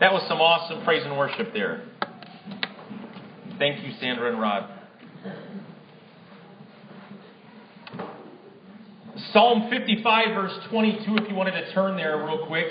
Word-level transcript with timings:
That 0.00 0.14
was 0.14 0.26
some 0.28 0.40
awesome 0.40 0.82
praise 0.82 1.04
and 1.04 1.16
worship 1.18 1.52
there. 1.52 1.82
Thank 3.58 3.84
you, 3.84 3.92
Sandra 4.00 4.30
and 4.32 4.40
Rod. 4.40 4.70
Psalm 9.34 9.68
55, 9.68 10.34
verse 10.34 10.58
22, 10.70 11.16
if 11.16 11.28
you 11.28 11.34
wanted 11.34 11.50
to 11.50 11.70
turn 11.74 11.98
there 11.98 12.16
real 12.16 12.46
quick. 12.46 12.68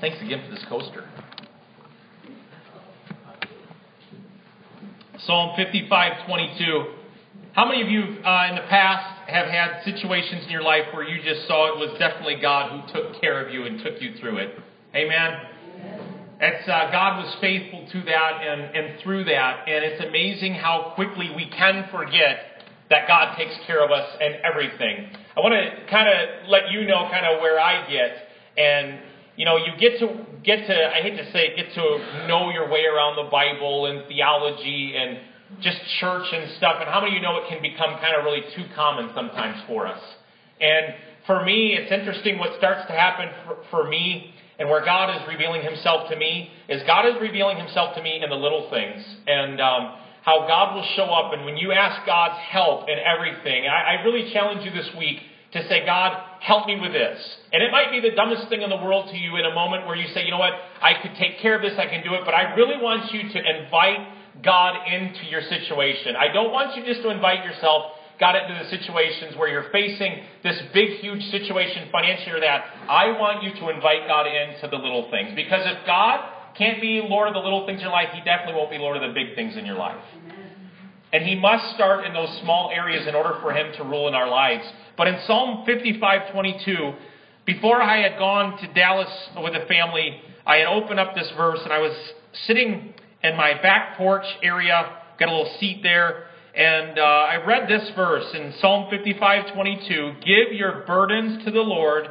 Thanks 0.00 0.16
again 0.22 0.42
for 0.46 0.50
this 0.54 0.64
coaster. 0.66 1.06
Psalm 5.18 5.54
55, 5.56 6.26
22. 6.26 7.01
How 7.54 7.68
many 7.68 7.82
of 7.82 7.88
you 7.88 8.00
uh, 8.00 8.46
in 8.48 8.54
the 8.54 8.64
past 8.70 9.28
have 9.28 9.46
had 9.46 9.84
situations 9.84 10.44
in 10.44 10.50
your 10.50 10.62
life 10.62 10.84
where 10.94 11.06
you 11.06 11.22
just 11.22 11.46
saw 11.46 11.68
it 11.68 11.78
was 11.78 11.94
definitely 11.98 12.36
God 12.40 12.72
who 12.72 12.92
took 12.94 13.20
care 13.20 13.44
of 13.44 13.52
you 13.52 13.66
and 13.66 13.78
took 13.84 14.00
you 14.00 14.14
through 14.18 14.38
it? 14.38 14.58
Amen? 14.94 15.36
It's, 16.40 16.66
uh, 16.66 16.90
God 16.90 17.22
was 17.22 17.36
faithful 17.42 17.86
to 17.92 18.02
that 18.04 18.40
and, 18.40 18.74
and 18.74 19.02
through 19.02 19.24
that, 19.24 19.68
and 19.68 19.84
it's 19.84 20.02
amazing 20.02 20.54
how 20.54 20.92
quickly 20.94 21.30
we 21.36 21.50
can 21.50 21.88
forget 21.92 22.64
that 22.88 23.06
God 23.06 23.36
takes 23.36 23.54
care 23.66 23.84
of 23.84 23.90
us 23.90 24.08
and 24.18 24.36
everything. 24.36 25.10
I 25.36 25.40
want 25.40 25.52
to 25.52 25.90
kind 25.90 26.08
of 26.08 26.48
let 26.48 26.70
you 26.70 26.86
know 26.86 27.06
kind 27.10 27.26
of 27.26 27.42
where 27.42 27.60
I 27.60 27.86
get, 27.90 28.16
and 28.56 28.98
you 29.36 29.44
know, 29.44 29.58
you 29.58 29.72
get 29.78 29.98
to 29.98 30.24
get 30.42 30.66
to 30.68 30.88
I 30.88 31.02
hate 31.02 31.18
to 31.18 31.30
say 31.32 31.48
it, 31.48 31.56
get 31.56 31.74
to 31.74 32.26
know 32.28 32.48
your 32.48 32.70
way 32.70 32.86
around 32.86 33.16
the 33.22 33.30
Bible 33.30 33.86
and 33.86 34.08
theology 34.08 34.94
and 34.96 35.18
just 35.60 35.78
church 36.00 36.26
and 36.32 36.50
stuff. 36.56 36.76
And 36.80 36.88
how 36.88 37.00
many 37.00 37.12
of 37.12 37.16
you 37.16 37.22
know 37.22 37.38
it 37.38 37.48
can 37.48 37.62
become 37.62 37.98
kind 38.00 38.16
of 38.16 38.24
really 38.24 38.42
too 38.54 38.64
common 38.74 39.10
sometimes 39.14 39.62
for 39.66 39.86
us? 39.86 40.00
And 40.60 40.94
for 41.26 41.44
me, 41.44 41.74
it's 41.74 41.92
interesting 41.92 42.38
what 42.38 42.56
starts 42.58 42.86
to 42.88 42.92
happen 42.92 43.28
for, 43.44 43.56
for 43.70 43.88
me 43.88 44.34
and 44.58 44.68
where 44.68 44.84
God 44.84 45.10
is 45.10 45.28
revealing 45.28 45.62
Himself 45.62 46.08
to 46.10 46.16
me 46.16 46.50
is 46.68 46.82
God 46.86 47.06
is 47.06 47.20
revealing 47.20 47.56
Himself 47.58 47.94
to 47.96 48.02
me 48.02 48.20
in 48.22 48.30
the 48.30 48.36
little 48.36 48.68
things 48.70 49.04
and 49.26 49.60
um, 49.60 49.94
how 50.22 50.46
God 50.46 50.74
will 50.74 50.86
show 50.96 51.04
up. 51.04 51.32
And 51.32 51.44
when 51.44 51.56
you 51.56 51.72
ask 51.72 52.06
God's 52.06 52.38
help 52.48 52.88
in 52.88 52.98
everything, 52.98 53.66
I, 53.66 53.98
I 53.98 54.02
really 54.02 54.32
challenge 54.32 54.64
you 54.64 54.70
this 54.70 54.88
week 54.98 55.18
to 55.52 55.68
say, 55.68 55.84
God, 55.84 56.16
help 56.40 56.66
me 56.66 56.80
with 56.80 56.92
this. 56.92 57.20
And 57.52 57.62
it 57.62 57.70
might 57.70 57.90
be 57.90 58.00
the 58.00 58.14
dumbest 58.16 58.48
thing 58.48 58.62
in 58.62 58.70
the 58.70 58.76
world 58.76 59.10
to 59.10 59.16
you 59.16 59.36
in 59.36 59.44
a 59.44 59.54
moment 59.54 59.86
where 59.86 59.96
you 59.96 60.08
say, 60.14 60.24
you 60.24 60.30
know 60.30 60.38
what, 60.38 60.54
I 60.80 60.94
could 61.02 61.14
take 61.16 61.40
care 61.40 61.56
of 61.56 61.62
this, 61.62 61.78
I 61.78 61.86
can 61.86 62.02
do 62.02 62.14
it, 62.14 62.22
but 62.24 62.34
I 62.34 62.54
really 62.54 62.82
want 62.82 63.12
you 63.12 63.28
to 63.28 63.38
invite 63.38 64.00
God 64.42 64.86
into 64.86 65.24
your 65.26 65.42
situation. 65.42 66.16
I 66.16 66.32
don't 66.32 66.52
want 66.52 66.76
you 66.76 66.84
just 66.84 67.02
to 67.02 67.10
invite 67.10 67.44
yourself, 67.44 67.92
God, 68.18 68.34
into 68.36 68.62
the 68.62 68.68
situations 68.70 69.36
where 69.36 69.48
you're 69.48 69.70
facing 69.70 70.24
this 70.42 70.60
big, 70.74 70.98
huge 71.00 71.22
situation 71.30 71.88
financially 71.92 72.32
or 72.32 72.40
that. 72.40 72.64
I 72.88 73.18
want 73.18 73.42
you 73.42 73.54
to 73.60 73.68
invite 73.68 74.08
God 74.08 74.26
into 74.26 74.68
the 74.68 74.76
little 74.76 75.10
things. 75.10 75.34
Because 75.36 75.62
if 75.66 75.86
God 75.86 76.28
can't 76.56 76.80
be 76.80 77.00
Lord 77.00 77.28
of 77.28 77.34
the 77.34 77.40
little 77.40 77.66
things 77.66 77.78
in 77.78 77.82
your 77.84 77.92
life, 77.92 78.08
He 78.12 78.20
definitely 78.20 78.54
won't 78.54 78.70
be 78.70 78.78
Lord 78.78 78.96
of 78.96 79.02
the 79.02 79.14
big 79.14 79.34
things 79.34 79.56
in 79.56 79.64
your 79.64 79.76
life. 79.76 80.02
And 81.12 81.24
He 81.24 81.34
must 81.34 81.74
start 81.74 82.04
in 82.04 82.12
those 82.12 82.34
small 82.40 82.70
areas 82.74 83.06
in 83.06 83.14
order 83.14 83.38
for 83.40 83.52
Him 83.52 83.72
to 83.76 83.84
rule 83.84 84.08
in 84.08 84.14
our 84.14 84.28
lives. 84.28 84.64
But 84.96 85.08
in 85.08 85.20
Psalm 85.26 85.64
55:22, 85.66 86.94
before 87.44 87.82
I 87.82 88.02
had 88.02 88.18
gone 88.18 88.58
to 88.58 88.66
Dallas 88.68 89.10
with 89.42 89.54
a 89.54 89.66
family, 89.66 90.20
I 90.46 90.56
had 90.56 90.66
opened 90.66 91.00
up 91.00 91.14
this 91.14 91.30
verse 91.32 91.60
and 91.64 91.72
I 91.72 91.78
was 91.78 91.92
sitting 92.46 92.94
in 93.22 93.36
my 93.36 93.60
back 93.60 93.96
porch 93.96 94.24
area, 94.42 94.98
got 95.18 95.28
a 95.28 95.32
little 95.32 95.54
seat 95.58 95.80
there, 95.82 96.24
and 96.54 96.98
uh, 96.98 97.02
I 97.02 97.44
read 97.46 97.68
this 97.68 97.90
verse 97.96 98.26
in 98.34 98.52
Psalm 98.60 98.90
55:22, 98.90 100.20
"Give 100.20 100.52
your 100.52 100.84
burdens 100.86 101.44
to 101.44 101.50
the 101.50 101.62
Lord, 101.62 102.08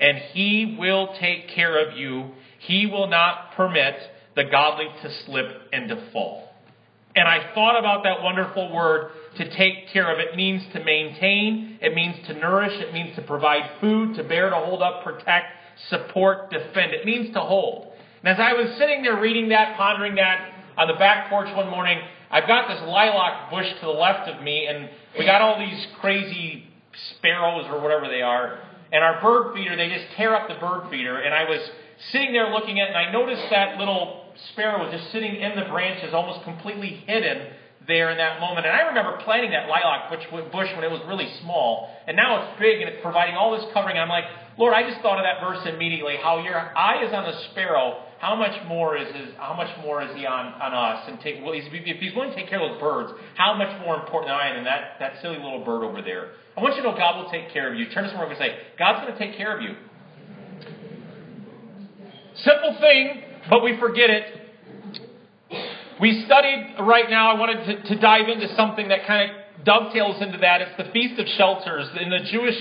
and 0.00 0.18
he 0.18 0.76
will 0.78 1.14
take 1.20 1.48
care 1.50 1.86
of 1.86 1.96
you. 1.96 2.32
He 2.58 2.86
will 2.86 3.06
not 3.06 3.52
permit 3.56 3.94
the 4.34 4.44
godly 4.44 4.88
to 5.02 5.10
slip 5.24 5.68
and 5.72 5.88
to 5.88 6.10
fall." 6.12 6.52
And 7.14 7.28
I 7.28 7.54
thought 7.54 7.78
about 7.78 8.02
that 8.02 8.22
wonderful 8.22 8.72
word 8.74 9.12
to 9.36 9.56
take 9.56 9.90
care 9.92 10.12
of. 10.12 10.18
It 10.18 10.34
means 10.34 10.62
to 10.72 10.82
maintain, 10.82 11.78
it 11.80 11.94
means 11.94 12.16
to 12.26 12.34
nourish, 12.34 12.72
it 12.80 12.92
means 12.92 13.14
to 13.14 13.22
provide 13.22 13.80
food, 13.80 14.16
to 14.16 14.24
bear, 14.24 14.50
to 14.50 14.56
hold 14.56 14.82
up, 14.82 15.04
protect, 15.04 15.46
support, 15.88 16.50
defend. 16.50 16.92
It 16.92 17.06
means 17.06 17.32
to 17.34 17.40
hold. 17.40 17.92
And 18.24 18.32
as 18.32 18.40
I 18.40 18.54
was 18.54 18.76
sitting 18.78 19.02
there 19.02 19.20
reading 19.20 19.50
that, 19.50 19.76
pondering 19.76 20.16
that 20.16 20.53
on 20.76 20.88
the 20.88 20.94
back 20.94 21.28
porch 21.28 21.48
one 21.54 21.70
morning, 21.70 21.98
I've 22.30 22.46
got 22.46 22.68
this 22.68 22.80
lilac 22.82 23.50
bush 23.50 23.66
to 23.80 23.86
the 23.86 23.92
left 23.92 24.28
of 24.28 24.42
me, 24.42 24.66
and 24.66 24.88
we 25.18 25.24
got 25.24 25.40
all 25.40 25.58
these 25.58 25.86
crazy 26.00 26.66
sparrows 27.16 27.66
or 27.70 27.80
whatever 27.80 28.08
they 28.08 28.22
are. 28.22 28.58
And 28.92 29.02
our 29.02 29.20
bird 29.20 29.54
feeder, 29.54 29.76
they 29.76 29.88
just 29.88 30.06
tear 30.16 30.34
up 30.34 30.48
the 30.48 30.54
bird 30.54 30.90
feeder. 30.90 31.18
And 31.20 31.34
I 31.34 31.44
was 31.44 31.60
sitting 32.12 32.32
there 32.32 32.50
looking 32.50 32.80
at 32.80 32.88
it, 32.90 32.94
and 32.94 32.98
I 32.98 33.12
noticed 33.12 33.42
that 33.50 33.78
little 33.78 34.32
sparrow 34.52 34.84
was 34.84 34.92
just 34.92 35.12
sitting 35.12 35.36
in 35.36 35.56
the 35.58 35.66
branches, 35.66 36.12
almost 36.12 36.44
completely 36.44 37.02
hidden 37.06 37.48
there 37.86 38.10
in 38.10 38.18
that 38.18 38.40
moment. 38.40 38.66
And 38.66 38.74
I 38.74 38.88
remember 38.88 39.18
planting 39.24 39.50
that 39.50 39.68
lilac 39.68 40.10
bush 40.10 40.24
when 40.30 40.84
it 40.84 40.90
was 40.90 41.02
really 41.06 41.28
small, 41.42 41.90
and 42.06 42.16
now 42.16 42.42
it's 42.42 42.58
big 42.58 42.80
and 42.80 42.88
it's 42.88 43.02
providing 43.02 43.36
all 43.36 43.56
this 43.56 43.64
covering. 43.72 43.98
I'm 43.98 44.08
like, 44.08 44.24
Lord, 44.58 44.74
I 44.74 44.88
just 44.88 45.02
thought 45.02 45.18
of 45.18 45.24
that 45.24 45.40
verse 45.44 45.66
immediately. 45.66 46.16
How 46.22 46.42
your 46.42 46.56
eye 46.56 47.04
is 47.04 47.12
on 47.12 47.24
the 47.24 47.38
sparrow, 47.50 48.02
how 48.24 48.34
much 48.34 48.56
more 48.66 48.96
is 48.96 49.14
his, 49.14 49.34
how 49.36 49.52
much 49.52 49.68
more 49.84 50.00
is 50.00 50.08
he 50.16 50.24
on, 50.24 50.54
on 50.56 50.72
us? 50.72 51.04
And 51.08 51.20
take, 51.20 51.44
well, 51.44 51.52
he's, 51.52 51.68
if 51.70 52.00
he's 52.00 52.14
willing 52.16 52.30
to 52.30 52.36
take 52.36 52.48
care 52.48 52.58
of 52.58 52.72
those 52.72 52.80
birds, 52.80 53.12
how 53.36 53.52
much 53.52 53.68
more 53.84 54.00
important 54.00 54.32
am 54.32 54.40
I 54.40 54.54
than 54.54 54.64
that, 54.64 54.96
that 54.98 55.20
silly 55.20 55.36
little 55.36 55.62
bird 55.62 55.84
over 55.84 56.00
there? 56.00 56.30
I 56.56 56.62
want 56.62 56.74
you 56.74 56.82
to 56.82 56.88
know 56.88 56.96
God 56.96 57.22
will 57.22 57.30
take 57.30 57.52
care 57.52 57.70
of 57.70 57.78
you. 57.78 57.84
Turn 57.92 58.04
to 58.04 58.08
someone 58.08 58.30
and 58.30 58.38
say, 58.38 58.56
God's 58.78 59.04
going 59.04 59.12
to 59.12 59.18
take 59.18 59.36
care 59.36 59.54
of 59.54 59.60
you. 59.60 59.76
Simple 62.36 62.78
thing, 62.80 63.24
but 63.50 63.62
we 63.62 63.78
forget 63.78 64.08
it. 64.08 64.24
We 66.00 66.24
studied 66.24 66.76
right 66.80 67.10
now, 67.10 67.30
I 67.30 67.38
wanted 67.38 67.66
to, 67.66 67.94
to 67.94 68.00
dive 68.00 68.30
into 68.30 68.48
something 68.56 68.88
that 68.88 69.06
kind 69.06 69.32
of 69.32 69.64
dovetails 69.66 70.22
into 70.22 70.38
that. 70.38 70.62
It's 70.62 70.76
the 70.78 70.90
Feast 70.94 71.20
of 71.20 71.26
Shelters. 71.36 71.90
In 72.00 72.08
the 72.08 72.20
Jewish 72.32 72.56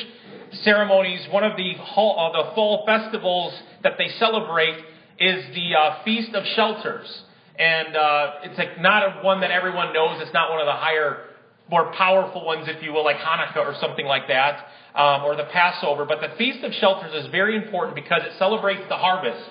ceremonies, 0.63 1.25
one 1.31 1.45
of 1.45 1.55
the, 1.55 1.71
uh, 1.71 2.43
the 2.43 2.51
fall 2.53 2.83
festivals 2.85 3.57
that 3.81 3.93
they 3.97 4.09
celebrate 4.19 4.91
is 5.23 5.55
the 5.55 5.75
uh, 5.75 6.03
Feast 6.03 6.33
of 6.33 6.43
Shelters. 6.55 7.07
And 7.57 7.95
uh, 7.95 8.31
it's 8.43 8.57
like 8.57 8.81
not 8.81 9.03
a 9.03 9.23
one 9.23 9.41
that 9.41 9.51
everyone 9.51 9.93
knows. 9.93 10.21
It's 10.21 10.33
not 10.33 10.49
one 10.49 10.59
of 10.59 10.65
the 10.65 10.73
higher, 10.73 11.25
more 11.69 11.93
powerful 11.93 12.45
ones, 12.45 12.67
if 12.67 12.83
you 12.83 12.91
will, 12.91 13.03
like 13.03 13.17
Hanukkah 13.17 13.65
or 13.65 13.75
something 13.79 14.05
like 14.05 14.27
that, 14.27 14.65
um, 14.95 15.23
or 15.23 15.35
the 15.35 15.45
Passover. 15.45 16.05
But 16.05 16.19
the 16.19 16.35
Feast 16.37 16.63
of 16.63 16.73
Shelters 16.73 17.13
is 17.13 17.31
very 17.31 17.55
important 17.55 17.95
because 17.95 18.21
it 18.25 18.33
celebrates 18.37 18.83
the 18.89 18.97
harvest 18.97 19.49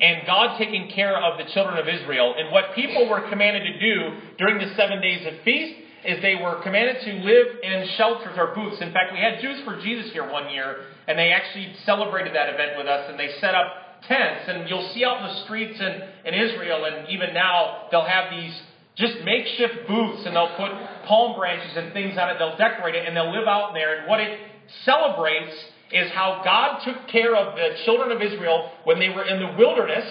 and 0.00 0.26
God 0.26 0.56
taking 0.56 0.90
care 0.90 1.16
of 1.16 1.36
the 1.36 1.44
children 1.52 1.76
of 1.76 1.86
Israel. 1.86 2.34
And 2.38 2.50
what 2.50 2.74
people 2.74 3.08
were 3.08 3.28
commanded 3.28 3.64
to 3.70 3.78
do 3.78 4.16
during 4.38 4.58
the 4.58 4.74
seven 4.74 5.00
days 5.02 5.26
of 5.26 5.34
feast 5.44 5.74
is 6.06 6.22
they 6.22 6.36
were 6.36 6.62
commanded 6.62 6.96
to 7.04 7.12
live 7.20 7.46
in 7.62 7.86
shelters 7.98 8.32
or 8.38 8.54
booths. 8.54 8.80
In 8.80 8.92
fact, 8.92 9.12
we 9.12 9.18
had 9.18 9.40
Jews 9.42 9.60
for 9.64 9.78
Jesus 9.82 10.10
here 10.12 10.24
one 10.30 10.48
year, 10.48 10.86
and 11.06 11.18
they 11.18 11.30
actually 11.32 11.74
celebrated 11.84 12.34
that 12.34 12.48
event 12.48 12.78
with 12.78 12.86
us, 12.86 13.10
and 13.10 13.20
they 13.20 13.28
set 13.40 13.54
up 13.54 13.89
tents. 14.06 14.44
And 14.48 14.68
you'll 14.68 14.90
see 14.94 15.04
out 15.04 15.22
in 15.22 15.34
the 15.34 15.44
streets 15.44 15.80
in, 15.80 16.32
in 16.32 16.34
Israel, 16.34 16.84
and 16.84 17.08
even 17.08 17.34
now, 17.34 17.88
they'll 17.90 18.04
have 18.04 18.30
these 18.30 18.58
just 18.96 19.14
makeshift 19.24 19.88
booths, 19.88 20.26
and 20.26 20.36
they'll 20.36 20.56
put 20.56 20.70
palm 21.06 21.36
branches 21.38 21.72
and 21.76 21.92
things 21.92 22.18
on 22.18 22.28
it. 22.30 22.36
They'll 22.38 22.56
decorate 22.56 22.94
it, 22.94 23.06
and 23.06 23.16
they'll 23.16 23.32
live 23.32 23.48
out 23.48 23.72
there. 23.72 24.00
And 24.00 24.08
what 24.08 24.20
it 24.20 24.38
celebrates 24.84 25.54
is 25.92 26.10
how 26.12 26.42
God 26.44 26.82
took 26.84 27.08
care 27.08 27.34
of 27.34 27.56
the 27.56 27.76
children 27.84 28.12
of 28.12 28.22
Israel 28.22 28.70
when 28.84 28.98
they 28.98 29.08
were 29.08 29.24
in 29.24 29.40
the 29.40 29.56
wilderness, 29.58 30.04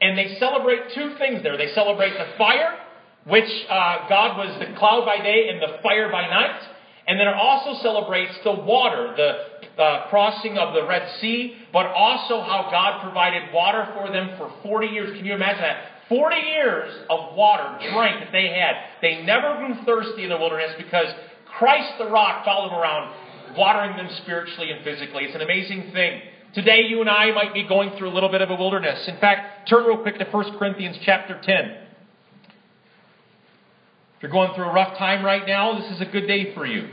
and 0.00 0.18
they 0.18 0.36
celebrate 0.38 0.92
two 0.94 1.14
things 1.18 1.42
there. 1.42 1.56
They 1.56 1.72
celebrate 1.74 2.12
the 2.18 2.36
fire, 2.36 2.78
which 3.26 3.48
uh, 3.70 4.08
God 4.08 4.36
was 4.36 4.58
the 4.58 4.76
cloud 4.76 5.06
by 5.06 5.22
day 5.22 5.48
and 5.48 5.62
the 5.62 5.80
fire 5.82 6.10
by 6.10 6.26
night, 6.26 6.60
and 7.06 7.18
then 7.18 7.28
it 7.28 7.34
also 7.34 7.80
celebrates 7.82 8.34
the 8.44 8.52
water, 8.52 9.14
the 9.16 9.82
uh, 9.82 10.08
crossing 10.08 10.58
of 10.58 10.74
the 10.74 10.86
Red 10.86 11.08
Sea, 11.20 11.56
but 11.72 11.86
also 11.86 12.42
how 12.42 12.68
God 12.70 13.02
provided 13.02 13.52
water 13.52 13.88
for 13.94 14.12
them 14.12 14.36
for 14.36 14.52
40 14.62 14.88
years. 14.88 15.16
Can 15.16 15.24
you 15.24 15.34
imagine 15.34 15.62
that? 15.62 15.84
40 16.08 16.36
years 16.36 17.04
of 17.08 17.34
water, 17.34 17.64
drink 17.92 18.20
that 18.20 18.32
they 18.32 18.48
had. 18.48 18.74
They 19.00 19.22
never 19.22 19.56
grew 19.56 19.74
thirsty 19.86 20.24
in 20.24 20.28
the 20.28 20.36
wilderness 20.36 20.72
because 20.76 21.06
Christ 21.58 21.92
the 21.98 22.08
rock 22.08 22.44
followed 22.44 22.70
them 22.70 22.78
around 22.78 23.14
watering 23.56 23.96
them 23.96 24.08
spiritually 24.22 24.70
and 24.70 24.84
physically. 24.84 25.24
It's 25.24 25.34
an 25.34 25.40
amazing 25.40 25.90
thing. 25.92 26.20
Today, 26.54 26.82
you 26.86 27.00
and 27.00 27.08
I 27.08 27.32
might 27.32 27.54
be 27.54 27.66
going 27.66 27.96
through 27.96 28.10
a 28.10 28.14
little 28.14 28.28
bit 28.28 28.42
of 28.42 28.50
a 28.50 28.54
wilderness. 28.54 29.08
In 29.08 29.18
fact, 29.18 29.70
turn 29.70 29.86
real 29.86 29.96
quick 29.96 30.18
to 30.18 30.26
1 30.26 30.58
Corinthians 30.58 30.98
chapter 31.02 31.40
10. 31.42 31.56
If 34.16 34.22
you're 34.22 34.30
going 34.30 34.54
through 34.54 34.66
a 34.66 34.72
rough 34.72 34.98
time 34.98 35.24
right 35.24 35.46
now, 35.46 35.80
this 35.80 35.90
is 35.92 36.02
a 36.02 36.04
good 36.04 36.26
day 36.26 36.54
for 36.54 36.66
you. 36.66 36.88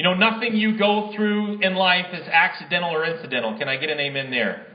You 0.00 0.04
know, 0.04 0.14
nothing 0.14 0.56
you 0.56 0.78
go 0.78 1.12
through 1.14 1.60
in 1.60 1.74
life 1.74 2.06
is 2.14 2.26
accidental 2.26 2.88
or 2.88 3.04
incidental. 3.04 3.58
Can 3.58 3.68
I 3.68 3.76
get 3.76 3.90
an 3.90 4.00
amen 4.00 4.30
there? 4.30 4.66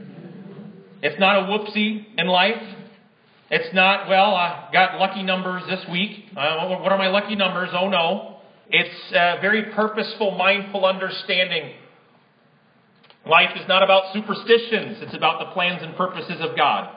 It's 1.01 1.19
not 1.19 1.37
a 1.37 1.47
whoopsie 1.47 2.05
in 2.15 2.27
life. 2.27 2.61
It's 3.49 3.73
not, 3.73 4.07
well, 4.07 4.35
I 4.35 4.69
got 4.71 4.99
lucky 4.99 5.23
numbers 5.23 5.63
this 5.67 5.83
week. 5.91 6.25
Uh, 6.37 6.77
what 6.77 6.91
are 6.91 6.99
my 6.99 7.07
lucky 7.07 7.35
numbers? 7.35 7.69
Oh 7.73 7.89
no. 7.89 8.37
It's 8.69 9.11
a 9.13 9.41
very 9.41 9.73
purposeful, 9.73 10.37
mindful 10.37 10.85
understanding. 10.85 11.73
Life 13.25 13.57
is 13.59 13.67
not 13.67 13.81
about 13.81 14.13
superstitions, 14.13 14.99
it's 15.01 15.15
about 15.15 15.39
the 15.39 15.51
plans 15.53 15.81
and 15.81 15.95
purposes 15.95 16.37
of 16.39 16.55
God. 16.55 16.94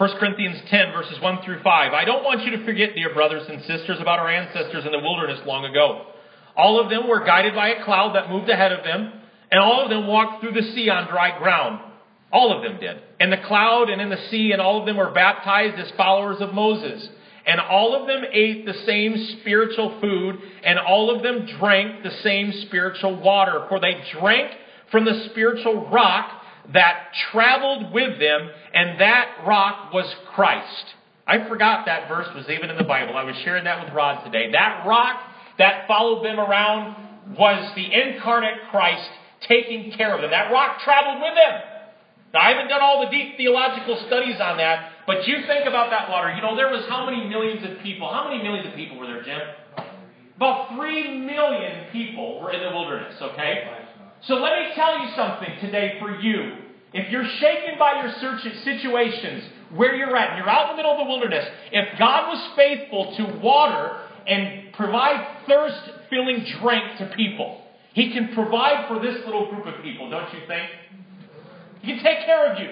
1 0.00 0.16
Corinthians 0.16 0.56
10, 0.70 0.92
verses 0.92 1.20
1 1.20 1.42
through 1.44 1.62
5. 1.62 1.92
I 1.92 2.06
don't 2.06 2.24
want 2.24 2.42
you 2.42 2.56
to 2.56 2.64
forget, 2.64 2.94
dear 2.94 3.12
brothers 3.12 3.46
and 3.50 3.60
sisters, 3.64 3.98
about 4.00 4.18
our 4.18 4.30
ancestors 4.30 4.86
in 4.86 4.92
the 4.92 4.98
wilderness 4.98 5.40
long 5.44 5.66
ago. 5.66 6.06
All 6.56 6.80
of 6.80 6.88
them 6.88 7.06
were 7.06 7.22
guided 7.22 7.54
by 7.54 7.68
a 7.68 7.84
cloud 7.84 8.14
that 8.14 8.30
moved 8.30 8.48
ahead 8.48 8.72
of 8.72 8.82
them, 8.82 9.12
and 9.50 9.60
all 9.60 9.82
of 9.82 9.90
them 9.90 10.06
walked 10.06 10.40
through 10.40 10.52
the 10.52 10.72
sea 10.72 10.88
on 10.88 11.06
dry 11.10 11.38
ground. 11.38 11.80
All 12.32 12.56
of 12.56 12.62
them 12.62 12.80
did. 12.80 12.96
In 13.20 13.28
the 13.28 13.44
cloud 13.46 13.90
and 13.90 14.00
in 14.00 14.08
the 14.08 14.26
sea, 14.30 14.52
and 14.52 14.62
all 14.62 14.80
of 14.80 14.86
them 14.86 14.96
were 14.96 15.10
baptized 15.10 15.78
as 15.78 15.92
followers 15.98 16.40
of 16.40 16.54
Moses. 16.54 17.06
And 17.46 17.60
all 17.60 17.94
of 17.94 18.06
them 18.06 18.22
ate 18.32 18.64
the 18.64 18.80
same 18.86 19.36
spiritual 19.40 20.00
food, 20.00 20.38
and 20.64 20.78
all 20.78 21.14
of 21.14 21.22
them 21.22 21.44
drank 21.58 22.04
the 22.04 22.22
same 22.22 22.54
spiritual 22.68 23.20
water, 23.20 23.66
for 23.68 23.78
they 23.78 24.02
drank 24.18 24.50
from 24.90 25.04
the 25.04 25.28
spiritual 25.30 25.90
rock 25.90 26.39
that 26.72 27.08
traveled 27.32 27.92
with 27.92 28.18
them, 28.18 28.50
and 28.74 29.00
that 29.00 29.44
rock 29.46 29.92
was 29.92 30.12
Christ. 30.34 30.84
I 31.26 31.48
forgot 31.48 31.86
that 31.86 32.08
verse 32.08 32.28
was 32.34 32.46
even 32.48 32.70
in 32.70 32.76
the 32.76 32.84
Bible. 32.84 33.16
I 33.16 33.24
was 33.24 33.36
sharing 33.44 33.64
that 33.64 33.84
with 33.84 33.94
Rod 33.94 34.24
today. 34.24 34.50
That 34.52 34.84
rock 34.86 35.20
that 35.58 35.86
followed 35.86 36.24
them 36.24 36.40
around 36.40 36.96
was 37.38 37.72
the 37.76 37.86
incarnate 37.86 38.58
Christ 38.70 39.08
taking 39.46 39.92
care 39.92 40.14
of 40.14 40.20
them. 40.20 40.30
That 40.30 40.50
rock 40.50 40.80
traveled 40.80 41.22
with 41.22 41.34
them. 41.34 41.60
Now, 42.32 42.40
I 42.40 42.50
haven't 42.50 42.68
done 42.68 42.80
all 42.80 43.04
the 43.04 43.10
deep 43.10 43.36
theological 43.36 44.02
studies 44.06 44.36
on 44.40 44.56
that, 44.58 44.92
but 45.06 45.26
you 45.26 45.42
think 45.46 45.66
about 45.66 45.90
that 45.90 46.08
water. 46.08 46.32
You 46.32 46.42
know, 46.42 46.54
there 46.54 46.70
was 46.70 46.84
how 46.88 47.04
many 47.04 47.28
millions 47.28 47.62
of 47.68 47.82
people? 47.82 48.08
How 48.08 48.28
many 48.28 48.42
millions 48.42 48.68
of 48.68 48.74
people 48.74 48.98
were 48.98 49.06
there, 49.06 49.22
Jim? 49.22 49.40
About 50.36 50.74
three 50.76 51.18
million 51.18 51.90
people 51.92 52.40
were 52.40 52.52
in 52.52 52.62
the 52.62 52.70
wilderness, 52.70 53.14
okay? 53.20 53.68
So 54.26 54.34
let 54.34 54.52
me 54.52 54.74
tell 54.74 54.98
you 54.98 55.08
something 55.16 55.48
today 55.60 55.96
for 55.98 56.20
you. 56.20 56.56
If 56.92 57.10
you're 57.10 57.24
shaken 57.24 57.78
by 57.78 58.02
your 58.02 58.12
search 58.20 58.42
situations, 58.64 59.44
where 59.74 59.94
you're 59.94 60.14
at, 60.16 60.30
and 60.30 60.38
you're 60.38 60.50
out 60.50 60.70
in 60.70 60.76
the 60.76 60.82
middle 60.82 60.92
of 60.92 60.98
the 60.98 61.04
wilderness, 61.04 61.46
if 61.72 61.98
God 61.98 62.28
was 62.28 62.56
faithful 62.56 63.14
to 63.16 63.38
water 63.40 64.00
and 64.26 64.72
provide 64.74 65.24
thirst 65.46 65.78
filling 66.10 66.44
drink 66.60 66.98
to 66.98 67.12
people, 67.16 67.62
He 67.94 68.12
can 68.12 68.34
provide 68.34 68.88
for 68.88 69.00
this 69.00 69.24
little 69.24 69.50
group 69.50 69.66
of 69.66 69.82
people, 69.82 70.10
don't 70.10 70.32
you 70.34 70.40
think? 70.46 70.68
He 71.82 71.94
can 71.94 72.04
take 72.04 72.26
care 72.26 72.52
of 72.52 72.58
you. 72.58 72.70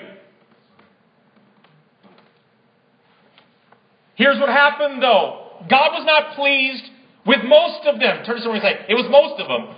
Here's 4.16 4.38
what 4.40 4.48
happened 4.48 5.00
though 5.00 5.44
God 5.70 5.92
was 5.92 6.04
not 6.04 6.34
pleased 6.34 6.84
with 7.24 7.40
most 7.44 7.86
of 7.86 8.00
them. 8.00 8.24
Turn 8.24 8.36
to 8.36 8.42
someone 8.42 8.60
and 8.60 8.64
say, 8.64 8.86
It 8.88 8.94
was 8.94 9.06
most 9.08 9.40
of 9.40 9.48
them. 9.48 9.76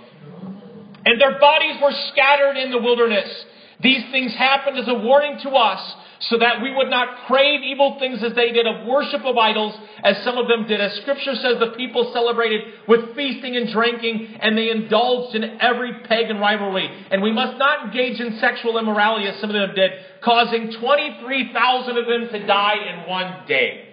And 1.05 1.19
their 1.19 1.39
bodies 1.39 1.81
were 1.81 1.93
scattered 2.11 2.57
in 2.57 2.71
the 2.71 2.77
wilderness. 2.77 3.29
These 3.81 4.03
things 4.11 4.33
happened 4.35 4.77
as 4.77 4.87
a 4.87 4.93
warning 4.93 5.39
to 5.43 5.49
us 5.49 5.95
so 6.29 6.37
that 6.37 6.61
we 6.61 6.71
would 6.73 6.89
not 6.89 7.25
crave 7.25 7.61
evil 7.63 7.97
things 7.99 8.23
as 8.23 8.35
they 8.35 8.51
did 8.51 8.67
of 8.67 8.85
worship 8.85 9.25
of 9.25 9.37
idols, 9.37 9.73
as 10.03 10.23
some 10.23 10.37
of 10.37 10.47
them 10.47 10.67
did. 10.67 10.79
As 10.79 10.93
scripture 11.01 11.33
says, 11.33 11.57
the 11.59 11.73
people 11.75 12.11
celebrated 12.13 12.61
with 12.87 13.15
feasting 13.15 13.55
and 13.55 13.71
drinking, 13.71 14.37
and 14.39 14.55
they 14.55 14.69
indulged 14.69 15.35
in 15.35 15.59
every 15.59 15.93
pagan 16.07 16.37
rivalry. 16.37 16.87
And 17.09 17.23
we 17.23 17.31
must 17.31 17.57
not 17.57 17.85
engage 17.85 18.19
in 18.19 18.37
sexual 18.39 18.77
immorality 18.77 19.25
as 19.27 19.41
some 19.41 19.49
of 19.49 19.55
them 19.55 19.73
did, 19.75 19.91
causing 20.23 20.71
23,000 20.79 21.97
of 21.97 22.05
them 22.05 22.29
to 22.31 22.45
die 22.45 22.75
in 22.75 23.09
one 23.09 23.47
day. 23.47 23.87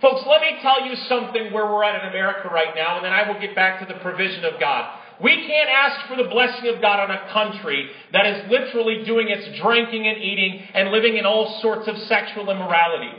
Folks, 0.00 0.22
let 0.28 0.42
me 0.42 0.58
tell 0.62 0.86
you 0.86 0.94
something 1.08 1.52
where 1.52 1.66
we're 1.66 1.82
at 1.82 2.00
in 2.00 2.10
America 2.10 2.48
right 2.52 2.76
now, 2.76 2.96
and 2.96 3.04
then 3.04 3.12
I 3.12 3.26
will 3.26 3.40
get 3.40 3.56
back 3.56 3.80
to 3.80 3.92
the 3.92 3.98
provision 4.00 4.44
of 4.44 4.60
God. 4.60 4.95
We 5.22 5.46
can't 5.46 5.70
ask 5.70 6.08
for 6.08 6.16
the 6.22 6.28
blessing 6.28 6.68
of 6.74 6.80
God 6.80 7.00
on 7.00 7.10
a 7.10 7.32
country 7.32 7.88
that 8.12 8.26
is 8.26 8.50
literally 8.50 9.04
doing 9.04 9.28
its 9.28 9.60
drinking 9.60 10.06
and 10.06 10.18
eating 10.18 10.60
and 10.74 10.90
living 10.90 11.16
in 11.16 11.24
all 11.24 11.58
sorts 11.62 11.88
of 11.88 11.96
sexual 12.06 12.50
immorality. 12.50 13.12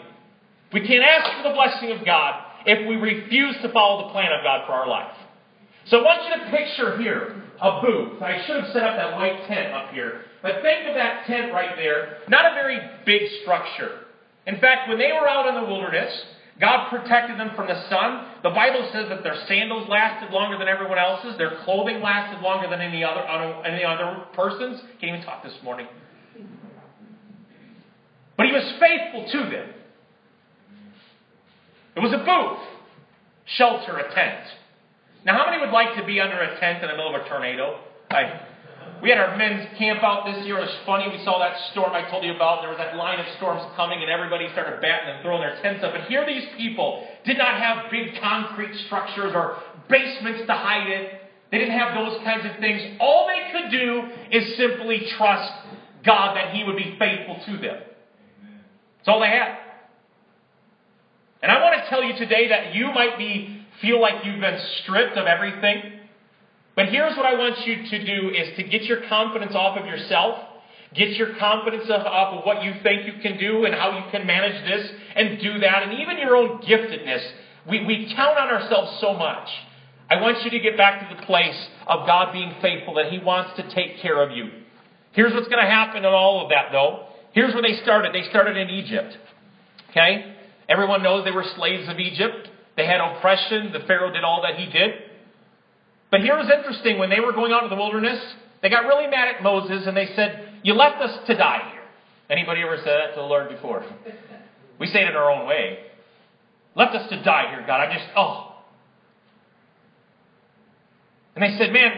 We 0.74 0.86
can't 0.86 1.04
ask 1.04 1.38
for 1.38 1.50
the 1.50 1.56
blessing 1.56 1.92
of 1.98 2.06
God 2.06 2.44
if 2.66 2.88
we 2.88 2.96
refuse 2.98 3.56
to 3.62 3.72
follow 3.72 4.08
the 4.08 4.12
plan 4.12 4.32
of 4.32 4.44
God 4.44 4.68
for 4.68 4.74
our 4.74 4.88
life. 4.88 5.16
So 5.86 6.00
I 6.00 6.04
want 6.04 6.22
you 6.28 6.44
to 6.44 6.52
picture 6.52 6.98
here 7.02 7.42
a 7.62 7.82
booth. 7.82 8.22
I 8.22 8.46
should 8.46 8.64
have 8.64 8.74
set 8.74 8.84
up 8.84 8.98
that 8.98 9.16
white 9.16 9.48
tent 9.48 9.74
up 9.74 9.92
here. 9.92 10.22
But 10.42 10.62
think 10.62 10.88
of 10.88 10.94
that 10.96 11.26
tent 11.26 11.52
right 11.54 11.76
there. 11.78 12.18
Not 12.28 12.52
a 12.52 12.54
very 12.54 12.78
big 13.06 13.22
structure. 13.42 14.06
In 14.46 14.60
fact, 14.60 14.90
when 14.90 15.00
they 15.00 15.12
were 15.12 15.28
out 15.28 15.48
in 15.48 15.56
the 15.56 15.68
wilderness, 15.68 16.14
God 16.60 16.90
protected 16.90 17.40
them 17.40 17.52
from 17.56 17.68
the 17.68 17.88
sun. 17.88 18.26
The 18.42 18.50
Bible 18.50 18.90
says 18.92 19.10
that 19.10 19.22
their 19.22 19.36
sandals 19.48 19.88
lasted 19.90 20.32
longer 20.32 20.58
than 20.58 20.68
everyone 20.68 20.98
else's. 20.98 21.38
Their 21.38 21.58
clothing 21.64 22.02
lasted 22.02 22.42
longer 22.42 22.68
than 22.68 22.82
any 22.82 23.04
other 23.04 23.22
any 23.22 23.84
other 23.84 24.26
person's. 24.34 24.82
Can't 25.00 25.16
even 25.16 25.22
talk 25.24 25.44
this 25.44 25.54
morning. 25.64 25.88
But 28.36 28.48
he 28.48 28.52
was 28.52 28.64
faithful 28.80 29.28
to 29.32 29.50
them. 29.50 29.70
It 31.96 32.00
was 32.00 32.14
a 32.14 32.18
booth, 32.18 32.68
shelter, 33.46 33.98
a 33.98 34.14
tent. 34.14 34.46
Now, 35.26 35.38
how 35.38 35.50
many 35.50 35.60
would 35.60 35.74
like 35.74 35.96
to 35.98 36.06
be 36.06 36.22
under 36.22 36.40
a 36.40 36.60
tent 36.60 36.84
in 36.84 36.90
the 36.90 36.96
middle 36.96 37.16
of 37.16 37.22
a 37.22 37.28
tornado? 37.28 37.80
I, 38.10 38.40
we 39.02 39.10
had 39.10 39.20
our 39.20 39.38
men's 39.38 39.68
camp 39.78 40.04
out 40.04 40.26
this 40.26 40.46
year. 40.46 40.58
It 40.58 40.62
was 40.62 40.78
funny. 40.86 41.08
We 41.10 41.24
saw 41.24 41.40
that 41.40 41.56
storm 41.72 41.94
I 41.94 42.10
told 42.10 42.24
you 42.24 42.34
about. 42.34 42.62
There 42.62 42.70
was 42.70 42.80
that 42.80 42.96
line 42.96 43.20
of 43.20 43.26
storms 43.38 43.62
coming, 43.76 44.02
and 44.02 44.10
everybody 44.10 44.50
started 44.52 44.82
batting 44.82 45.14
and 45.14 45.22
throwing 45.22 45.42
their 45.42 45.62
tents 45.62 45.84
up. 45.84 45.94
And 45.94 46.04
here 46.06 46.26
these 46.26 46.46
people 46.58 47.08
did 47.26 47.38
not 47.38 47.62
have 47.62 47.92
big 47.92 48.20
concrete 48.20 48.76
structures 48.86 49.34
or 49.36 49.58
basements 49.90 50.48
to 50.48 50.54
hide 50.54 50.90
it. 50.90 51.22
They 51.52 51.60
didn't 51.60 51.78
have 51.78 51.94
those 51.94 52.22
kinds 52.24 52.46
of 52.46 52.60
things. 52.60 52.82
All 53.00 53.28
they 53.28 53.52
could 53.52 53.72
do 53.72 54.04
is 54.32 54.58
simply 54.58 55.08
trust 55.18 55.52
God 56.04 56.36
that 56.36 56.54
He 56.54 56.64
would 56.64 56.78
be 56.78 56.96
faithful 56.98 57.40
to 57.46 57.52
them. 57.62 57.78
That's 58.98 59.08
all 59.08 59.20
they 59.20 59.30
had. 59.30 59.58
And 61.42 61.52
I 61.52 61.62
want 61.62 61.82
to 61.82 61.90
tell 61.90 62.04
you 62.04 62.18
today 62.18 62.50
that 62.50 62.74
you 62.74 62.88
might 62.88 63.18
be 63.18 63.64
feel 63.82 64.02
like 64.02 64.26
you've 64.26 64.42
been 64.42 64.60
stripped 64.82 65.18
of 65.18 65.28
everything. 65.28 65.97
But 66.78 66.90
here's 66.90 67.18
what 67.18 67.26
I 67.26 67.34
want 67.34 67.66
you 67.66 67.90
to 67.90 68.06
do 68.06 68.30
is 68.30 68.56
to 68.56 68.64
get 68.64 68.84
your 68.84 69.02
confidence 69.10 69.54
off 69.56 69.80
of 69.80 69.88
yourself. 69.88 70.38
Get 70.94 71.10
your 71.18 71.34
confidence 71.40 71.90
off 71.90 72.38
of 72.38 72.46
what 72.46 72.64
you 72.64 72.72
think 72.84 73.08
you 73.08 73.20
can 73.20 73.40
do 73.40 73.66
and 73.66 73.74
how 73.74 73.98
you 73.98 74.12
can 74.12 74.28
manage 74.28 74.64
this 74.64 74.88
and 75.16 75.40
do 75.42 75.58
that. 75.60 75.84
And 75.84 76.00
even 76.00 76.20
your 76.20 76.36
own 76.36 76.62
giftedness. 76.62 77.28
We, 77.68 77.84
we 77.84 78.14
count 78.16 78.38
on 78.38 78.50
ourselves 78.50 79.00
so 79.02 79.16
much. 79.16 79.50
I 80.08 80.22
want 80.22 80.44
you 80.46 80.52
to 80.52 80.60
get 80.60 80.78
back 80.78 81.10
to 81.10 81.16
the 81.16 81.24
place 81.24 81.68
of 81.88 82.06
God 82.06 82.32
being 82.32 82.54
faithful, 82.62 82.94
that 82.94 83.12
He 83.12 83.18
wants 83.18 83.58
to 83.58 83.74
take 83.74 84.00
care 84.00 84.22
of 84.22 84.38
you. 84.38 84.50
Here's 85.14 85.34
what's 85.34 85.48
going 85.48 85.64
to 85.64 85.70
happen 85.70 85.98
in 85.98 86.06
all 86.06 86.44
of 86.44 86.50
that, 86.50 86.68
though. 86.72 87.08
Here's 87.34 87.54
where 87.56 87.64
they 87.64 87.82
started. 87.82 88.14
They 88.14 88.30
started 88.30 88.56
in 88.56 88.70
Egypt. 88.70 89.18
Okay? 89.90 90.36
Everyone 90.70 91.02
knows 91.02 91.26
they 91.26 91.32
were 91.32 91.46
slaves 91.58 91.90
of 91.90 91.98
Egypt. 91.98 92.50
They 92.78 92.86
had 92.86 93.02
oppression. 93.02 93.74
The 93.74 93.80
Pharaoh 93.88 94.14
did 94.14 94.24
all 94.24 94.44
that 94.44 94.60
he 94.60 94.72
did. 94.72 95.07
But 96.10 96.22
here 96.22 96.38
was 96.38 96.50
interesting. 96.50 97.00
When 97.00 97.10
they 97.10 97.20
were 97.20 97.34
going 97.34 97.52
out 97.52 97.62
to 97.62 97.70
the 97.70 97.76
wilderness, 97.76 98.20
they 98.62 98.70
got 98.70 98.86
really 98.86 99.08
mad 99.08 99.36
at 99.36 99.44
Moses 99.44 99.86
and 99.86 99.96
they 99.96 100.08
said, 100.16 100.60
You 100.64 100.74
left 100.74 101.02
us 101.02 101.18
to 101.28 101.36
die 101.36 101.70
here. 101.72 101.84
Anybody 102.30 102.62
ever 102.62 102.78
said 102.78 102.86
that 102.88 103.16
to 103.16 103.22
the 103.22 103.28
Lord 103.28 103.50
before? 103.50 103.86
We 104.80 104.88
say 104.88 105.04
it 105.04 105.10
in 105.10 105.16
our 105.16 105.32
own 105.32 105.48
way. 105.48 105.80
Left 106.76 106.96
us 106.96 107.10
to 107.10 107.24
die 107.24 107.50
here, 107.50 107.64
God. 107.66 107.82
I 107.82 107.94
just, 107.94 108.06
oh. 108.16 108.56
And 111.36 111.44
they 111.44 111.58
said, 111.58 111.74
Man, 111.74 111.92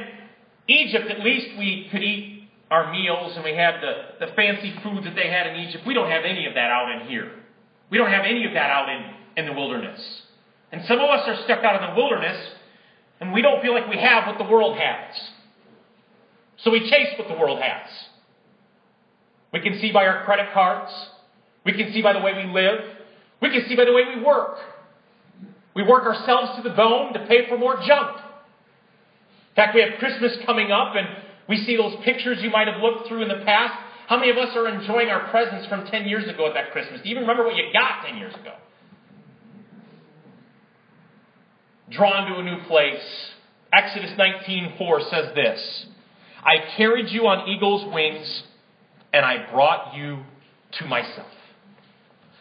Egypt, 0.68 1.10
at 1.10 1.20
least 1.22 1.58
we 1.58 1.88
could 1.92 2.04
eat 2.04 2.50
our 2.72 2.92
meals 2.92 3.34
and 3.36 3.44
we 3.44 3.56
had 3.56 3.82
the, 3.82 4.26
the 4.26 4.32
fancy 4.34 4.74
foods 4.84 5.06
that 5.06 5.16
they 5.16 5.30
had 5.30 5.48
in 5.48 5.56
Egypt. 5.68 5.84
We 5.88 5.94
don't 5.94 6.10
have 6.10 6.24
any 6.24 6.46
of 6.46 6.54
that 6.54 6.70
out 6.70 7.02
in 7.02 7.08
here. 7.08 7.32
We 7.90 7.98
don't 7.98 8.12
have 8.12 8.26
any 8.26 8.46
of 8.46 8.54
that 8.54 8.70
out 8.70 8.90
in, 8.90 9.44
in 9.44 9.46
the 9.48 9.54
wilderness. 9.60 10.00
And 10.72 10.84
some 10.88 11.00
of 11.00 11.10
us 11.10 11.28
are 11.28 11.44
stuck 11.46 11.64
out 11.64 11.82
in 11.82 11.90
the 11.90 11.96
wilderness 11.96 12.38
and 13.20 13.34
we 13.34 13.42
don't 13.42 13.62
feel 13.62 13.74
like 13.74 13.88
we 13.90 13.98
have 13.98 14.28
what 14.28 14.38
the 14.38 14.50
world 14.50 14.78
has. 14.78 15.16
So 16.58 16.72
we 16.72 16.90
chase 16.90 17.18
what 17.18 17.28
the 17.28 17.36
world 17.36 17.60
has. 17.62 17.90
We 19.52 19.62
can 19.62 19.80
see 19.80 19.92
by 19.92 20.06
our 20.06 20.26
credit 20.26 20.48
cards. 20.54 20.92
We 21.66 21.74
can 21.74 21.92
see 21.94 22.02
by 22.02 22.14
the 22.14 22.20
way 22.20 22.34
we 22.34 22.52
live. 22.52 22.80
We 23.42 23.50
can 23.50 23.68
see 23.68 23.76
by 23.76 23.86
the 23.86 23.94
way 23.94 24.04
we 24.16 24.24
work. 24.24 24.58
We 25.76 25.84
work 25.84 26.04
ourselves 26.04 26.58
to 26.58 26.70
the 26.70 26.76
bone 26.76 27.14
to 27.14 27.26
pay 27.28 27.48
for 27.48 27.58
more 27.58 27.76
junk. 27.86 28.18
In 28.18 29.56
fact, 29.56 29.76
we 29.76 29.82
have 29.82 30.00
Christmas 30.00 30.38
coming 30.46 30.72
up 30.72 30.96
and 30.96 31.08
we 31.48 31.58
see 31.66 31.76
those 31.76 31.96
pictures 32.04 32.40
you 32.42 32.50
might 32.50 32.68
have 32.68 32.82
looked 32.82 33.08
through 33.08 33.24
in 33.24 33.30
the 33.30 33.44
past. 33.46 33.74
How 34.08 34.18
many 34.18 34.32
of 34.32 34.38
us 34.38 34.56
are 34.56 34.68
enjoying 34.68 35.10
our 35.10 35.30
presents 35.30 35.68
from 35.68 35.86
10 35.86 36.06
years 36.08 36.28
ago 36.28 36.48
at 36.48 36.54
that 36.54 36.72
Christmas? 36.72 37.02
Do 37.02 37.10
you 37.10 37.16
even 37.16 37.28
remember 37.28 37.44
what 37.44 37.56
you 37.56 37.72
got 37.74 38.06
10 38.06 38.18
years 38.18 38.34
ago? 38.36 38.54
Drawn 41.90 42.32
to 42.32 42.40
a 42.40 42.44
new 42.44 42.64
place. 42.64 43.32
Exodus 43.72 44.12
19:4 44.12 45.10
says 45.10 45.36
this, 45.36 45.86
I 46.44 46.58
carried 46.78 47.10
you 47.10 47.28
on 47.28 47.48
eagle's 47.48 47.86
wings 47.94 48.44
and 49.14 49.26
I 49.26 49.52
brought 49.52 49.96
you 49.96 50.20
to 50.72 50.86
myself. 50.86 51.28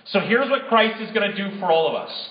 So 0.05 0.21
here's 0.21 0.49
what 0.49 0.69
Christ 0.69 1.01
is 1.03 1.11
going 1.11 1.31
to 1.31 1.37
do 1.37 1.59
for 1.59 1.67
all 1.67 1.89
of 1.89 1.95
us. 1.95 2.31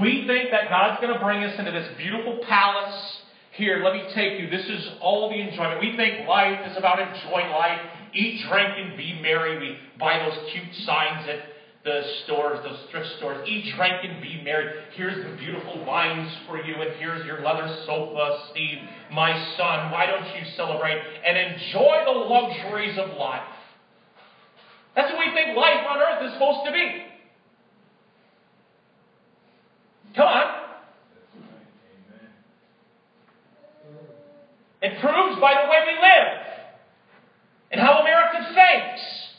We 0.00 0.26
think 0.26 0.50
that 0.50 0.70
God's 0.70 1.00
going 1.02 1.12
to 1.12 1.20
bring 1.22 1.44
us 1.44 1.58
into 1.58 1.70
this 1.70 1.88
beautiful 1.98 2.40
palace. 2.48 3.18
Here, 3.52 3.82
let 3.84 3.92
me 3.92 4.04
take 4.14 4.40
you. 4.40 4.48
This 4.48 4.64
is 4.66 4.88
all 5.02 5.28
the 5.28 5.36
enjoyment. 5.36 5.80
We 5.80 5.94
think 5.96 6.26
life 6.26 6.66
is 6.70 6.76
about 6.78 6.98
enjoying 6.98 7.50
life. 7.50 7.80
Eat, 8.14 8.46
drink, 8.48 8.70
and 8.78 8.96
be 8.96 9.18
merry. 9.20 9.58
We 9.58 9.76
buy 9.98 10.18
those 10.18 10.50
cute 10.52 10.74
signs 10.86 11.28
at 11.28 11.40
the 11.84 12.02
stores, 12.24 12.60
those 12.62 12.78
thrift 12.90 13.08
stores. 13.18 13.46
Eat, 13.48 13.74
drink, 13.76 13.94
and 14.04 14.22
be 14.22 14.40
merry. 14.44 14.84
Here's 14.94 15.16
the 15.24 15.36
beautiful 15.36 15.84
wines 15.84 16.30
for 16.46 16.62
you, 16.62 16.74
and 16.76 16.92
here's 16.98 17.26
your 17.26 17.42
leather 17.42 17.76
sofa, 17.86 18.48
Steve, 18.50 18.78
my 19.12 19.32
son. 19.56 19.90
Why 19.90 20.06
don't 20.06 20.26
you 20.36 20.44
celebrate 20.56 20.98
and 21.26 21.36
enjoy 21.36 22.02
the 22.04 22.12
luxuries 22.12 22.98
of 22.98 23.16
life? 23.18 23.42
That's 24.94 25.12
what 25.12 25.18
we 25.18 25.32
think 25.34 25.56
life 25.56 25.84
on 25.88 25.98
earth 25.98 26.26
is 26.26 26.32
supposed 26.34 26.66
to 26.66 26.72
be. 26.72 27.06
Come 30.14 30.28
on. 30.28 30.62
It 34.82 35.00
proves 35.00 35.40
by 35.40 35.54
the 35.62 35.70
way 35.70 35.78
we 35.86 35.94
live 35.94 36.42
and 37.70 37.80
how 37.80 38.00
America 38.00 38.52
thinks. 38.52 39.31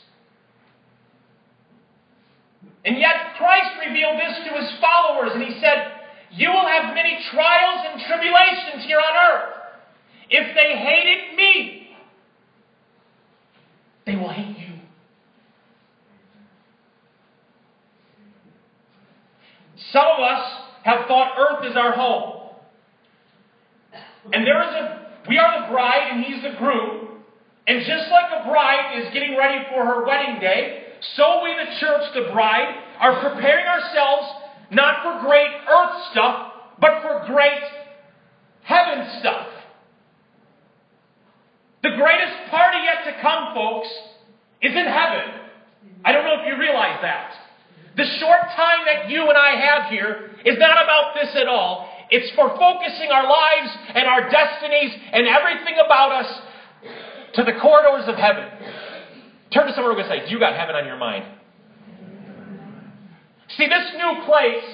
And 2.84 2.98
yet 2.98 3.34
Christ 3.38 3.70
revealed 3.86 4.18
this 4.18 4.36
to 4.46 4.60
his 4.60 4.70
followers, 4.80 5.30
and 5.34 5.42
he 5.42 5.58
said, 5.60 5.92
You 6.32 6.50
will 6.50 6.66
have 6.66 6.94
many 6.94 7.18
trials 7.32 7.86
and 7.90 8.02
tribulations 8.06 8.84
here 8.84 8.98
on 8.98 9.16
earth. 9.32 9.54
If 10.28 10.54
they 10.54 10.76
hated 10.76 11.36
me, 11.36 11.96
they 14.06 14.16
will 14.16 14.28
hate 14.28 14.58
you. 14.58 14.74
Some 19.92 20.04
of 20.04 20.20
us 20.20 20.52
have 20.82 21.06
thought 21.06 21.36
earth 21.38 21.70
is 21.70 21.76
our 21.76 21.92
home. 21.92 22.50
And 24.32 24.46
there 24.46 24.62
is 24.62 24.74
a, 24.74 25.06
we 25.28 25.38
are 25.38 25.62
the 25.62 25.72
bride 25.72 26.10
and 26.12 26.24
he's 26.24 26.42
the 26.42 26.58
groom. 26.58 27.08
And 27.66 27.78
just 27.80 28.10
like 28.10 28.30
a 28.40 28.48
bride 28.48 28.98
is 28.98 29.12
getting 29.14 29.36
ready 29.38 29.64
for 29.70 29.84
her 29.84 30.04
wedding 30.04 30.40
day, 30.40 30.83
so 31.16 31.42
we, 31.42 31.54
the 31.54 31.78
church, 31.80 32.02
the 32.14 32.32
bride, 32.32 32.74
are 33.00 33.20
preparing 33.20 33.66
ourselves 33.66 34.26
not 34.70 35.02
for 35.02 35.26
great 35.26 35.50
earth 35.68 36.02
stuff, 36.10 36.52
but 36.80 37.02
for 37.02 37.24
great 37.26 37.62
heaven 38.62 39.06
stuff. 39.20 39.46
The 41.82 41.90
greatest 41.90 42.50
party 42.50 42.78
yet 42.84 43.04
to 43.12 43.20
come, 43.20 43.54
folks, 43.54 43.88
is 44.62 44.72
in 44.72 44.86
heaven. 44.86 45.40
I 46.04 46.12
don't 46.12 46.24
know 46.24 46.40
if 46.40 46.46
you 46.46 46.58
realize 46.58 46.98
that. 47.02 47.32
The 47.96 48.04
short 48.18 48.40
time 48.56 48.84
that 48.86 49.10
you 49.10 49.22
and 49.28 49.38
I 49.38 49.50
have 49.54 49.90
here 49.90 50.30
is 50.44 50.58
not 50.58 50.82
about 50.82 51.14
this 51.14 51.30
at 51.36 51.46
all. 51.46 51.88
It's 52.10 52.30
for 52.34 52.48
focusing 52.56 53.10
our 53.10 53.28
lives 53.28 53.76
and 53.94 54.08
our 54.08 54.30
destinies 54.30 54.92
and 55.12 55.26
everything 55.26 55.76
about 55.84 56.12
us 56.12 56.40
to 57.34 57.44
the 57.44 57.52
corridors 57.60 58.08
of 58.08 58.16
heaven. 58.16 58.48
Turn 59.54 59.68
to 59.68 59.74
someone 59.74 59.98
and 59.98 60.08
say, 60.08 60.26
Do 60.26 60.32
You 60.32 60.40
got 60.40 60.58
heaven 60.58 60.74
on 60.74 60.84
your 60.84 60.98
mind. 60.98 61.24
See, 63.56 63.68
this 63.68 63.92
new 63.94 64.24
place 64.26 64.66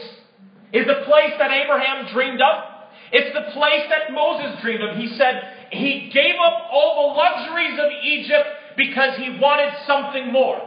is 0.73 0.87
the 0.87 1.05
place 1.05 1.37
that 1.39 1.51
Abraham 1.51 2.09
dreamed 2.13 2.41
of. 2.41 2.65
It's 3.13 3.35
the 3.35 3.53
place 3.53 3.85
that 3.91 4.15
Moses 4.15 4.63
dreamed 4.63 4.83
of. 4.83 4.97
He 4.97 5.09
said 5.19 5.69
he 5.71 6.11
gave 6.15 6.35
up 6.41 6.71
all 6.73 7.13
the 7.13 7.19
luxuries 7.19 7.79
of 7.79 7.91
Egypt 8.03 8.47
because 8.77 9.19
he 9.19 9.37
wanted 9.39 9.75
something 9.87 10.33
more. 10.33 10.67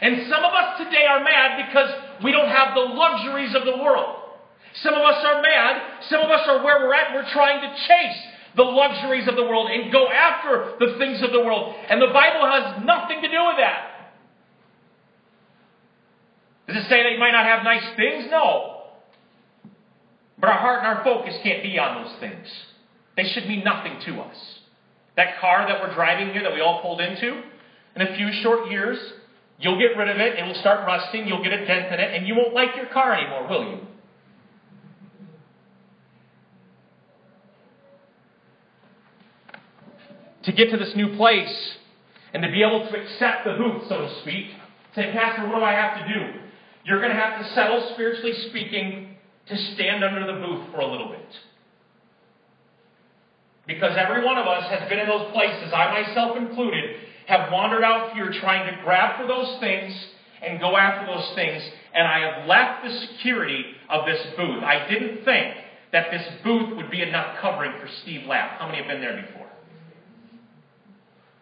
And 0.00 0.30
some 0.30 0.44
of 0.44 0.52
us 0.54 0.78
today 0.78 1.04
are 1.04 1.22
mad 1.22 1.66
because 1.66 1.90
we 2.24 2.32
don't 2.32 2.48
have 2.48 2.74
the 2.74 2.80
luxuries 2.80 3.54
of 3.54 3.64
the 3.66 3.76
world. 3.82 4.16
Some 4.82 4.94
of 4.94 5.02
us 5.02 5.22
are 5.26 5.42
mad. 5.42 5.82
Some 6.08 6.20
of 6.20 6.30
us 6.30 6.46
are 6.46 6.64
where 6.64 6.78
we're 6.80 6.94
at. 6.94 7.14
We're 7.14 7.28
trying 7.32 7.60
to 7.60 7.76
chase 7.76 8.22
the 8.58 8.64
luxuries 8.64 9.26
of 9.26 9.36
the 9.36 9.44
world 9.44 9.70
and 9.70 9.90
go 9.90 10.08
after 10.08 10.74
the 10.78 10.98
things 10.98 11.22
of 11.22 11.32
the 11.32 11.40
world. 11.40 11.74
And 11.88 12.02
the 12.02 12.12
Bible 12.12 12.44
has 12.44 12.84
nothing 12.84 13.22
to 13.22 13.28
do 13.28 13.40
with 13.46 13.56
that. 13.56 14.12
Does 16.66 16.84
it 16.84 16.88
say 16.90 17.02
that 17.02 17.12
you 17.12 17.18
might 17.18 17.32
not 17.32 17.46
have 17.46 17.64
nice 17.64 17.96
things? 17.96 18.26
No. 18.30 18.82
But 20.38 20.50
our 20.50 20.58
heart 20.58 20.84
and 20.84 20.98
our 20.98 21.04
focus 21.04 21.34
can't 21.42 21.62
be 21.62 21.78
on 21.78 22.04
those 22.04 22.20
things. 22.20 22.46
They 23.16 23.24
should 23.24 23.46
mean 23.48 23.64
nothing 23.64 23.98
to 24.04 24.20
us. 24.20 24.36
That 25.16 25.40
car 25.40 25.66
that 25.66 25.80
we're 25.80 25.94
driving 25.94 26.34
here 26.34 26.42
that 26.42 26.52
we 26.52 26.60
all 26.60 26.82
pulled 26.82 27.00
into, 27.00 27.42
in 27.96 28.02
a 28.02 28.14
few 28.14 28.30
short 28.42 28.70
years, 28.70 28.98
You'll 29.60 29.78
get 29.78 29.98
rid 29.98 30.08
of 30.08 30.18
it, 30.18 30.38
it 30.38 30.46
will 30.46 30.54
start 30.54 30.86
rusting, 30.86 31.26
you'll 31.26 31.42
get 31.42 31.52
a 31.52 31.66
dent 31.66 31.92
in 31.92 31.98
it, 31.98 32.14
and 32.14 32.26
you 32.28 32.36
won't 32.36 32.54
like 32.54 32.76
your 32.76 32.86
car 32.86 33.12
anymore, 33.12 33.48
will 33.48 33.64
you? 33.64 33.78
To 40.48 40.52
get 40.54 40.70
to 40.70 40.78
this 40.78 40.96
new 40.96 41.14
place 41.18 41.76
and 42.32 42.42
to 42.42 42.50
be 42.50 42.62
able 42.62 42.88
to 42.88 42.98
accept 42.98 43.44
the 43.44 43.52
booth, 43.52 43.82
so 43.86 44.00
to 44.00 44.20
speak, 44.22 44.46
say, 44.94 45.12
Pastor, 45.12 45.46
what 45.46 45.56
do 45.56 45.62
I 45.62 45.72
have 45.72 45.98
to 45.98 46.14
do? 46.14 46.40
You're 46.84 47.00
going 47.00 47.14
to 47.14 47.20
have 47.20 47.38
to 47.42 47.52
settle, 47.52 47.90
spiritually 47.92 48.32
speaking, 48.48 49.18
to 49.46 49.56
stand 49.74 50.02
under 50.02 50.26
the 50.26 50.40
booth 50.40 50.72
for 50.72 50.80
a 50.80 50.86
little 50.90 51.08
bit. 51.08 51.28
Because 53.66 53.94
every 53.98 54.24
one 54.24 54.38
of 54.38 54.46
us 54.46 54.64
has 54.70 54.88
been 54.88 54.98
in 54.98 55.06
those 55.06 55.30
places, 55.32 55.70
I 55.74 56.00
myself 56.00 56.38
included, 56.38 56.96
have 57.26 57.52
wandered 57.52 57.84
out 57.84 58.14
here 58.14 58.32
trying 58.40 58.74
to 58.74 58.82
grab 58.82 59.20
for 59.20 59.26
those 59.26 59.60
things 59.60 59.92
and 60.40 60.58
go 60.60 60.78
after 60.78 61.12
those 61.12 61.30
things, 61.34 61.62
and 61.92 62.08
I 62.08 62.20
have 62.20 62.48
left 62.48 62.84
the 62.84 63.06
security 63.08 63.66
of 63.90 64.06
this 64.06 64.26
booth. 64.34 64.64
I 64.64 64.88
didn't 64.88 65.26
think 65.26 65.56
that 65.92 66.10
this 66.10 66.26
booth 66.42 66.74
would 66.74 66.90
be 66.90 67.02
enough 67.02 67.36
covering 67.42 67.72
for 67.78 67.88
Steve 68.00 68.26
Lapp. 68.26 68.58
How 68.58 68.64
many 68.64 68.78
have 68.78 68.86
been 68.86 69.02
there 69.02 69.22
before? 69.26 69.47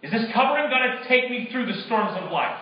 Is 0.03 0.11
this 0.12 0.25
covering 0.35 0.69
going 0.71 0.99
to 0.99 1.09
take 1.09 1.31
me 1.31 1.49
through 1.50 1.67
the 1.67 1.83
storms 1.87 2.17
of 2.21 2.31
life? 2.31 2.61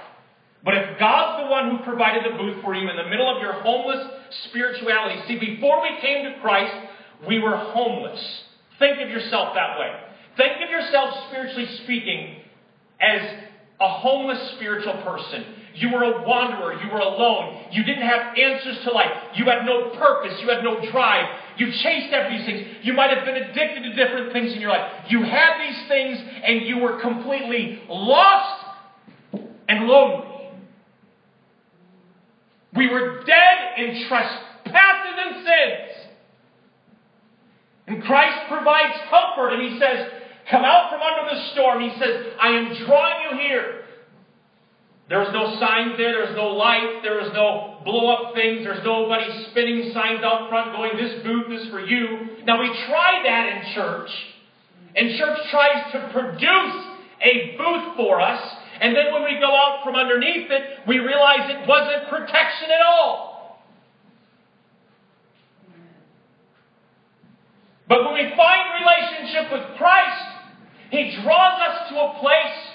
But 0.64 0.75
if 0.75 0.99
God's 0.99 1.45
the 1.45 1.50
one 1.50 1.76
who 1.76 1.85
provided 1.85 2.25
the 2.25 2.37
booth 2.38 2.62
for 2.62 2.75
you 2.75 2.88
in 2.88 2.97
the 2.97 3.09
middle 3.09 3.35
of 3.35 3.43
your 3.43 3.53
homeless 3.53 4.00
spirituality, 4.49 5.21
see, 5.29 5.38
before 5.38 5.83
we 5.83 6.00
came 6.00 6.25
to 6.25 6.41
Christ, 6.41 6.73
we 7.29 7.38
were 7.38 7.57
homeless. 7.57 8.21
Think 8.79 9.00
of 9.03 9.11
yourself 9.11 9.55
that 9.55 9.79
way. 9.79 9.93
Think 10.37 10.62
of 10.64 10.71
yourself, 10.71 11.29
spiritually 11.29 11.69
speaking, 11.85 12.37
as 13.00 13.21
a 13.81 13.88
homeless 13.88 14.53
spiritual 14.57 15.03
person. 15.03 15.45
You 15.75 15.93
were 15.93 16.05
a 16.05 16.26
wanderer. 16.26 16.81
You 16.83 16.91
were 16.91 17.00
alone. 17.00 17.67
You 17.73 17.85
didn't 17.85 18.07
have 18.07 18.37
answers 18.38 18.79
to 18.85 18.93
life. 18.93 19.11
You 19.35 19.45
had 19.47 19.67
no 19.67 19.91
purpose. 19.99 20.38
You 20.41 20.49
had 20.49 20.64
no 20.64 20.91
drive. 20.91 21.26
You 21.56 21.66
chased 21.66 22.12
after 22.12 22.37
these 22.37 22.46
things. 22.46 22.78
You 22.82 22.92
might 22.92 23.11
have 23.11 23.25
been 23.25 23.37
addicted 23.37 23.82
to 23.82 23.94
different 23.94 24.32
things 24.32 24.52
in 24.52 24.61
your 24.61 24.70
life. 24.70 25.06
You 25.08 25.23
had 25.23 25.61
these 25.61 25.88
things 25.88 26.18
and 26.44 26.66
you 26.66 26.78
were 26.78 27.00
completely 27.00 27.82
lost 27.88 28.66
and 29.68 29.87
lonely. 29.87 30.28
We 32.75 32.88
were 32.88 33.23
dead 33.25 33.78
in 33.78 34.08
trespasses 34.08 35.14
and 35.16 35.34
sins. 35.37 36.11
And 37.87 38.02
Christ 38.02 38.49
provides 38.49 38.99
comfort 39.11 39.50
and 39.50 39.73
He 39.73 39.78
says, 39.78 40.08
Come 40.50 40.64
out 40.64 40.90
from 40.90 41.00
under 41.00 41.34
the 41.34 41.50
storm. 41.52 41.80
He 41.80 41.90
says, 41.99 42.34
I 42.40 42.49
am 42.49 42.87
drawing 42.87 43.14
you 43.30 43.38
here. 43.38 43.84
There 45.08 45.20
was 45.20 45.28
no 45.32 45.61
signs 45.61 45.99
there. 45.99 46.12
There 46.16 46.26
was 46.32 46.37
no 46.37 46.56
lights. 46.56 47.04
There 47.04 47.20
was 47.20 47.30
no 47.34 47.84
blow 47.84 48.08
up 48.08 48.34
things. 48.34 48.64
There's 48.64 48.82
nobody 48.84 49.28
spinning 49.50 49.92
signs 49.92 50.25
out 50.25 50.49
front 50.49 50.73
going, 50.73 50.96
This 50.96 51.23
booth 51.23 51.52
is 51.52 51.68
for 51.68 51.80
you. 51.80 52.40
Now, 52.44 52.61
we 52.61 52.68
try 52.88 53.20
that 53.25 53.44
in 53.52 53.75
church. 53.75 54.11
And 54.96 55.18
church 55.18 55.38
tries 55.50 55.92
to 55.92 56.08
produce 56.12 56.76
a 57.20 57.56
booth 57.58 57.96
for 57.96 58.20
us. 58.20 58.40
And 58.80 58.96
then 58.96 59.12
when 59.12 59.25
we 59.25 59.38
go 59.40 59.52
out 59.52 59.84
from 59.84 59.94
underneath 59.94 60.50
it, 60.50 60.62
we 60.88 60.99
realize 60.99 61.50
it 61.50 61.68
wasn't 61.68 62.08
protection 62.08 62.70
at 62.70 62.80
all. 62.80 63.61
But 67.88 68.04
when 68.04 68.14
we 68.14 68.32
find 68.34 68.62
relationship 68.80 69.52
with 69.52 69.76
Christ, 69.76 70.26
he 70.90 71.20
draws 71.23 71.61
us 71.61 71.90
to 71.90 71.94
a 71.96 72.18
place 72.20 72.74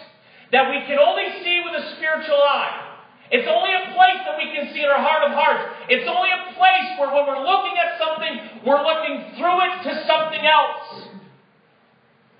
that 0.51 0.69
we 0.69 0.81
can 0.87 0.97
only 0.97 1.27
see 1.43 1.61
with 1.65 1.83
a 1.83 1.95
spiritual 1.95 2.41
eye. 2.41 2.89
It's 3.31 3.47
only 3.47 3.69
a 3.69 3.93
place 3.93 4.21
that 4.25 4.37
we 4.41 4.49
can 4.49 4.73
see 4.73 4.81
in 4.81 4.89
our 4.89 5.01
heart 5.01 5.29
of 5.29 5.37
hearts. 5.37 5.61
It's 5.89 6.09
only 6.09 6.29
a 6.33 6.57
place 6.57 6.89
where 6.97 7.13
when 7.13 7.29
we're 7.29 7.45
looking 7.45 7.77
at 7.77 8.01
something, 8.01 8.65
we're 8.65 8.81
looking 8.81 9.37
through 9.37 9.59
it 9.69 9.73
to 9.85 9.91
something 10.09 10.41
else. 10.41 11.13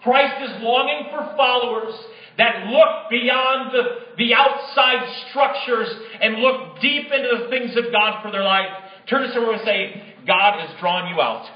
Christ 0.02 0.50
is 0.50 0.64
longing 0.64 1.12
for 1.12 1.36
followers 1.38 1.94
that 2.38 2.68
look 2.68 3.10
beyond 3.12 3.72
the, 3.74 3.84
the 4.18 4.34
outside 4.34 5.28
structures 5.30 5.90
and 6.22 6.36
look 6.38 6.80
deep 6.82 7.12
into 7.12 7.44
the 7.44 7.50
things 7.50 7.76
of 7.78 7.92
God 7.92 8.24
for 8.24 8.32
their 8.32 8.44
life. 8.44 8.70
Turn 9.10 9.28
to 9.28 9.34
someone 9.34 9.56
and 9.56 9.66
say, 9.66 10.16
God 10.26 10.60
has 10.60 10.80
drawn 10.80 11.14
you 11.14 11.22
out. 11.22 11.50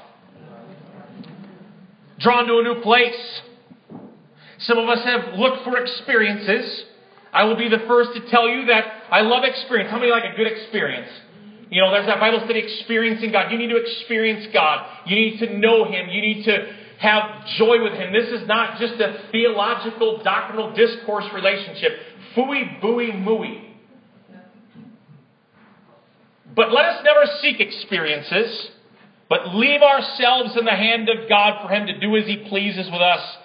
drawn 2.18 2.46
to 2.46 2.58
a 2.58 2.62
new 2.62 2.82
place. 2.82 3.40
Some 4.58 4.78
of 4.78 4.88
us 4.88 5.04
have 5.04 5.34
looked 5.34 5.64
for 5.64 5.76
experiences. 5.78 6.84
I 7.32 7.44
will 7.44 7.56
be 7.56 7.68
the 7.68 7.82
first 7.88 8.10
to 8.14 8.30
tell 8.30 8.48
you 8.48 8.66
that 8.66 8.84
I 9.10 9.22
love 9.22 9.44
experience. 9.44 9.90
How 9.90 9.98
many 9.98 10.10
like 10.10 10.32
a 10.32 10.36
good 10.36 10.46
experience? 10.46 11.10
You 11.70 11.80
know, 11.80 11.90
there's 11.90 12.06
that 12.06 12.20
Bible 12.20 12.40
study, 12.44 12.60
experiencing 12.60 13.32
God. 13.32 13.50
You 13.50 13.58
need 13.58 13.70
to 13.70 13.76
experience 13.76 14.46
God. 14.52 14.86
You 15.06 15.16
need 15.16 15.38
to 15.40 15.58
know 15.58 15.84
Him. 15.84 16.08
You 16.08 16.20
need 16.20 16.44
to 16.44 16.72
have 16.98 17.46
joy 17.58 17.82
with 17.82 17.94
Him. 17.94 18.12
This 18.12 18.28
is 18.28 18.46
not 18.46 18.78
just 18.78 18.94
a 19.00 19.28
theological, 19.32 20.22
doctrinal 20.22 20.72
discourse 20.74 21.24
relationship. 21.34 21.92
Fooey, 22.36 22.80
booey, 22.80 23.12
mooey. 23.24 23.74
But 26.54 26.72
let 26.72 26.84
us 26.84 27.04
never 27.04 27.26
seek 27.42 27.58
experiences, 27.58 28.70
but 29.28 29.54
leave 29.54 29.82
ourselves 29.82 30.56
in 30.56 30.64
the 30.64 30.70
hand 30.70 31.08
of 31.08 31.28
God 31.28 31.62
for 31.62 31.74
Him 31.74 31.86
to 31.86 31.98
do 31.98 32.16
as 32.16 32.26
He 32.26 32.36
pleases 32.48 32.86
with 32.86 33.00
us, 33.00 33.36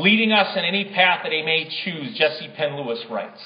leading 0.00 0.32
us 0.32 0.56
in 0.56 0.64
any 0.64 0.86
path 0.86 1.20
that 1.22 1.32
He 1.32 1.42
may 1.42 1.68
choose, 1.84 2.16
Jessie 2.16 2.48
Penn 2.56 2.76
Lewis 2.76 3.04
writes. 3.10 3.40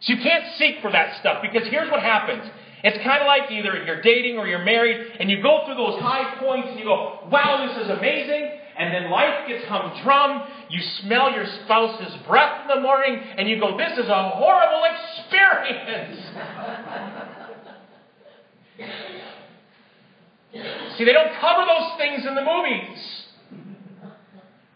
So 0.00 0.12
you 0.12 0.22
can't 0.22 0.44
seek 0.56 0.80
for 0.80 0.92
that 0.92 1.18
stuff 1.20 1.42
because 1.42 1.68
here's 1.68 1.90
what 1.90 2.00
happens. 2.00 2.48
It's 2.84 3.02
kind 3.02 3.20
of 3.20 3.26
like 3.26 3.50
either 3.50 3.82
you're 3.84 4.02
dating 4.02 4.38
or 4.38 4.46
you're 4.46 4.64
married, 4.64 5.14
and 5.18 5.28
you 5.28 5.42
go 5.42 5.62
through 5.66 5.74
those 5.74 6.00
high 6.00 6.38
points 6.38 6.68
and 6.70 6.78
you 6.78 6.84
go, 6.84 7.26
wow, 7.30 7.66
this 7.66 7.84
is 7.84 7.90
amazing. 7.90 8.52
And 8.78 8.94
then 8.94 9.10
life 9.10 9.48
gets 9.48 9.64
humdrum. 9.64 10.42
You 10.70 10.80
smell 11.02 11.32
your 11.32 11.44
spouse's 11.64 12.14
breath 12.28 12.62
in 12.62 12.68
the 12.76 12.80
morning, 12.80 13.20
and 13.36 13.48
you 13.48 13.58
go, 13.58 13.76
this 13.76 13.98
is 13.98 14.08
a 14.08 14.30
horrible 14.30 14.84
experience. 14.86 16.22
See, 20.96 21.04
they 21.04 21.12
don't 21.12 21.32
cover 21.40 21.66
those 21.66 21.98
things 21.98 22.24
in 22.24 22.36
the 22.36 22.42
movies. 22.42 23.24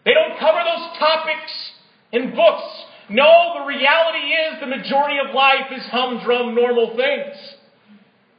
They 0.05 0.13
don't 0.13 0.39
cover 0.39 0.59
those 0.63 0.97
topics 0.99 1.51
in 2.11 2.35
books. 2.35 2.67
No, 3.09 3.59
the 3.59 3.65
reality 3.65 4.25
is 4.31 4.59
the 4.59 4.67
majority 4.67 5.17
of 5.19 5.35
life 5.35 5.71
is 5.71 5.83
humdrum, 5.91 6.55
normal 6.55 6.95
things. 6.95 7.35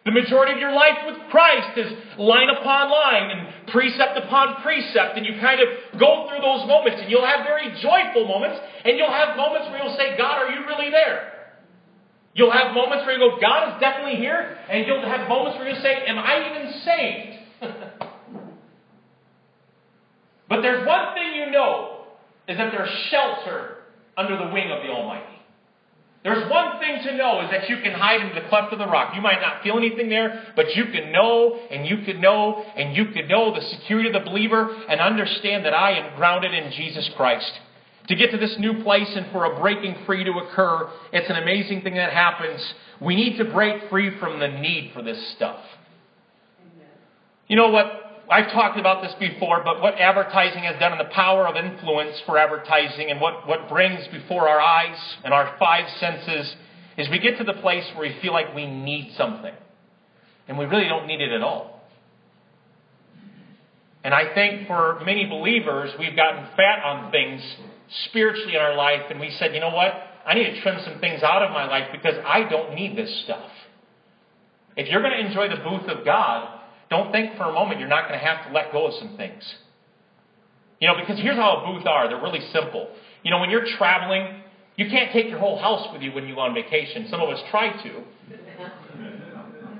The 0.04 0.12
majority 0.12 0.52
of 0.52 0.59
your 0.59 0.73
life 0.73 1.00
with 1.06 1.16
Christ 1.30 1.78
is 1.78 1.88
line 2.18 2.50
upon 2.50 2.90
line 2.90 3.30
and 3.33 3.68
precept 3.73 4.18
upon 4.21 4.61
precept, 4.62 5.16
and 5.16 5.25
you 5.25 5.40
kind 5.40 5.61
of 5.61 5.68
go 5.99 6.28
through 6.28 6.44
those 6.44 6.68
moments, 6.68 7.00
and 7.00 7.11
you'll 7.11 7.25
have 7.25 7.44
very 7.44 7.73
joyful 7.80 8.28
moments, 8.28 8.61
and 8.85 8.99
you'll 8.99 9.12
have 9.12 9.37
moments 9.37 9.68
where 9.71 9.83
you'll 9.83 9.97
say, 9.97 10.16
God, 10.18 10.44
are 10.44 10.50
you 10.52 10.66
really 10.66 10.90
there? 10.90 11.33
You'll 12.35 12.52
have 12.52 12.75
moments 12.75 13.06
where 13.06 13.16
you 13.16 13.30
go, 13.30 13.40
God 13.40 13.73
is 13.73 13.80
definitely 13.80 14.16
here, 14.16 14.59
and 14.68 14.87
you'll 14.87 15.00
have 15.00 15.26
moments 15.28 15.56
where 15.59 15.68
you 15.68 15.80
say, 15.80 16.04
Am 16.06 16.18
I 16.18 16.50
even 16.50 16.64
saved? 16.85 18.02
but 20.55 20.63
there's 20.63 20.87
one 20.87 21.15
thing 21.15 21.35
you 21.35 21.51
know 21.51 22.05
is 22.47 22.57
that 22.57 22.71
there's 22.71 22.91
shelter 23.11 23.79
under 24.17 24.37
the 24.37 24.53
wing 24.53 24.71
of 24.71 24.83
the 24.83 24.89
Almighty. 24.89 25.35
There's 26.23 26.51
one 26.51 26.81
thing 26.81 27.03
to 27.03 27.17
know 27.17 27.43
is 27.45 27.51
that 27.51 27.69
you 27.69 27.77
can 27.83 27.93
hide 27.93 28.23
in 28.23 28.35
the 28.35 28.49
cleft 28.49 28.73
of 28.73 28.79
the 28.79 28.87
rock. 28.87 29.15
You 29.15 29.21
might 29.21 29.43
not 29.43 29.63
feel 29.63 29.77
anything 29.77 30.09
there, 30.09 30.53
but 30.57 30.75
you 30.75 30.87
can 30.87 31.13
know 31.13 31.61
and 31.71 31.87
you 31.87 31.99
can 32.05 32.21
know 32.21 32.65
and 32.77 32.97
you 32.97 33.07
can 33.13 33.29
know 33.29 33.55
the 33.55 33.61
security 33.61 34.09
of 34.09 34.15
the 34.15 34.31
believer 34.31 34.75
and 34.89 35.01
understand 35.01 35.67
that 35.67 35.75
I 35.75 35.99
am 35.99 36.17
grounded 36.17 36.55
in 36.55 36.73
Jesus 36.73 37.11
Christ. 37.17 37.53
To 38.09 38.17
get 38.17 38.31
to 38.31 38.39
this 38.39 38.57
new 38.59 38.83
place 38.83 39.11
and 39.15 39.27
for 39.33 39.45
a 39.45 39.61
breaking 39.61 39.97
free 40.07 40.25
to 40.25 40.31
occur, 40.31 40.89
it's 41.13 41.29
an 41.29 41.37
amazing 41.37 41.83
thing 41.83 41.95
that 41.95 42.13
happens. 42.13 42.61
We 43.01 43.17
need 43.17 43.37
to 43.39 43.45
break 43.45 43.91
free 43.91 44.19
from 44.19 44.41
the 44.41 44.49
need 44.49 44.93
for 44.95 45.03
this 45.03 45.35
stuff. 45.37 45.61
You 47.49 47.57
know 47.57 47.69
what? 47.69 48.04
I've 48.35 48.51
talked 48.51 48.81
about 48.81 49.01
this 49.01 49.14
before, 49.20 49.62
but 49.62 49.81
what 49.81 49.94
advertising 49.94 50.64
has 50.64 50.77
done 50.81 50.90
and 50.90 51.01
the 51.01 51.14
power 51.14 51.47
of 51.47 51.55
influence 51.55 52.20
for 52.27 52.37
advertising 52.37 53.09
and 53.09 53.20
what, 53.20 53.47
what 53.47 53.68
brings 53.68 54.09
before 54.09 54.49
our 54.49 54.61
eyes 54.61 54.99
and 55.23 55.33
our 55.33 55.55
five 55.57 55.88
senses 56.01 56.57
is 56.99 57.09
we 57.11 57.20
get 57.20 57.38
to 57.38 57.44
the 57.44 57.53
place 57.53 57.85
where 57.94 58.11
we 58.11 58.20
feel 58.20 58.33
like 58.33 58.53
we 58.53 58.66
need 58.66 59.14
something. 59.16 59.55
And 60.49 60.59
we 60.59 60.64
really 60.64 60.88
don't 60.88 61.07
need 61.07 61.20
it 61.20 61.31
at 61.31 61.42
all. 61.42 61.81
And 64.03 64.12
I 64.12 64.35
think 64.35 64.66
for 64.66 65.01
many 65.07 65.27
believers, 65.27 65.92
we've 65.97 66.16
gotten 66.16 66.44
fat 66.57 66.83
on 66.85 67.12
things 67.12 67.40
spiritually 68.07 68.57
in 68.57 68.61
our 68.61 68.75
life, 68.75 69.03
and 69.11 69.20
we 69.20 69.31
said, 69.38 69.55
you 69.55 69.61
know 69.61 69.70
what? 69.70 69.92
I 70.27 70.35
need 70.35 70.55
to 70.55 70.61
trim 70.61 70.81
some 70.85 70.99
things 70.99 71.23
out 71.23 71.42
of 71.42 71.53
my 71.53 71.68
life 71.68 71.90
because 71.92 72.14
I 72.27 72.49
don't 72.49 72.75
need 72.75 72.99
this 72.99 73.23
stuff. 73.23 73.49
If 74.77 74.88
you're 74.88 75.03
going 75.03 75.23
to 75.23 75.25
enjoy 75.25 75.51
the 75.51 75.62
booth 75.62 75.88
of 75.88 76.05
God, 76.05 76.54
don't 76.96 77.11
think 77.12 77.37
for 77.37 77.44
a 77.44 77.52
moment 77.52 77.80
you're 77.80 77.88
not 77.88 78.09
going 78.09 78.18
to 78.18 78.24
have 78.24 78.46
to 78.46 78.52
let 78.52 78.72
go 78.72 78.87
of 78.87 78.94
some 78.94 79.16
things. 79.16 79.42
You 80.80 80.88
know, 80.88 80.94
because 80.98 81.18
here's 81.18 81.37
how 81.37 81.62
a 81.62 81.66
booth 81.66 81.87
are. 81.87 82.09
They're 82.09 82.22
really 82.22 82.44
simple. 82.52 82.88
You 83.22 83.30
know, 83.30 83.38
when 83.38 83.50
you're 83.50 83.66
traveling, 83.78 84.42
you 84.76 84.88
can't 84.90 85.12
take 85.12 85.28
your 85.28 85.38
whole 85.38 85.59
house 85.59 85.88
with 85.92 86.02
you 86.02 86.12
when 86.12 86.26
you 86.28 86.35
go 86.35 86.42
on 86.42 86.54
vacation. 86.54 87.07
Some 87.09 87.20
of 87.20 87.28
us 87.28 87.40
try 87.50 87.70
to. 87.83 88.02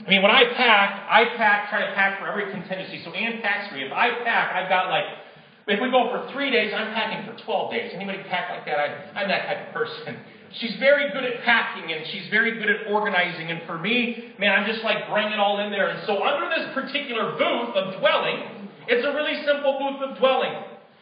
I 0.07 0.11
mean, 0.11 0.22
when 0.22 0.31
I 0.31 0.44
pack, 0.55 1.07
I 1.09 1.24
pack, 1.37 1.70
try 1.70 1.87
to 1.87 1.94
pack 1.94 2.20
for 2.20 2.29
every 2.29 2.50
contingency. 2.53 3.03
So 3.05 3.12
Ann 3.12 3.40
packs 3.40 3.68
for 3.68 3.77
me. 3.77 3.85
If 3.85 3.92
I 3.92 4.11
pack, 4.22 4.55
I've 4.55 4.68
got 4.68 4.90
like, 4.90 5.05
if 5.66 5.81
we 5.81 5.90
go 5.90 6.11
for 6.11 6.31
three 6.33 6.50
days, 6.50 6.74
I'm 6.77 6.92
packing 6.92 7.24
for 7.24 7.42
12 7.42 7.72
days. 7.72 7.92
Anybody 7.94 8.18
pack 8.29 8.50
like 8.50 8.66
that? 8.66 8.79
I, 8.79 9.20
I'm 9.20 9.29
that 9.29 9.46
type 9.46 9.68
of 9.68 9.74
person. 9.74 10.18
She's 10.61 10.77
very 10.79 11.11
good 11.11 11.25
at 11.25 11.43
packing 11.43 11.93
and 11.93 12.07
she's 12.12 12.29
very 12.31 12.59
good 12.59 12.71
at 12.71 12.87
organizing. 12.87 13.51
And 13.51 13.62
for 13.67 13.79
me, 13.79 14.35
man, 14.38 14.53
I'm 14.53 14.67
just 14.71 14.85
like 14.85 15.09
bringing 15.11 15.33
it 15.33 15.40
all 15.40 15.59
in 15.61 15.71
there. 15.71 15.88
And 15.88 16.07
so 16.07 16.23
under 16.23 16.49
this 16.49 16.73
particular 16.75 17.33
booth 17.33 17.75
of 17.75 17.99
dwelling, 17.99 18.71
it's 18.87 19.05
a 19.05 19.12
really 19.14 19.45
simple 19.45 19.79
booth 19.79 20.11
of 20.11 20.19
dwelling. 20.19 20.55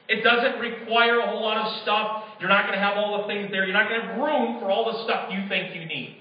It 0.08 0.24
doesn't 0.24 0.58
require 0.58 1.20
a 1.20 1.26
whole 1.26 1.42
lot 1.42 1.58
of 1.58 1.82
stuff. 1.82 2.24
You're 2.40 2.48
not 2.48 2.66
going 2.66 2.78
to 2.78 2.84
have 2.84 2.96
all 2.96 3.22
the 3.22 3.28
things 3.28 3.50
there. 3.50 3.64
You're 3.64 3.76
not 3.76 3.88
going 3.88 4.00
to 4.00 4.06
have 4.08 4.16
room 4.16 4.58
for 4.60 4.70
all 4.70 4.90
the 4.90 5.04
stuff 5.04 5.30
you 5.30 5.46
think 5.48 5.74
you 5.74 5.84
need. 5.84 6.16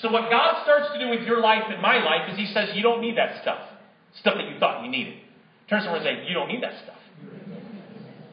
So 0.00 0.10
what 0.10 0.30
God 0.30 0.62
starts 0.62 0.92
to 0.92 0.98
do 0.98 1.08
with 1.08 1.22
your 1.22 1.40
life 1.40 1.64
and 1.68 1.80
my 1.80 2.02
life 2.04 2.30
is 2.30 2.36
He 2.36 2.52
says, 2.52 2.70
you 2.74 2.82
don't 2.82 3.00
need 3.00 3.16
that 3.16 3.40
stuff. 3.42 3.60
Stuff 4.20 4.34
that 4.36 4.48
you 4.48 4.58
thought 4.58 4.84
you 4.84 4.90
needed. 4.90 5.14
Turn 5.68 5.80
to 5.80 5.84
someone 5.84 6.06
and 6.06 6.20
say, 6.20 6.28
you 6.28 6.34
don't 6.34 6.48
need 6.48 6.62
that 6.62 6.74
stuff. 6.84 6.98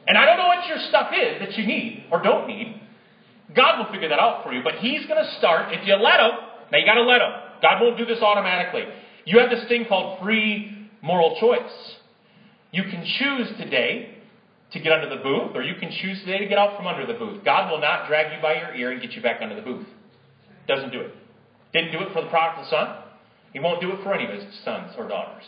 And 0.07 0.17
I 0.17 0.25
don't 0.25 0.37
know 0.37 0.47
what 0.47 0.67
your 0.67 0.79
stuff 0.89 1.11
is 1.13 1.39
that 1.39 1.57
you 1.57 1.65
need 1.65 2.05
or 2.11 2.21
don't 2.21 2.47
need, 2.47 2.81
God 3.55 3.79
will 3.79 3.91
figure 3.91 4.09
that 4.09 4.19
out 4.19 4.43
for 4.43 4.53
you, 4.53 4.63
but 4.63 4.75
He's 4.75 5.05
going 5.05 5.23
to 5.23 5.31
start, 5.37 5.73
if 5.73 5.85
you 5.85 5.95
let 5.95 6.19
Him, 6.19 6.31
now 6.71 6.77
you 6.77 6.85
got 6.85 6.95
to 6.95 7.03
let 7.03 7.21
Him. 7.21 7.31
God 7.61 7.81
won't 7.81 7.97
do 7.97 8.05
this 8.05 8.21
automatically. 8.21 8.83
You 9.25 9.39
have 9.39 9.49
this 9.49 9.67
thing 9.67 9.85
called 9.85 10.19
free 10.21 10.89
moral 11.01 11.37
choice. 11.39 11.97
You 12.71 12.83
can 12.83 13.05
choose 13.05 13.47
today 13.57 14.17
to 14.71 14.79
get 14.79 14.93
under 14.93 15.09
the 15.09 15.21
booth, 15.21 15.55
or 15.55 15.61
you 15.61 15.75
can 15.75 15.91
choose 15.91 16.19
today 16.21 16.37
to 16.39 16.45
get 16.45 16.57
out 16.57 16.77
from 16.77 16.87
under 16.87 17.05
the 17.05 17.13
booth. 17.13 17.43
God 17.43 17.69
will 17.69 17.81
not 17.81 18.07
drag 18.07 18.33
you 18.33 18.41
by 18.41 18.55
your 18.55 18.73
ear 18.73 18.91
and 18.91 19.01
get 19.01 19.11
you 19.11 19.21
back 19.21 19.41
under 19.41 19.55
the 19.55 19.61
booth. 19.61 19.85
Doesn't 20.67 20.91
do 20.91 21.01
it. 21.01 21.13
Didn't 21.73 21.91
do 21.91 21.99
it 21.99 22.13
for 22.13 22.21
the 22.21 22.29
prodigal 22.29 22.65
son. 22.69 22.97
He 23.53 23.59
won't 23.59 23.81
do 23.81 23.91
it 23.91 24.01
for 24.03 24.13
any 24.13 24.23
of 24.25 24.31
his 24.31 24.45
sons 24.63 24.93
or 24.97 25.07
daughters. 25.07 25.43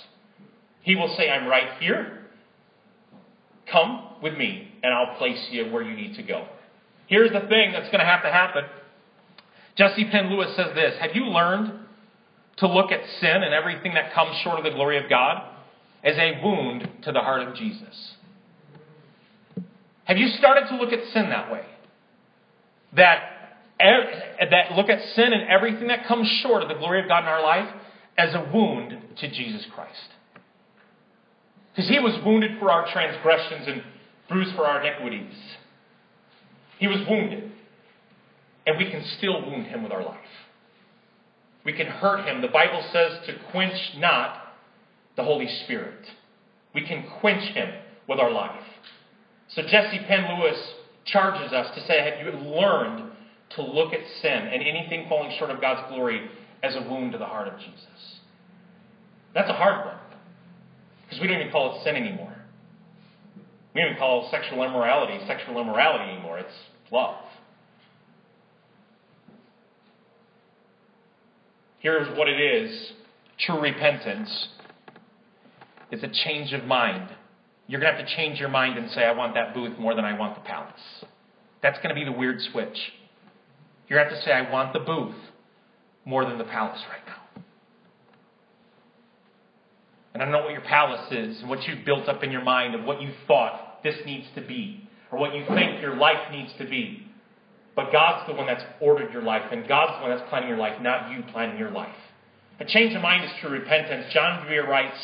He 0.81 0.95
will 0.95 1.13
say, 1.15 1.29
I'm 1.29 1.47
right 1.47 1.79
here. 1.79 2.19
Come 3.71 4.09
with 4.21 4.33
me, 4.33 4.73
and 4.83 4.93
I'll 4.93 5.15
place 5.17 5.47
you 5.51 5.71
where 5.71 5.81
you 5.81 5.95
need 5.95 6.15
to 6.15 6.23
go. 6.23 6.45
Here's 7.07 7.31
the 7.31 7.41
thing 7.47 7.73
that's 7.73 7.87
going 7.87 7.99
to 7.99 8.05
have 8.05 8.23
to 8.23 8.31
happen. 8.31 8.63
Jessie 9.75 10.05
Penn 10.05 10.29
Lewis 10.29 10.55
says 10.55 10.73
this 10.75 10.95
Have 10.99 11.15
you 11.15 11.25
learned 11.25 11.73
to 12.57 12.67
look 12.67 12.91
at 12.91 13.01
sin 13.19 13.43
and 13.43 13.53
everything 13.53 13.93
that 13.95 14.13
comes 14.13 14.35
short 14.37 14.57
of 14.57 14.63
the 14.63 14.71
glory 14.71 15.03
of 15.03 15.09
God 15.09 15.43
as 16.03 16.17
a 16.17 16.39
wound 16.43 16.87
to 17.03 17.11
the 17.11 17.19
heart 17.19 17.47
of 17.47 17.55
Jesus? 17.55 18.13
Have 20.05 20.17
you 20.17 20.27
started 20.27 20.67
to 20.67 20.75
look 20.75 20.91
at 20.91 20.99
sin 21.13 21.29
that 21.29 21.51
way? 21.51 21.65
That, 22.95 23.57
that 23.79 24.73
look 24.73 24.89
at 24.89 25.01
sin 25.15 25.33
and 25.33 25.49
everything 25.49 25.87
that 25.87 26.05
comes 26.05 26.27
short 26.41 26.61
of 26.61 26.69
the 26.69 26.75
glory 26.75 27.01
of 27.01 27.07
God 27.07 27.19
in 27.19 27.29
our 27.29 27.41
life 27.41 27.69
as 28.17 28.33
a 28.33 28.49
wound 28.53 28.97
to 29.17 29.27
Jesus 29.29 29.65
Christ. 29.73 30.09
Because 31.73 31.89
he 31.89 31.99
was 31.99 32.13
wounded 32.23 32.59
for 32.59 32.69
our 32.69 32.91
transgressions 32.91 33.67
and 33.67 33.83
bruised 34.29 34.55
for 34.55 34.67
our 34.67 34.85
iniquities. 34.85 35.33
He 36.83 36.87
was 36.89 36.99
wounded. 37.07 37.49
And 38.67 38.77
we 38.77 38.91
can 38.91 39.05
still 39.17 39.41
wound 39.41 39.67
him 39.67 39.83
with 39.83 39.93
our 39.93 40.03
life. 40.03 40.17
We 41.63 41.71
can 41.71 41.87
hurt 41.87 42.27
him. 42.27 42.41
The 42.41 42.49
Bible 42.49 42.83
says 42.91 43.25
to 43.25 43.35
quench 43.51 43.93
not 43.95 44.35
the 45.15 45.23
Holy 45.23 45.47
Spirit. 45.63 46.05
We 46.75 46.85
can 46.85 47.05
quench 47.21 47.53
him 47.53 47.69
with 48.09 48.19
our 48.19 48.29
life. 48.29 48.65
So 49.55 49.61
Jessie 49.61 50.01
Penn 50.05 50.37
Lewis 50.37 50.57
charges 51.05 51.53
us 51.53 51.73
to 51.73 51.87
say, 51.87 52.01
have 52.01 52.19
you 52.19 52.37
learned 52.49 53.11
to 53.55 53.61
look 53.61 53.93
at 53.93 54.01
sin 54.21 54.31
and 54.31 54.61
anything 54.61 55.05
falling 55.07 55.33
short 55.39 55.51
of 55.51 55.61
God's 55.61 55.89
glory 55.89 56.29
as 56.63 56.75
a 56.75 56.81
wound 56.81 57.13
to 57.13 57.17
the 57.17 57.25
heart 57.25 57.47
of 57.47 57.57
Jesus? 57.59 58.19
That's 59.33 59.49
a 59.49 59.53
hard 59.53 59.85
one. 59.85 59.95
Because 61.05 61.21
we 61.21 61.27
don't 61.27 61.39
even 61.39 61.51
call 61.53 61.77
it 61.77 61.83
sin 61.85 61.95
anymore. 61.95 62.35
We 63.73 63.79
don't 63.79 63.91
even 63.91 63.99
call 63.99 64.29
sexual 64.29 64.63
immorality 64.63 65.17
sexual 65.25 65.61
immorality 65.61 66.11
anymore. 66.11 66.39
It's 66.39 66.72
love. 66.93 67.25
Here's 71.79 72.07
what 72.17 72.29
it 72.29 72.39
is 72.39 72.93
true 73.39 73.59
repentance 73.59 74.47
it's 75.91 76.03
a 76.03 76.25
change 76.25 76.53
of 76.53 76.63
mind. 76.63 77.09
you're 77.67 77.79
going 77.79 77.91
to 77.91 77.97
have 77.97 78.07
to 78.07 78.15
change 78.15 78.39
your 78.39 78.49
mind 78.49 78.79
and 78.79 78.89
say, 78.91 79.03
I 79.03 79.11
want 79.11 79.35
that 79.35 79.53
booth 79.53 79.77
more 79.77 79.93
than 79.93 80.05
I 80.05 80.17
want 80.17 80.35
the 80.35 80.41
palace. 80.41 81.03
That's 81.61 81.77
going 81.77 81.89
to 81.89 81.95
be 81.95 82.03
the 82.03 82.11
weird 82.11 82.41
switch. 82.51 82.77
You're 83.87 83.99
going 83.99 84.09
to 84.09 84.15
have 84.15 84.23
to 84.23 84.27
say, 84.27 84.33
I 84.33 84.51
want 84.51 84.73
the 84.73 84.79
booth 84.79 85.15
more 86.03 86.25
than 86.25 86.37
the 86.39 86.45
palace 86.45 86.81
right 86.89 87.05
now. 87.05 87.43
And 90.13 90.23
I 90.23 90.25
don't 90.25 90.31
know 90.31 90.41
what 90.41 90.51
your 90.51 90.61
palace 90.61 91.11
is 91.11 91.41
and 91.41 91.49
what 91.49 91.63
you've 91.67 91.85
built 91.85 92.07
up 92.09 92.23
in 92.23 92.31
your 92.31 92.43
mind 92.43 92.73
of 92.75 92.85
what 92.85 93.01
you 93.01 93.11
thought 93.27 93.83
this 93.83 93.95
needs 94.05 94.25
to 94.35 94.41
be 94.41 94.82
or 95.13 95.19
what 95.19 95.35
you 95.35 95.45
think 95.53 95.79
your 95.79 95.95
life 95.95 96.31
needs 96.31 96.51
to 96.57 96.65
be. 96.65 97.07
But 97.75 97.91
God's 97.91 98.27
the 98.27 98.33
one 98.33 98.47
that's 98.47 98.63
ordered 98.81 99.13
your 99.13 99.21
life, 99.21 99.43
and 99.51 99.67
God's 99.67 99.97
the 99.97 100.07
one 100.07 100.17
that's 100.17 100.27
planning 100.29 100.49
your 100.49 100.57
life, 100.57 100.81
not 100.81 101.11
you 101.11 101.23
planning 101.31 101.57
your 101.57 101.71
life. 101.71 101.95
A 102.59 102.65
change 102.65 102.95
of 102.95 103.01
mind 103.01 103.23
is 103.23 103.31
true 103.39 103.49
repentance. 103.49 104.11
John 104.11 104.45
Bevere 104.45 104.67
writes, 104.67 104.97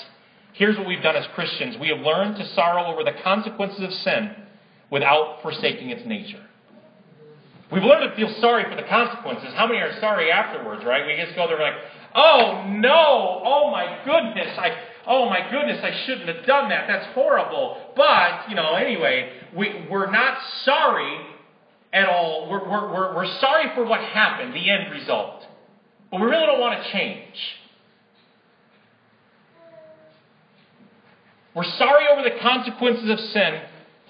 Here's 0.54 0.78
what 0.78 0.88
we've 0.88 1.02
done 1.02 1.16
as 1.16 1.26
Christians. 1.36 1.78
We 1.80 1.90
have 1.90 2.00
learned 2.00 2.38
to 2.38 2.46
sorrow 2.54 2.86
over 2.86 3.04
the 3.04 3.14
consequences 3.24 3.82
of 3.82 3.94
sin 3.94 4.36
without 4.92 5.42
forsaking 5.42 5.90
its 5.90 6.06
nature. 6.06 6.44
We've 7.72 7.84
learned 7.84 8.10
to 8.10 8.16
feel 8.16 8.34
sorry 8.42 8.64
for 8.64 8.76
the 8.76 8.88
consequences. 8.88 9.50
How 9.54 9.68
many 9.68 9.80
are 9.80 10.00
sorry 10.00 10.32
afterwards, 10.32 10.84
right? 10.84 11.06
We 11.06 11.24
just 11.24 11.36
go 11.36 11.48
there 11.48 11.60
like, 11.60 11.76
oh 12.16 12.66
no, 12.68 13.42
oh 13.46 13.70
my 13.72 14.02
goodness, 14.04 14.58
I, 14.58 14.76
oh 15.10 15.28
my 15.28 15.50
goodness, 15.50 15.84
I 15.84 16.06
shouldn't 16.06 16.28
have 16.28 16.46
done 16.46 16.70
that. 16.70 16.86
That's 16.88 17.08
horrible. 17.16 17.78
But, 17.96 18.48
you 18.48 18.56
know, 18.56 18.76
anyway, 18.76 19.32
we, 19.58 19.88
we're 19.90 20.10
not 20.10 20.38
sorry 20.64 21.18
at 21.92 22.08
all. 22.08 22.48
We're, 22.50 22.70
we're, 22.70 22.94
we're, 22.94 23.16
we're 23.16 23.40
sorry 23.40 23.66
for 23.74 23.84
what 23.84 24.00
happened, 24.02 24.54
the 24.54 24.70
end 24.70 24.92
result. 24.92 25.44
But 26.12 26.22
we 26.22 26.28
really 26.28 26.46
don't 26.46 26.60
want 26.60 26.82
to 26.82 26.92
change. 26.92 27.34
We're 31.56 31.64
sorry 31.64 32.06
over 32.14 32.22
the 32.22 32.40
consequences 32.40 33.10
of 33.10 33.20
sin 33.20 33.62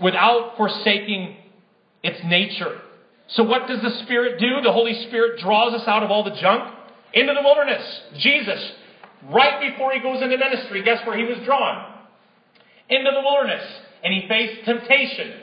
without 0.01 0.57
forsaking 0.57 1.38
its 2.03 2.19
nature. 2.25 2.81
So, 3.29 3.43
what 3.43 3.67
does 3.67 3.81
the 3.81 3.91
Spirit 4.03 4.39
do? 4.39 4.62
The 4.62 4.71
Holy 4.73 5.05
Spirit 5.07 5.39
draws 5.39 5.73
us 5.73 5.88
out 5.88 6.03
of 6.03 6.12
all 6.12 6.23
the 6.23 6.35
junk 6.35 6.73
into 7.13 7.33
the 7.33 7.41
wilderness. 7.41 8.01
Jesus, 8.17 8.71
right 9.32 9.71
before 9.71 9.91
he 9.91 9.99
goes 9.99 10.21
into 10.21 10.38
ministry, 10.38 10.84
guess 10.84 11.05
where 11.05 11.17
he 11.17 11.23
was 11.23 11.38
drawn? 11.45 11.93
Into 12.89 13.12
the 13.12 13.21
wilderness. 13.21 13.63
And 14.03 14.13
he 14.13 14.27
faced 14.27 14.65
temptation 14.65 15.34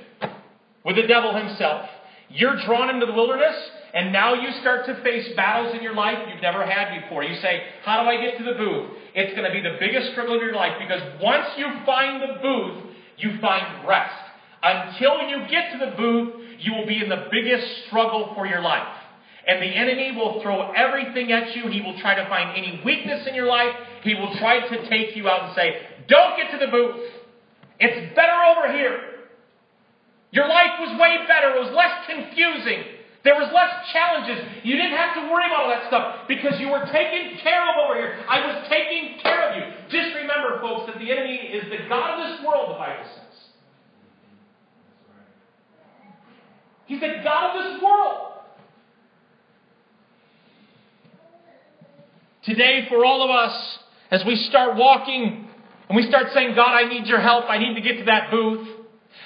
with 0.85 0.97
the 0.97 1.07
devil 1.07 1.37
himself. 1.37 1.89
You're 2.29 2.61
drawn 2.65 2.91
into 2.91 3.07
the 3.07 3.13
wilderness, 3.13 3.55
and 3.95 4.13
now 4.13 4.35
you 4.35 4.51
start 4.61 4.87
to 4.87 5.01
face 5.03 5.29
battles 5.37 5.75
in 5.77 5.83
your 5.83 5.95
life 5.95 6.19
you've 6.29 6.43
never 6.43 6.67
had 6.67 7.03
before. 7.03 7.23
You 7.23 7.41
say, 7.41 7.63
How 7.85 8.03
do 8.03 8.09
I 8.09 8.21
get 8.21 8.39
to 8.39 8.45
the 8.45 8.59
booth? 8.59 8.91
It's 9.15 9.37
going 9.37 9.47
to 9.47 9.53
be 9.53 9.63
the 9.63 9.77
biggest 9.79 10.13
struggle 10.13 10.35
of 10.35 10.43
your 10.43 10.55
life 10.55 10.73
because 10.79 11.01
once 11.23 11.47
you 11.57 11.67
find 11.85 12.21
the 12.21 12.41
booth, 12.43 12.95
you 13.19 13.39
find 13.41 13.87
rest. 13.87 14.15
Until 14.63 15.29
you 15.29 15.47
get 15.49 15.73
to 15.73 15.79
the 15.79 15.97
booth, 15.97 16.35
you 16.59 16.75
will 16.75 16.87
be 16.87 17.03
in 17.03 17.09
the 17.09 17.29
biggest 17.31 17.87
struggle 17.87 18.33
for 18.35 18.47
your 18.47 18.61
life. 18.61 18.89
And 19.47 19.63
the 19.63 19.67
enemy 19.67 20.13
will 20.17 20.43
throw 20.43 20.73
everything 20.73 21.31
at 21.31 21.55
you. 21.55 21.69
He 21.71 21.81
will 21.81 21.99
try 22.01 22.15
to 22.17 22.29
find 22.29 22.57
any 22.57 22.83
weakness 22.85 23.27
in 23.29 23.35
your 23.35 23.47
life. 23.47 23.75
He 24.03 24.15
will 24.15 24.35
try 24.39 24.67
to 24.69 24.89
take 24.89 25.17
you 25.17 25.29
out 25.29 25.49
and 25.49 25.55
say, 25.55 25.87
Don't 26.09 26.37
get 26.37 26.51
to 26.51 26.65
the 26.65 26.71
booth. 26.71 27.01
It's 27.79 28.15
better 28.17 28.35
over 28.51 28.73
here. 28.77 28.99
Your 30.33 30.49
life 30.49 30.81
was 30.81 30.99
way 30.99 31.25
better. 31.29 31.55
It 31.55 31.61
was 31.63 31.73
less 31.73 31.95
confusing. 32.11 32.97
There 33.23 33.35
was 33.35 33.51
less 33.55 33.91
challenges. 33.93 34.39
You 34.63 34.77
didn't 34.77 34.97
have 34.97 35.15
to 35.19 35.23
worry 35.31 35.47
about 35.47 35.67
all 35.67 35.71
that 35.71 35.87
stuff 35.89 36.29
because 36.29 36.61
you 36.61 36.69
were 36.69 36.87
taken 36.93 37.39
care 37.43 37.63
of 37.71 37.87
over 37.87 37.99
here. 37.99 38.23
I 38.29 38.39
was 38.47 38.67
taking 38.71 39.19
care 39.23 39.51
of 39.51 39.57
you. 39.57 39.63
Just 39.91 40.15
remember, 40.15 40.61
folks, 40.61 40.87
that 40.87 40.99
the 40.99 41.11
enemy 41.11 41.35
is 41.35 41.65
the 41.71 41.89
God 41.89 42.19
of 42.19 42.31
this 42.31 42.47
world, 42.47 42.71
the 42.71 42.79
Bible 42.79 43.03
says. 43.03 43.37
He's 46.87 47.01
the 47.01 47.19
God 47.25 47.51
of 47.51 47.65
this 47.65 47.83
world. 47.83 48.36
Today, 52.47 52.87
for 52.89 53.05
all 53.05 53.25
of 53.25 53.31
us, 53.31 53.79
as 54.13 54.23
we 54.25 54.37
start 54.37 54.77
walking 54.77 55.49
and 55.89 55.97
we 55.97 56.09
start 56.09 56.27
saying, 56.33 56.55
God, 56.55 56.73
I 56.73 56.89
need 56.89 57.07
your 57.07 57.21
help. 57.21 57.47
I 57.49 57.59
need 57.59 57.75
to 57.75 57.81
get 57.81 57.99
to 57.99 58.05
that 58.05 58.31
booth. 58.31 58.69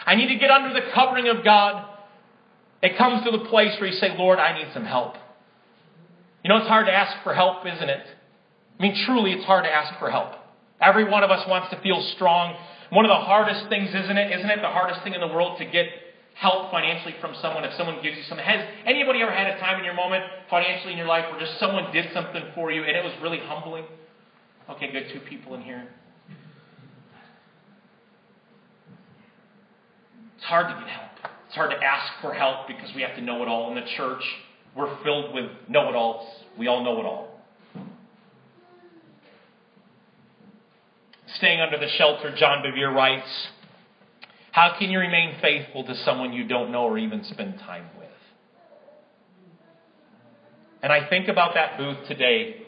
I 0.07 0.15
need 0.15 0.29
to 0.29 0.37
get 0.37 0.51
under 0.51 0.73
the 0.73 0.87
covering 0.95 1.29
of 1.29 1.45
God. 1.45 1.87
It 2.83 2.97
comes 2.97 3.23
to 3.25 3.31
the 3.31 3.45
place 3.51 3.79
where 3.79 3.91
you 3.91 3.97
say, 3.97 4.17
Lord, 4.17 4.39
I 4.39 4.59
need 4.59 4.73
some 4.73 4.87
help. 4.87 5.17
You 6.43 6.49
know, 6.49 6.57
it's 6.57 6.69
hard 6.69 6.87
to 6.87 6.93
ask 6.93 7.23
for 7.23 7.35
help, 7.35 7.67
isn't 7.67 7.91
it? 7.91 8.07
I 8.79 8.83
mean, 8.83 8.97
truly, 9.05 9.33
it's 9.33 9.45
hard 9.45 9.65
to 9.65 9.71
ask 9.71 9.99
for 9.99 10.11
help. 10.11 10.33
Every 10.81 11.05
one 11.05 11.23
of 11.23 11.31
us 11.31 11.47
wants 11.47 11.69
to 11.75 11.81
feel 11.83 12.03
strong. 12.17 12.57
One 12.89 13.05
of 13.05 13.11
the 13.11 13.23
hardest 13.23 13.69
things, 13.69 13.91
isn't 13.91 14.17
it? 14.17 14.33
Isn't 14.39 14.49
it 14.49 14.63
the 14.63 14.69
hardest 14.69 15.03
thing 15.05 15.13
in 15.13 15.21
the 15.21 15.29
world 15.29 15.59
to 15.59 15.67
get 15.67 15.89
help 16.41 16.71
financially 16.71 17.15
from 17.21 17.35
someone 17.43 17.65
if 17.65 17.75
someone 17.75 17.97
gives 18.03 18.17
you 18.17 18.23
something? 18.27 18.45
Has 18.45 18.67
anybody 18.87 19.21
ever 19.21 19.31
had 19.31 19.47
a 19.47 19.61
time 19.61 19.79
in 19.79 19.85
your 19.85 19.93
moment 19.93 20.25
financially 20.49 20.93
in 20.93 20.99
your 20.99 21.07
life 21.07 21.27
where 21.31 21.39
just 21.39 21.61
someone 21.61 21.93
did 21.93 22.07
something 22.15 22.43
for 22.55 22.73
you 22.73 22.83
and 22.83 22.97
it 22.97 23.05
was 23.05 23.13
really 23.23 23.39
humbling? 23.41 23.85
Okay, 24.71 24.91
good. 24.91 25.05
Two 25.13 25.21
people 25.21 25.55
in 25.55 25.61
here. 25.61 25.87
It's 30.37 30.47
hard 30.47 30.69
to 30.69 30.81
get 30.81 30.89
help. 30.89 31.11
It's 31.47 31.55
hard 31.55 31.73
to 31.73 31.77
ask 31.77 32.11
for 32.23 32.33
help 32.33 32.67
because 32.67 32.89
we 32.95 33.03
have 33.03 33.15
to 33.17 33.21
know 33.21 33.43
it 33.43 33.49
all. 33.49 33.69
In 33.69 33.75
the 33.75 33.87
church, 33.99 34.23
we're 34.75 35.03
filled 35.05 35.35
with 35.35 35.51
know 35.69 35.91
it 35.91 35.95
alls. 35.95 36.27
We 36.59 36.69
all 36.69 36.83
know 36.83 37.01
it 37.01 37.05
all. 37.05 37.39
Staying 41.37 41.61
under 41.61 41.77
the 41.77 41.89
shelter, 41.99 42.35
John 42.35 42.63
Bevere 42.65 42.95
writes 42.95 43.29
How 44.53 44.77
can 44.79 44.91
you 44.91 44.99
remain 44.99 45.37
faithful 45.41 45.85
to 45.85 45.95
someone 46.05 46.33
you 46.33 46.47
don't 46.47 46.73
know 46.73 46.83
or 46.83 46.99
even 46.99 47.23
spend 47.25 47.59
time 47.61 47.87
with? 47.99 48.09
And 50.83 50.93
I 50.93 51.09
think 51.09 51.29
about 51.29 51.55
that 51.55 51.79
booth 51.79 52.09
today 52.09 52.63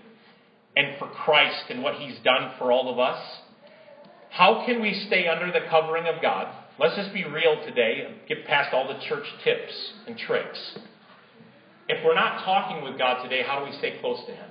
and 0.77 0.99
for 0.99 1.09
Christ 1.09 1.65
and 1.71 1.83
what 1.83 1.95
He's 1.95 2.19
done 2.23 2.53
for 2.59 2.71
all 2.71 2.93
of 2.93 2.99
us. 2.99 3.21
How 4.31 4.65
can 4.65 4.81
we 4.81 4.95
stay 5.09 5.27
under 5.29 5.47
the 5.53 5.67
covering 5.69 6.07
of 6.07 6.23
God? 6.23 6.55
Let's 6.79 6.97
just 6.97 7.13
be 7.13 7.25
real 7.25 7.63
today 7.67 8.05
and 8.07 8.17
get 8.29 8.47
past 8.47 8.73
all 8.73 8.89
the 8.89 8.99
church 9.07 9.27
tips 9.45 9.93
and 10.07 10.17
tricks. 10.17 10.79
If 11.89 12.05
we're 12.05 12.15
not 12.15 12.45
talking 12.45 12.83
with 12.83 12.97
God 12.97 13.23
today, 13.23 13.43
how 13.47 13.59
do 13.59 13.71
we 13.71 13.77
stay 13.79 13.99
close 14.01 14.25
to 14.27 14.33
Him? 14.33 14.51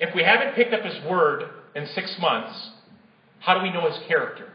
If 0.00 0.14
we 0.14 0.22
haven't 0.22 0.54
picked 0.54 0.74
up 0.74 0.82
His 0.82 1.04
Word 1.08 1.44
in 1.76 1.86
six 1.94 2.16
months, 2.18 2.70
how 3.40 3.58
do 3.58 3.62
we 3.62 3.70
know 3.70 3.86
His 3.86 3.98
character? 4.08 4.48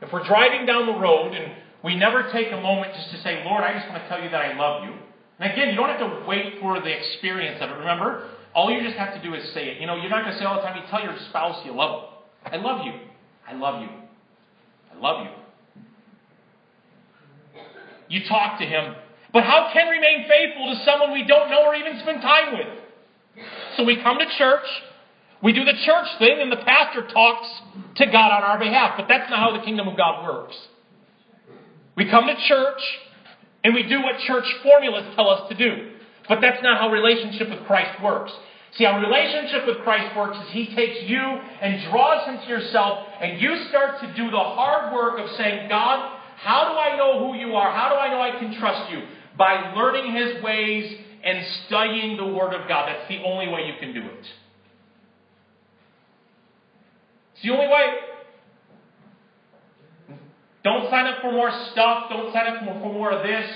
If 0.00 0.12
we're 0.12 0.24
driving 0.24 0.64
down 0.64 0.86
the 0.86 0.96
road 0.96 1.34
and 1.34 1.52
we 1.82 1.96
never 1.96 2.30
take 2.32 2.52
a 2.52 2.60
moment 2.60 2.94
just 2.94 3.10
to 3.10 3.20
say, 3.22 3.42
Lord, 3.44 3.64
I 3.64 3.74
just 3.74 3.88
want 3.88 4.00
to 4.02 4.08
tell 4.08 4.22
you 4.22 4.30
that 4.30 4.40
I 4.40 4.56
love 4.56 4.84
you. 4.84 4.94
And 5.40 5.52
again, 5.52 5.70
you 5.70 5.76
don't 5.76 5.88
have 5.88 5.98
to 5.98 6.24
wait 6.26 6.60
for 6.60 6.80
the 6.80 6.96
experience 6.96 7.58
of 7.60 7.70
it. 7.70 7.74
Remember, 7.74 8.30
all 8.54 8.70
you 8.70 8.80
just 8.82 8.96
have 8.96 9.12
to 9.14 9.22
do 9.22 9.34
is 9.34 9.52
say 9.52 9.70
it. 9.70 9.80
You 9.80 9.86
know, 9.86 9.96
you're 9.96 10.08
not 10.08 10.22
going 10.22 10.32
to 10.32 10.38
say 10.38 10.44
all 10.44 10.56
the 10.56 10.62
time, 10.62 10.76
you 10.76 10.84
tell 10.88 11.02
your 11.02 11.16
spouse 11.28 11.66
you 11.66 11.72
love 11.72 12.10
them. 12.44 12.52
I 12.52 12.56
love 12.64 12.86
you. 12.86 12.92
I 13.48 13.54
love 13.54 13.82
you. 13.82 13.88
I 14.94 15.00
love 15.00 15.26
you. 15.26 15.32
You 18.08 18.20
talk 18.28 18.60
to 18.60 18.64
him. 18.64 18.94
But 19.32 19.42
how 19.42 19.70
can 19.72 19.88
remain 19.88 20.28
faithful 20.28 20.72
to 20.72 20.84
someone 20.84 21.12
we 21.12 21.24
don't 21.26 21.50
know 21.50 21.66
or 21.66 21.74
even 21.74 21.98
spend 22.00 22.22
time 22.22 22.54
with? 22.54 22.85
So 23.76 23.84
we 23.84 24.02
come 24.02 24.18
to 24.18 24.26
church, 24.38 24.66
we 25.42 25.52
do 25.52 25.64
the 25.64 25.74
church 25.84 26.06
thing, 26.18 26.40
and 26.40 26.50
the 26.50 26.56
pastor 26.56 27.06
talks 27.06 27.48
to 27.96 28.06
God 28.06 28.32
on 28.32 28.42
our 28.42 28.58
behalf. 28.58 28.94
But 28.96 29.06
that's 29.08 29.30
not 29.30 29.38
how 29.38 29.56
the 29.56 29.64
kingdom 29.64 29.88
of 29.88 29.96
God 29.96 30.24
works. 30.24 30.56
We 31.96 32.08
come 32.10 32.26
to 32.26 32.36
church, 32.48 32.80
and 33.64 33.74
we 33.74 33.82
do 33.82 34.02
what 34.02 34.18
church 34.26 34.44
formulas 34.62 35.04
tell 35.14 35.28
us 35.28 35.48
to 35.50 35.56
do. 35.56 35.92
But 36.28 36.40
that's 36.40 36.62
not 36.62 36.80
how 36.80 36.90
relationship 36.90 37.50
with 37.50 37.66
Christ 37.66 38.02
works. 38.02 38.32
See, 38.76 38.84
how 38.84 39.00
relationship 39.00 39.66
with 39.66 39.78
Christ 39.84 40.16
works 40.16 40.36
is 40.38 40.52
He 40.52 40.74
takes 40.74 41.08
you 41.08 41.18
and 41.18 41.90
draws 41.90 42.26
Him 42.26 42.38
to 42.42 42.48
yourself, 42.48 43.06
and 43.20 43.40
you 43.40 43.56
start 43.68 44.00
to 44.00 44.06
do 44.14 44.30
the 44.30 44.36
hard 44.36 44.92
work 44.92 45.18
of 45.18 45.30
saying, 45.36 45.68
God, 45.68 46.18
how 46.36 46.72
do 46.72 46.78
I 46.78 46.96
know 46.96 47.26
who 47.26 47.38
you 47.38 47.54
are? 47.54 47.70
How 47.72 47.88
do 47.88 47.94
I 47.94 48.08
know 48.08 48.20
I 48.20 48.38
can 48.38 48.58
trust 48.58 48.90
you? 48.90 49.02
By 49.38 49.72
learning 49.74 50.14
His 50.14 50.42
ways 50.42 51.00
and 51.24 51.44
studying 51.66 52.16
the 52.16 52.26
Word 52.26 52.54
of 52.54 52.68
God. 52.68 52.88
That's 52.88 53.08
the 53.08 53.22
only 53.24 53.48
way 53.48 53.66
you 53.66 53.74
can 53.80 53.94
do 53.94 54.00
it. 54.00 54.26
It's 57.34 57.42
the 57.42 57.50
only 57.50 57.68
way. 57.68 57.86
Don't 60.64 60.90
sign 60.90 61.06
up 61.06 61.20
for 61.20 61.32
more 61.32 61.50
stuff. 61.72 62.04
Don't 62.10 62.32
sign 62.32 62.46
up 62.46 62.64
for 62.64 62.92
more 62.92 63.10
of 63.12 63.22
this. 63.22 63.48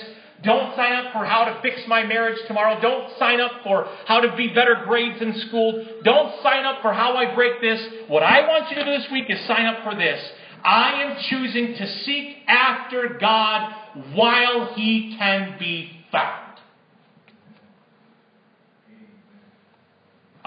Don't 0.42 0.74
sign 0.74 0.92
up 0.94 1.12
for 1.12 1.24
how 1.24 1.44
to 1.44 1.60
fix 1.60 1.82
my 1.86 2.04
marriage 2.04 2.38
tomorrow. 2.46 2.80
Don't 2.80 3.10
sign 3.18 3.40
up 3.40 3.62
for 3.62 3.86
how 4.06 4.20
to 4.20 4.34
be 4.36 4.48
better 4.48 4.84
grades 4.86 5.20
in 5.20 5.34
school. 5.48 5.84
Don't 6.02 6.42
sign 6.42 6.64
up 6.64 6.80
for 6.80 6.92
how 6.92 7.14
I 7.14 7.34
break 7.34 7.60
this. 7.60 7.80
What 8.08 8.22
I 8.22 8.46
want 8.48 8.70
you 8.70 8.76
to 8.76 8.84
do 8.84 8.90
this 8.90 9.10
week 9.10 9.26
is 9.28 9.38
sign 9.46 9.66
up 9.66 9.82
for 9.82 9.94
this. 9.94 10.20
I 10.64 11.02
am 11.02 11.16
choosing 11.28 11.74
to 11.74 11.86
seek 12.04 12.36
after 12.46 13.18
God 13.20 13.74
while 14.14 14.72
He 14.74 15.16
can 15.18 15.56
be 15.58 15.90
found. 16.10 16.39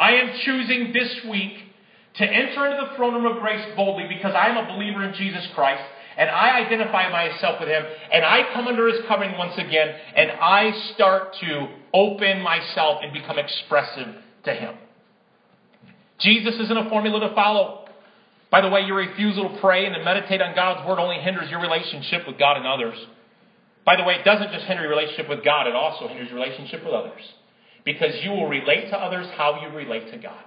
I 0.03 0.15
am 0.15 0.31
choosing 0.43 0.91
this 0.91 1.15
week 1.29 1.53
to 2.15 2.25
enter 2.25 2.65
into 2.65 2.89
the 2.89 2.97
throne 2.97 3.13
room 3.13 3.25
of 3.25 3.41
grace 3.41 3.65
boldly 3.73 4.05
because 4.09 4.33
I 4.35 4.47
am 4.47 4.57
a 4.57 4.75
believer 4.75 5.01
in 5.01 5.13
Jesus 5.13 5.47
Christ 5.55 5.81
and 6.17 6.29
I 6.29 6.59
identify 6.59 7.09
myself 7.09 7.61
with 7.61 7.69
Him 7.69 7.85
and 8.11 8.25
I 8.25 8.51
come 8.53 8.67
under 8.67 8.85
His 8.89 8.99
covering 9.07 9.37
once 9.37 9.53
again 9.57 9.95
and 10.17 10.29
I 10.31 10.73
start 10.93 11.37
to 11.39 11.69
open 11.93 12.41
myself 12.41 12.99
and 13.01 13.13
become 13.13 13.39
expressive 13.39 14.15
to 14.43 14.51
Him. 14.53 14.75
Jesus 16.19 16.55
isn't 16.59 16.77
a 16.77 16.89
formula 16.89 17.21
to 17.21 17.33
follow. 17.33 17.85
By 18.51 18.59
the 18.59 18.67
way, 18.67 18.81
your 18.81 18.97
refusal 18.97 19.55
to 19.55 19.61
pray 19.61 19.85
and 19.85 19.95
to 19.95 20.03
meditate 20.03 20.41
on 20.41 20.53
God's 20.53 20.85
Word 20.85 20.99
only 20.99 21.21
hinders 21.21 21.49
your 21.49 21.61
relationship 21.61 22.27
with 22.27 22.37
God 22.37 22.57
and 22.57 22.67
others. 22.67 22.97
By 23.85 23.95
the 23.95 24.03
way, 24.03 24.15
it 24.15 24.25
doesn't 24.25 24.51
just 24.51 24.65
hinder 24.65 24.83
your 24.83 24.91
relationship 24.91 25.29
with 25.29 25.45
God, 25.45 25.65
it 25.65 25.75
also 25.75 26.09
hinders 26.09 26.27
your 26.27 26.39
relationship 26.39 26.83
with 26.83 26.93
others. 26.93 27.21
Because 27.85 28.13
you 28.23 28.31
will 28.31 28.47
relate 28.47 28.89
to 28.89 28.97
others 28.97 29.27
how 29.35 29.61
you 29.61 29.75
relate 29.75 30.11
to 30.11 30.17
God. 30.17 30.43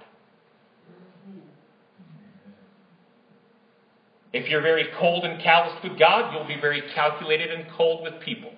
If 4.33 4.49
you're 4.49 4.61
very 4.61 4.87
cold 4.99 5.23
and 5.23 5.41
calloused 5.41 5.83
with 5.83 5.97
God, 5.97 6.33
you'll 6.33 6.47
be 6.47 6.59
very 6.59 6.83
calculated 6.93 7.51
and 7.51 7.65
cold 7.77 8.03
with 8.03 8.21
people. 8.21 8.51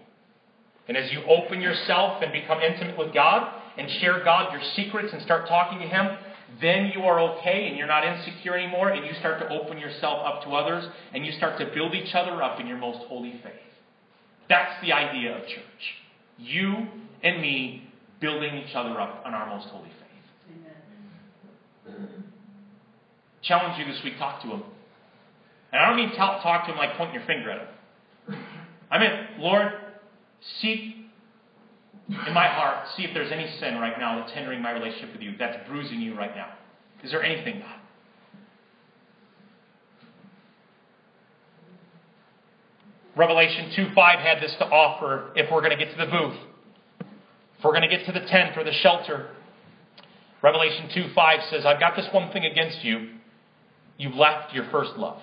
And 0.88 0.98
as 0.98 1.12
you 1.12 1.22
open 1.24 1.62
yourself 1.62 2.22
and 2.24 2.32
become 2.32 2.60
intimate 2.62 2.98
with 2.98 3.14
God 3.14 3.54
and 3.78 3.90
share 4.02 4.24
God 4.24 4.52
your 4.52 4.62
secrets 4.76 5.14
and 5.14 5.22
start 5.22 5.48
talking 5.48 5.80
to 5.80 5.86
Him, 5.86 6.18
then 6.62 6.92
you 6.96 7.04
are 7.04 7.20
okay 7.20 7.68
and 7.68 7.78
you're 7.78 7.88
not 7.88 8.04
insecure 8.04 8.56
anymore 8.56 8.90
and 8.90 9.06
you 9.06 9.14
start 9.20 9.40
to 9.40 9.50
open 9.50 9.78
yourself 9.78 10.26
up 10.26 10.44
to 10.44 10.50
others 10.50 10.84
and 11.14 11.26
you 11.26 11.32
start 11.34 11.60
to 11.60 11.66
build 11.74 11.94
each 11.94 12.16
other 12.16 12.42
up 12.42 12.60
in 12.60 12.66
your 12.66 12.78
most 12.78 13.06
holy 13.08 13.40
faith. 13.44 13.54
That's 14.50 14.82
the 14.82 14.92
idea 14.92 15.38
of 15.38 15.48
church. 15.48 15.62
You 16.40 16.88
and 17.22 17.40
me 17.40 17.89
building 18.20 18.56
each 18.56 18.76
other 18.76 19.00
up 19.00 19.24
on 19.26 19.34
our 19.34 19.48
most 19.48 19.68
holy 19.68 19.90
faith. 19.90 20.66
Amen. 21.88 22.24
Challenge 23.42 23.80
you 23.80 23.86
this 23.92 24.04
week, 24.04 24.18
talk 24.18 24.42
to 24.44 24.48
him. 24.50 24.64
And 25.72 25.82
I 25.82 25.88
don't 25.88 25.98
mean 25.98 26.16
talk, 26.16 26.42
talk 26.44 26.66
to 26.66 26.72
him 26.72 26.78
like 26.78 26.98
pointing 26.98 27.16
your 27.16 27.26
finger 27.26 27.52
at 27.52 27.60
him. 27.60 28.40
I 28.92 29.00
mean, 29.00 29.12
Lord, 29.38 29.72
seek 30.62 30.96
in 32.10 32.34
my 32.34 32.48
heart, 32.48 32.88
see 32.98 33.04
if 33.04 33.14
there's 33.14 33.32
any 33.32 33.48
sin 33.60 33.76
right 33.76 33.98
now 34.00 34.20
that's 34.20 34.32
hindering 34.32 34.62
my 34.62 34.72
relationship 34.72 35.14
with 35.14 35.22
you, 35.22 35.36
that's 35.38 35.68
bruising 35.68 36.02
you 36.02 36.18
right 36.18 36.36
now. 36.36 36.50
Is 37.04 37.12
there 37.12 37.24
anything, 37.24 37.60
God? 37.60 37.76
Revelation 43.16 43.72
2 43.76 43.94
5 43.94 44.20
had 44.20 44.42
this 44.42 44.56
to 44.60 44.66
offer 44.66 45.32
if 45.36 45.52
we're 45.52 45.62
going 45.62 45.78
to 45.78 45.84
get 45.84 45.92
to 45.92 46.06
the 46.06 46.10
booth. 46.10 46.38
If 47.60 47.66
we're 47.66 47.72
going 47.72 47.88
to 47.88 47.90
get 47.90 48.06
to 48.06 48.14
the 48.14 48.26
tent 48.26 48.58
or 48.58 48.64
the 48.64 48.72
shelter. 48.72 49.30
Revelation 50.42 50.90
2 50.94 51.12
5 51.14 51.40
says, 51.52 51.66
I've 51.66 51.80
got 51.80 51.98
this 51.98 52.08
one 52.14 52.32
thing 52.32 52.46
against 52.46 52.84
you. 52.86 53.10
You've 53.98 54.16
left 54.16 54.54
your 54.54 54.66
first 54.72 54.92
love. 54.96 55.20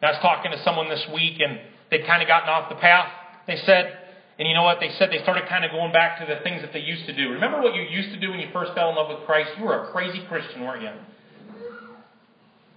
I 0.00 0.06
was 0.12 0.18
talking 0.22 0.50
to 0.52 0.62
someone 0.64 0.88
this 0.88 1.04
week 1.12 1.40
and 1.40 1.60
they'd 1.90 2.06
kind 2.06 2.22
of 2.22 2.28
gotten 2.28 2.48
off 2.48 2.70
the 2.70 2.76
path. 2.76 3.12
They 3.46 3.56
said, 3.66 3.98
and 4.38 4.48
you 4.48 4.54
know 4.54 4.62
what? 4.62 4.78
They 4.80 4.88
said 4.98 5.10
they 5.10 5.20
started 5.22 5.48
kind 5.48 5.66
of 5.66 5.72
going 5.72 5.92
back 5.92 6.18
to 6.20 6.24
the 6.24 6.40
things 6.42 6.62
that 6.62 6.72
they 6.72 6.80
used 6.80 7.04
to 7.06 7.12
do. 7.12 7.30
Remember 7.30 7.60
what 7.60 7.74
you 7.74 7.82
used 7.82 8.10
to 8.10 8.20
do 8.20 8.30
when 8.30 8.40
you 8.40 8.48
first 8.52 8.72
fell 8.72 8.88
in 8.88 8.96
love 8.96 9.08
with 9.08 9.26
Christ? 9.26 9.50
You 9.58 9.64
were 9.64 9.84
a 9.84 9.92
crazy 9.92 10.24
Christian, 10.28 10.62
weren't 10.62 10.82
you? 10.82 10.92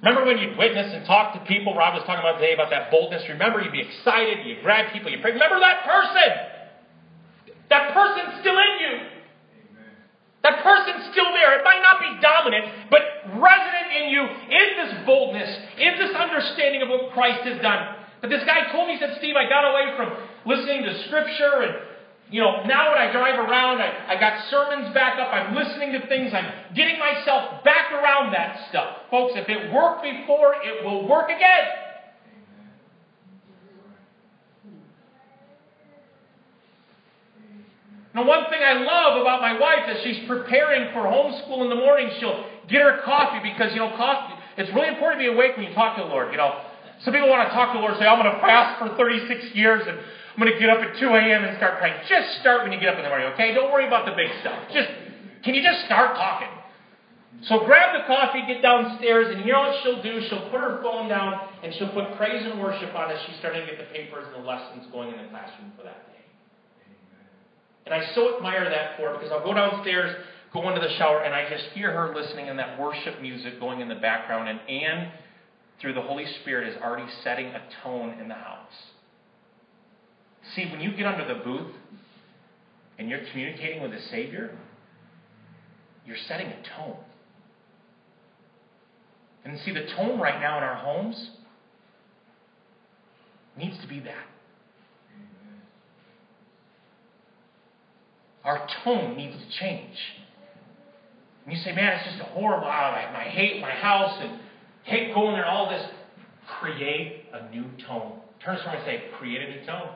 Remember 0.02 0.26
when 0.26 0.40
you'd 0.40 0.58
witness 0.58 0.92
and 0.92 1.06
talk 1.06 1.34
to 1.36 1.40
people? 1.46 1.76
Rob 1.76 1.94
was 1.94 2.04
talking 2.04 2.26
about 2.26 2.42
today 2.42 2.54
about 2.54 2.72
that 2.72 2.90
boldness. 2.90 3.22
Remember, 3.30 3.62
you'd 3.62 3.72
be 3.72 3.86
excited, 3.86 4.44
you'd 4.46 4.64
grab 4.64 4.92
people, 4.92 5.12
you'd 5.12 5.22
pray. 5.22 5.32
Remember 5.32 5.60
that 5.60 5.86
person! 5.86 6.51
That 7.72 7.96
person's 7.96 8.44
still 8.44 8.60
in 8.60 8.74
you. 8.84 8.94
That 10.44 10.60
person's 10.60 11.08
still 11.16 11.32
there. 11.32 11.56
It 11.60 11.64
might 11.64 11.80
not 11.80 12.04
be 12.04 12.12
dominant, 12.20 12.92
but 12.92 13.02
resident 13.40 13.88
in 13.96 14.10
you 14.12 14.24
is 14.28 14.70
this 14.76 15.06
boldness, 15.06 15.50
is 15.80 15.96
this 15.98 16.12
understanding 16.12 16.82
of 16.82 16.90
what 16.90 17.14
Christ 17.14 17.48
has 17.48 17.62
done. 17.62 17.96
But 18.20 18.30
this 18.30 18.44
guy 18.44 18.72
told 18.72 18.88
me, 18.88 18.96
he 18.96 19.00
said, 19.00 19.16
Steve, 19.18 19.36
I 19.40 19.48
got 19.48 19.64
away 19.64 19.96
from 19.96 20.12
listening 20.46 20.84
to 20.84 21.08
Scripture 21.08 21.64
and 21.64 21.74
you 22.32 22.40
know, 22.40 22.64
now 22.64 22.96
when 22.96 22.98
I 22.98 23.12
drive 23.12 23.38
around, 23.38 23.82
I, 23.82 24.16
I 24.16 24.20
got 24.20 24.48
sermons 24.50 24.94
back 24.94 25.20
up, 25.20 25.34
I'm 25.34 25.54
listening 25.54 25.92
to 26.00 26.08
things, 26.08 26.32
I'm 26.34 26.48
getting 26.74 26.98
myself 26.98 27.62
back 27.66 27.92
around 27.92 28.32
that 28.32 28.70
stuff. 28.70 29.12
Folks, 29.12 29.34
if 29.36 29.50
it 29.50 29.74
worked 29.74 30.02
before, 30.02 30.56
it 30.64 30.86
will 30.86 31.10
work 31.10 31.28
again. 31.28 31.81
Now, 38.14 38.28
one 38.28 38.50
thing 38.52 38.60
I 38.60 38.74
love 38.84 39.22
about 39.22 39.40
my 39.40 39.58
wife 39.58 39.88
is 39.88 40.04
she's 40.04 40.28
preparing 40.28 40.92
for 40.92 41.08
homeschool 41.08 41.64
in 41.64 41.70
the 41.70 41.80
morning. 41.80 42.12
She'll 42.20 42.44
get 42.68 42.82
her 42.82 43.00
coffee 43.06 43.40
because, 43.40 43.72
you 43.72 43.80
know, 43.80 43.96
coffee, 43.96 44.36
it's 44.58 44.74
really 44.76 44.90
important 44.90 45.24
to 45.24 45.32
be 45.32 45.34
awake 45.34 45.56
when 45.56 45.66
you 45.68 45.74
talk 45.74 45.96
to 45.96 46.04
the 46.04 46.10
Lord. 46.10 46.32
You 46.32 46.38
know, 46.38 46.60
some 47.08 47.14
people 47.14 47.30
want 47.30 47.48
to 47.48 47.54
talk 47.56 47.72
to 47.72 47.80
the 47.80 47.82
Lord 47.82 47.96
and 47.96 48.02
say, 48.04 48.08
I'm 48.08 48.20
going 48.20 48.28
to 48.28 48.42
fast 48.44 48.84
for 48.84 48.92
36 49.00 49.56
years 49.56 49.88
and 49.88 49.96
I'm 49.96 50.40
going 50.44 50.52
to 50.52 50.60
get 50.60 50.70
up 50.70 50.84
at 50.84 51.00
2 51.00 51.08
a.m. 51.08 51.44
and 51.44 51.56
start 51.56 51.80
praying. 51.80 51.96
Just 52.08 52.40
start 52.40 52.64
when 52.64 52.76
you 52.76 52.80
get 52.80 52.92
up 52.92 53.00
in 53.00 53.04
the 53.04 53.12
morning, 53.12 53.32
okay? 53.36 53.56
Don't 53.56 53.72
worry 53.72 53.88
about 53.88 54.04
the 54.06 54.16
big 54.16 54.32
stuff. 54.44 54.60
Just, 54.76 54.92
can 55.44 55.56
you 55.56 55.64
just 55.64 55.88
start 55.88 56.16
talking? 56.16 56.52
So 57.48 57.66
grab 57.66 57.96
the 57.96 58.06
coffee, 58.06 58.44
get 58.46 58.62
downstairs, 58.62 59.34
and 59.34 59.44
you 59.46 59.52
know 59.52 59.72
what 59.72 59.76
she'll 59.84 60.04
do? 60.04 60.22
She'll 60.30 60.52
put 60.52 60.62
her 60.62 60.80
phone 60.84 61.10
down 61.10 61.40
and 61.64 61.74
she'll 61.76 61.90
put 61.90 62.16
praise 62.16 62.46
and 62.46 62.60
worship 62.60 62.94
on 62.94 63.10
as 63.10 63.18
she's 63.26 63.40
starting 63.40 63.66
to 63.66 63.68
get 63.68 63.80
the 63.80 63.90
papers 63.96 64.28
and 64.28 64.44
the 64.44 64.48
lessons 64.48 64.86
going 64.92 65.10
in 65.10 65.18
the 65.18 65.30
classroom 65.32 65.72
for 65.76 65.84
that 65.84 66.06
day. 66.12 66.21
And 67.92 68.02
I 68.02 68.16
so 68.16 68.38
admire 68.38 68.70
that 68.70 68.96
for 68.96 69.10
her 69.10 69.14
because 69.16 69.32
I'll 69.34 69.44
go 69.44 69.54
downstairs, 69.54 70.16
go 70.54 70.66
into 70.70 70.80
the 70.80 70.94
shower, 70.98 71.24
and 71.24 71.34
I 71.34 71.50
just 71.50 71.66
hear 71.74 71.92
her 71.92 72.16
listening 72.16 72.48
in 72.48 72.56
that 72.56 72.80
worship 72.80 73.22
music 73.22 73.60
going 73.60 73.82
in 73.82 73.90
the 73.90 73.96
background, 73.96 74.48
and 74.48 74.62
Anne 74.70 75.12
through 75.82 75.94
the 75.96 76.02
Holy 76.02 76.26
Spirit 76.42 76.70
is 76.70 76.82
already 76.82 77.12
setting 77.22 77.48
a 77.48 77.62
tone 77.84 78.18
in 78.22 78.30
the 78.30 78.34
house. 78.34 78.72
See, 80.56 80.72
when 80.72 80.80
you 80.80 80.96
get 80.96 81.06
under 81.06 81.28
the 81.28 81.44
booth 81.44 81.74
and 82.98 83.10
you're 83.10 83.26
communicating 83.32 83.82
with 83.82 83.92
the 83.92 84.00
Savior, 84.10 84.58
you're 86.06 86.16
setting 86.30 86.48
a 86.48 86.64
tone. 86.78 86.96
And 89.44 89.60
see, 89.66 89.74
the 89.74 89.88
tone 89.98 90.18
right 90.18 90.40
now 90.40 90.58
in 90.60 90.64
our 90.64 90.76
homes 90.76 91.32
needs 93.58 93.78
to 93.82 93.88
be 93.88 94.00
that. 94.00 94.31
Our 98.44 98.68
tone 98.84 99.16
needs 99.16 99.36
to 99.38 99.60
change. 99.60 99.98
And 101.46 101.54
you 101.54 101.60
say, 101.64 101.74
man, 101.74 101.94
it's 101.94 102.06
just 102.06 102.22
a 102.22 102.34
horrible, 102.34 102.68
ah, 102.68 102.94
I, 102.94 103.26
I 103.26 103.30
hate 103.30 103.62
my 103.62 103.72
house 103.72 104.18
and 104.22 104.40
hate 104.84 105.14
going 105.14 105.34
there, 105.34 105.46
all 105.46 105.70
this. 105.70 105.84
Create 106.60 107.26
a 107.34 107.50
new 107.50 107.66
tone. 107.88 108.20
Turn 108.44 108.56
to 108.56 108.64
someone 108.64 108.78
and 108.78 108.86
say, 108.86 109.04
create 109.18 109.42
a 109.48 109.60
new 109.60 109.66
tone. 109.66 109.90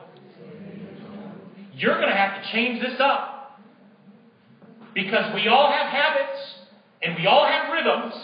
You're 1.74 1.96
going 1.96 2.08
to 2.08 2.16
have 2.16 2.42
to 2.42 2.52
change 2.52 2.80
this 2.80 2.98
up. 3.00 3.60
Because 4.94 5.34
we 5.34 5.46
all 5.46 5.70
have 5.70 5.88
habits, 5.88 6.40
and 7.02 7.16
we 7.16 7.26
all 7.26 7.46
have 7.46 7.70
rhythms, 7.70 8.14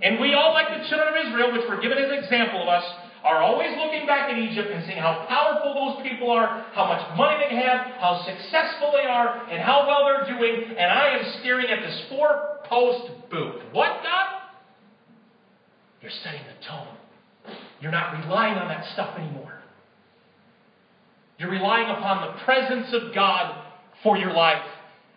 and 0.00 0.18
we 0.18 0.32
all, 0.32 0.54
like 0.54 0.68
the 0.68 0.88
children 0.88 1.12
of 1.12 1.26
Israel, 1.26 1.52
which 1.52 1.68
were 1.68 1.78
given 1.80 1.98
as 1.98 2.10
an 2.10 2.24
example 2.24 2.62
of 2.62 2.68
us, 2.68 2.84
are 3.24 3.42
always 3.42 3.70
looking 3.78 4.06
back 4.06 4.30
at 4.30 4.38
Egypt 4.38 4.68
and 4.72 4.84
seeing 4.84 4.98
how 4.98 5.24
powerful 5.28 5.74
those 5.74 6.02
people 6.06 6.30
are, 6.30 6.66
how 6.74 6.86
much 6.86 7.16
money 7.16 7.44
they 7.48 7.56
have, 7.56 7.86
how 8.00 8.24
successful 8.26 8.92
they 8.92 9.06
are, 9.06 9.46
and 9.50 9.62
how 9.62 9.86
well 9.86 10.04
they're 10.06 10.36
doing, 10.36 10.76
and 10.76 10.90
I 10.90 11.18
am 11.18 11.40
staring 11.40 11.66
at 11.66 11.80
this 11.80 12.02
four 12.08 12.58
post 12.66 13.10
booth. 13.30 13.62
What, 13.72 14.02
God? 14.02 14.42
You're 16.00 16.10
setting 16.24 16.42
the 16.42 16.66
tone. 16.66 17.56
You're 17.80 17.92
not 17.92 18.24
relying 18.24 18.58
on 18.58 18.68
that 18.68 18.84
stuff 18.92 19.16
anymore. 19.16 19.52
You're 21.38 21.50
relying 21.50 21.90
upon 21.90 22.26
the 22.26 22.44
presence 22.44 22.88
of 22.92 23.14
God 23.14 23.64
for 24.02 24.16
your 24.16 24.32
life. 24.32 24.62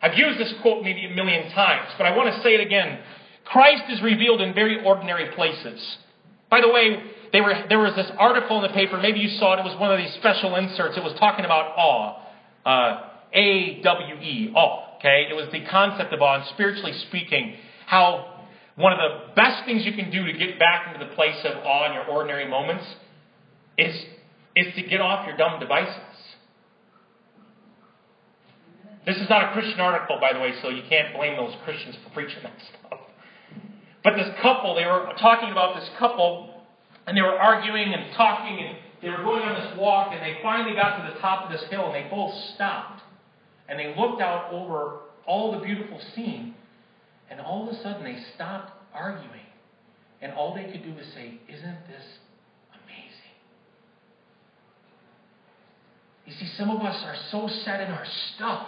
I've 0.02 0.18
used 0.18 0.39
this 0.39 0.54
quote 0.62 0.84
maybe 0.84 1.06
a 1.06 1.15
million 1.15 1.52
times, 1.52 1.89
but 1.98 2.06
I 2.06 2.15
want 2.15 2.34
to 2.34 2.41
say 2.41 2.54
it 2.54 2.62
again. 2.62 3.00
Christ 3.46 3.84
is 3.89 4.02
revealed 4.02 4.41
in 4.41 4.54
very 4.54 4.84
ordinary 4.84 5.34
places. 5.36 5.98
By 6.49 6.62
the 6.62 6.69
way, 6.69 7.03
were, 7.34 7.65
there 7.67 7.79
was 7.79 7.95
this 7.95 8.10
article 8.17 8.58
in 8.58 8.63
the 8.63 8.73
paper, 8.73 8.97
maybe 8.97 9.19
you 9.19 9.29
saw 9.39 9.53
it, 9.53 9.60
it 9.60 9.65
was 9.65 9.77
one 9.79 9.91
of 9.91 9.97
these 9.97 10.13
special 10.15 10.55
inserts. 10.55 10.97
It 10.97 11.03
was 11.03 11.17
talking 11.19 11.45
about 11.45 11.73
awe. 11.77 12.21
Uh, 12.65 13.10
A 13.34 13.81
W 13.81 14.15
E, 14.15 14.53
awe. 14.55 14.97
Okay? 14.97 15.27
It 15.29 15.36
was 15.36 15.49
the 15.51 15.65
concept 15.65 16.13
of 16.13 16.21
awe, 16.21 16.36
and 16.36 16.45
spiritually 16.53 16.93
speaking, 17.10 17.55
how 17.88 18.43
one 18.75 18.93
of 18.93 18.99
the 18.99 19.34
best 19.36 19.65
things 19.65 19.86
you 19.86 19.93
can 19.93 20.12
do 20.12 20.25
to 20.25 20.34
get 20.34 20.60
back 20.60 20.93
into 20.93 21.05
the 21.05 21.13
place 21.15 21.38
of 21.43 21.58
awe 21.65 21.88
in 21.88 21.93
your 21.93 22.05
ordinary 22.05 22.47
moments 22.47 22.86
is, 23.77 23.95
is 24.55 24.73
to 24.75 24.81
get 24.84 25.01
off 25.01 25.27
your 25.27 25.38
dumb 25.38 25.60
devices. 25.60 25.95
This 29.05 29.17
is 29.17 29.29
not 29.29 29.49
a 29.49 29.53
Christian 29.53 29.79
article, 29.79 30.17
by 30.19 30.34
the 30.34 30.39
way, 30.39 30.53
so 30.62 30.69
you 30.69 30.81
can't 30.89 31.15
blame 31.15 31.38
those 31.38 31.53
Christians 31.63 31.95
for 32.03 32.10
preaching 32.12 32.41
that 32.43 32.53
stuff. 32.69 32.99
But 34.06 34.18
this 34.18 34.30
couple, 34.39 34.76
they 34.76 34.86
were 34.86 35.12
talking 35.20 35.52
about 35.52 35.76
this 35.80 35.89
couple, 35.98 36.63
and 37.08 37.18
they 37.18 37.24
were 37.24 37.39
arguing 37.39 37.91
and 37.91 38.13
talking, 38.13 38.60
and 38.63 38.78
they 39.02 39.10
were 39.10 39.24
going 39.24 39.41
on 39.41 39.60
this 39.60 39.80
walk, 39.80 40.13
and 40.13 40.22
they 40.22 40.38
finally 40.44 40.76
got 40.76 41.04
to 41.04 41.12
the 41.12 41.20
top 41.20 41.44
of 41.44 41.52
this 41.52 41.68
hill, 41.72 41.88
and 41.88 41.96
they 41.96 42.08
both 42.08 42.32
stopped. 42.54 43.02
And 43.68 43.80
they 43.80 43.96
looked 43.98 44.22
out 44.22 44.54
over 44.54 45.00
all 45.26 45.52
the 45.54 45.65
beautiful 45.65 46.00
scene, 46.13 46.54
And 47.32 47.41
all 47.41 47.68
of 47.68 47.76
a 47.76 47.82
sudden, 47.82 48.04
they 48.04 48.22
stopped 48.36 48.72
arguing. 48.94 49.32
And 50.22 50.34
all 50.34 50.54
they 50.54 50.72
could 50.72 50.84
do 50.84 50.94
was 50.94 51.08
say, 51.15 51.39
Isn't 51.50 51.88
this 51.88 52.06
amazing? 52.74 53.34
You 56.28 56.34
see, 56.34 56.46
some 56.58 56.70
of 56.70 56.82
us 56.82 57.04
are 57.04 57.15
so 57.32 57.48
set 57.63 57.82
in 57.82 57.89
our 57.89 58.06
stuff 58.36 58.68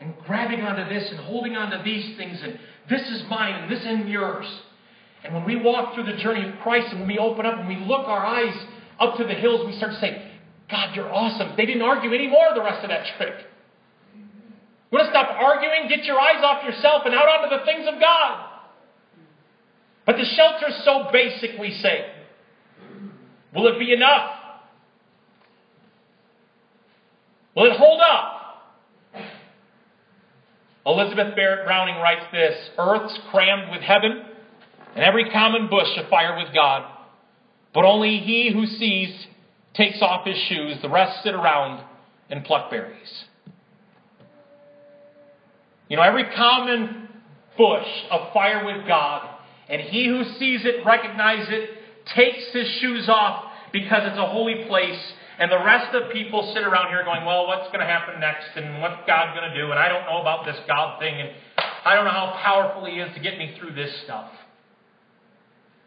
and 0.00 0.14
grabbing 0.26 0.62
onto 0.62 0.92
this 0.92 1.08
and 1.10 1.20
holding 1.20 1.54
onto 1.54 1.82
these 1.84 2.16
things, 2.16 2.40
and 2.42 2.58
this 2.88 3.02
is 3.02 3.24
mine 3.28 3.62
and 3.62 3.70
this 3.70 3.80
is 3.80 4.08
yours. 4.08 4.46
And 5.24 5.34
when 5.34 5.44
we 5.44 5.56
walk 5.56 5.94
through 5.94 6.04
the 6.04 6.16
journey 6.16 6.48
of 6.48 6.58
Christ 6.60 6.88
and 6.90 7.00
when 7.00 7.08
we 7.08 7.18
open 7.18 7.46
up 7.46 7.58
and 7.58 7.68
we 7.68 7.76
look 7.76 8.08
our 8.08 8.24
eyes 8.24 8.54
up 8.98 9.16
to 9.18 9.24
the 9.24 9.34
hills, 9.34 9.66
we 9.66 9.76
start 9.76 9.92
to 9.92 10.00
say, 10.00 10.30
God, 10.70 10.96
you're 10.96 11.12
awesome. 11.12 11.54
They 11.56 11.66
didn't 11.66 11.82
argue 11.82 12.12
anymore 12.12 12.46
the 12.54 12.62
rest 12.62 12.82
of 12.82 12.90
that 12.90 13.06
trip. 13.16 13.46
Want 14.90 15.06
to 15.06 15.10
stop 15.10 15.28
arguing? 15.30 15.88
Get 15.88 16.04
your 16.04 16.18
eyes 16.20 16.42
off 16.42 16.64
yourself 16.64 17.02
and 17.06 17.14
out 17.14 17.26
onto 17.28 17.56
the 17.56 17.64
things 17.64 17.86
of 17.88 18.00
God. 18.00 18.48
But 20.04 20.16
the 20.16 20.24
shelter's 20.24 20.82
so 20.84 21.08
basic, 21.12 21.58
we 21.58 21.70
say. 21.70 22.10
Will 23.54 23.68
it 23.68 23.78
be 23.78 23.92
enough? 23.92 24.32
Will 27.54 27.70
it 27.70 27.76
hold 27.76 28.00
up? 28.00 28.31
Elizabeth 30.84 31.36
Barrett 31.36 31.66
Browning 31.66 31.96
writes 31.96 32.24
this 32.32 32.54
Earth's 32.78 33.18
crammed 33.30 33.70
with 33.70 33.82
heaven, 33.82 34.22
and 34.94 35.04
every 35.04 35.30
common 35.30 35.68
bush 35.68 35.88
afire 35.96 36.36
with 36.36 36.52
God. 36.54 36.90
But 37.72 37.84
only 37.84 38.18
he 38.18 38.52
who 38.52 38.66
sees 38.66 39.26
takes 39.74 40.02
off 40.02 40.26
his 40.26 40.36
shoes, 40.48 40.76
the 40.82 40.88
rest 40.88 41.22
sit 41.22 41.34
around 41.34 41.82
and 42.28 42.44
pluck 42.44 42.70
berries. 42.70 43.24
You 45.88 45.96
know, 45.96 46.02
every 46.02 46.24
common 46.34 47.08
bush 47.56 47.86
afire 48.10 48.64
with 48.64 48.86
God, 48.86 49.28
and 49.68 49.80
he 49.80 50.06
who 50.06 50.24
sees 50.38 50.64
it, 50.64 50.84
recognizes 50.84 51.48
it, 51.50 51.70
takes 52.14 52.52
his 52.52 52.66
shoes 52.80 53.08
off 53.08 53.44
because 53.72 54.02
it's 54.04 54.18
a 54.18 54.26
holy 54.26 54.64
place, 54.66 55.12
and 55.42 55.50
the 55.50 55.58
rest 55.58 55.92
of 55.92 56.12
people 56.12 56.52
sit 56.54 56.62
around 56.62 56.90
here 56.90 57.02
going, 57.02 57.24
well, 57.24 57.48
what's 57.48 57.66
going 57.66 57.80
to 57.80 57.84
happen 57.84 58.20
next, 58.20 58.46
and 58.54 58.80
what's 58.80 59.02
God 59.08 59.34
going 59.34 59.50
to 59.50 59.56
do, 59.60 59.72
and 59.72 59.80
I 59.80 59.88
don't 59.88 60.04
know 60.06 60.20
about 60.20 60.46
this 60.46 60.54
God 60.68 61.00
thing, 61.00 61.20
and 61.20 61.30
I 61.84 61.96
don't 61.96 62.04
know 62.04 62.12
how 62.12 62.38
powerful 62.40 62.84
he 62.84 63.00
is 63.00 63.12
to 63.14 63.20
get 63.20 63.38
me 63.38 63.56
through 63.58 63.74
this 63.74 63.90
stuff. 64.04 64.30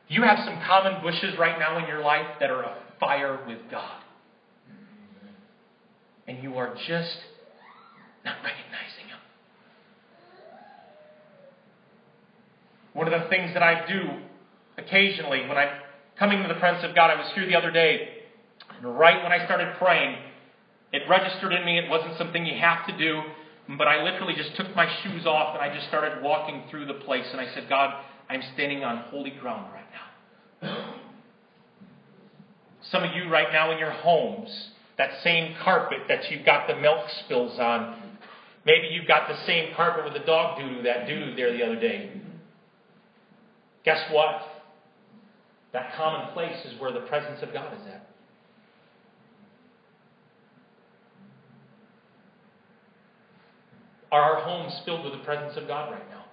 You 0.10 0.24
have 0.24 0.40
some 0.40 0.60
common 0.68 1.02
bushes 1.02 1.40
right 1.40 1.58
now 1.58 1.78
in 1.78 1.88
your 1.88 2.02
life 2.02 2.28
that 2.42 2.52
are 2.52 2.66
afire 2.98 3.40
with 3.48 3.60
God. 3.72 4.02
And 6.28 6.44
you 6.44 6.58
are 6.58 6.76
just 6.86 7.18
not 8.26 8.36
recognizing 8.44 9.08
Him. 9.08 9.20
One 12.92 13.08
of 13.08 13.24
the 13.24 13.30
things 13.30 13.54
that 13.54 13.64
I 13.64 13.88
do 13.88 14.02
occasionally 14.78 15.48
when 15.48 15.58
I'm 15.58 15.80
coming 16.20 16.42
to 16.42 16.50
the 16.50 16.60
presence 16.60 16.84
of 16.84 16.94
God, 16.94 17.10
I 17.10 17.16
was 17.16 17.32
here 17.34 17.48
the 17.48 17.56
other 17.56 17.72
day, 17.72 18.15
and 18.82 18.98
right 18.98 19.22
when 19.24 19.32
I 19.32 19.46
started 19.46 19.76
praying, 19.78 20.18
it 20.92 21.04
registered 21.10 21.54
in 21.54 21.66
me. 21.66 21.78
It 21.78 21.90
wasn't 21.90 22.18
something 22.18 22.46
you 22.46 22.58
have 22.60 22.88
to 22.88 22.98
do, 22.98 23.22
but 23.78 23.88
I 23.88 24.04
literally 24.04 24.34
just 24.36 24.56
took 24.56 24.76
my 24.76 24.88
shoes 25.04 25.26
off 25.26 25.56
and 25.56 25.64
I 25.64 25.74
just 25.74 25.88
started 25.88 26.24
walking 26.24 26.64
through 26.70 26.86
the 26.86 26.94
place. 27.06 27.26
And 27.32 27.42
I 27.42 27.54
said, 27.54 27.68
God, 27.70 28.04
I'm 28.30 28.42
standing 28.54 28.84
on 28.84 29.04
holy 29.10 29.32
ground 29.32 29.74
right 29.74 29.84
now. 29.92 30.96
Some 32.92 33.04
of 33.04 33.16
you 33.16 33.30
right 33.30 33.52
now 33.52 33.72
in 33.72 33.80
your 33.80 33.92
homes, 33.92 34.70
that 34.98 35.10
same 35.24 35.56
carpet 35.64 36.00
that 36.08 36.30
you've 36.30 36.46
got 36.46 36.68
the 36.68 36.76
milk 36.76 37.06
spills 37.26 37.60
on, 37.60 38.00
maybe 38.66 38.88
you've 38.92 39.08
got 39.08 39.28
the 39.28 39.38
same 39.46 39.74
carpet 39.76 40.06
with 40.06 40.14
the 40.14 40.26
dog 40.26 40.60
doo 40.60 40.76
doo, 40.76 40.84
that 40.84 41.08
doo 41.08 41.26
doo 41.26 41.36
there 41.36 41.52
the 41.52 41.64
other 41.64 41.80
day. 41.80 42.12
Guess 43.84 44.12
what? 44.12 44.42
That 45.74 45.94
common 45.96 46.32
place 46.34 46.58
is 46.66 46.80
where 46.80 46.92
the 46.92 47.02
presence 47.02 47.42
of 47.42 47.52
God 47.52 47.74
is 47.74 47.88
at. 47.88 48.08
Are 54.16 54.22
our 54.22 54.42
homes 54.44 54.82
filled 54.86 55.04
with 55.04 55.12
the 55.12 55.26
presence 55.26 55.58
of 55.58 55.68
God 55.68 55.92
right 55.92 56.10
now? 56.10 56.24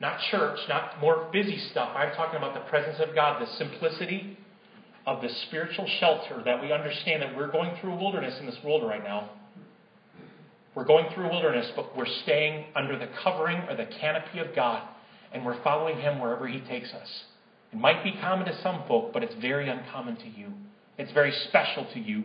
Not 0.00 0.18
church, 0.30 0.58
not 0.70 0.98
more 1.02 1.28
busy 1.30 1.58
stuff. 1.70 1.90
I'm 1.94 2.14
talking 2.14 2.38
about 2.38 2.54
the 2.54 2.66
presence 2.70 2.96
of 2.98 3.14
God, 3.14 3.42
the 3.42 3.56
simplicity 3.58 4.38
of 5.06 5.20
the 5.20 5.28
spiritual 5.46 5.86
shelter 6.00 6.40
that 6.46 6.62
we 6.62 6.72
understand 6.72 7.20
that 7.20 7.36
we're 7.36 7.52
going 7.52 7.76
through 7.78 7.92
a 7.92 7.96
wilderness 7.96 8.40
in 8.40 8.46
this 8.46 8.56
world 8.64 8.88
right 8.88 9.04
now. 9.04 9.28
We're 10.74 10.86
going 10.86 11.12
through 11.12 11.26
a 11.26 11.30
wilderness, 11.30 11.70
but 11.76 11.94
we're 11.94 12.06
staying 12.22 12.68
under 12.74 12.98
the 12.98 13.10
covering 13.22 13.58
or 13.68 13.76
the 13.76 13.84
canopy 14.00 14.38
of 14.38 14.56
God, 14.56 14.88
and 15.30 15.44
we're 15.44 15.62
following 15.62 15.98
Him 15.98 16.20
wherever 16.20 16.48
He 16.48 16.60
takes 16.60 16.90
us. 16.94 17.24
It 17.70 17.78
might 17.78 18.02
be 18.02 18.14
common 18.18 18.46
to 18.46 18.62
some 18.62 18.84
folk, 18.88 19.12
but 19.12 19.22
it's 19.22 19.34
very 19.42 19.68
uncommon 19.68 20.16
to 20.16 20.28
you. 20.28 20.54
It's 20.96 21.12
very 21.12 21.32
special 21.50 21.86
to 21.92 22.00
you. 22.00 22.24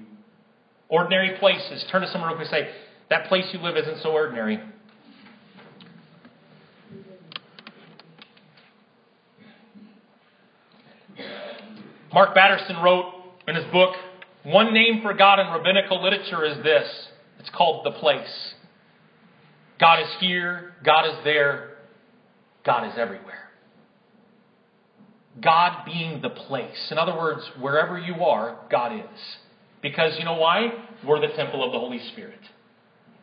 Ordinary 0.92 1.40
places. 1.40 1.86
Turn 1.90 2.02
to 2.02 2.12
someone 2.12 2.30
real 2.30 2.38
quick 2.38 2.52
and 2.52 2.68
say, 2.68 2.72
That 3.10 3.28
place 3.28 3.46
you 3.54 3.60
live 3.60 3.78
isn't 3.78 4.04
so 4.04 4.12
ordinary. 4.12 4.60
Mark 12.14 12.36
Batterson 12.36 12.84
wrote 12.84 13.14
in 13.48 13.56
his 13.56 13.64
book, 13.72 13.96
One 14.44 14.74
name 14.74 15.02
for 15.02 15.14
God 15.14 15.40
in 15.40 15.48
rabbinical 15.48 16.04
literature 16.04 16.44
is 16.44 16.62
this 16.62 17.08
it's 17.40 17.50
called 17.52 17.86
the 17.86 17.92
place. 17.92 18.54
God 19.80 20.02
is 20.02 20.10
here, 20.20 20.74
God 20.84 21.08
is 21.08 21.16
there, 21.24 21.78
God 22.66 22.86
is 22.86 22.94
everywhere. 22.98 23.50
God 25.40 25.86
being 25.86 26.22
the 26.22 26.30
place. 26.30 26.92
In 26.92 26.98
other 26.98 27.16
words, 27.16 27.50
wherever 27.62 27.98
you 27.98 28.26
are, 28.26 28.60
God 28.70 28.94
is. 28.94 29.20
Because 29.82 30.18
you 30.20 30.26
know 30.26 30.36
why? 30.36 30.72
We're 31.06 31.20
the 31.20 31.34
temple 31.36 31.64
of 31.64 31.72
the 31.72 31.80
Holy 31.80 32.00
Spirit. 32.12 32.40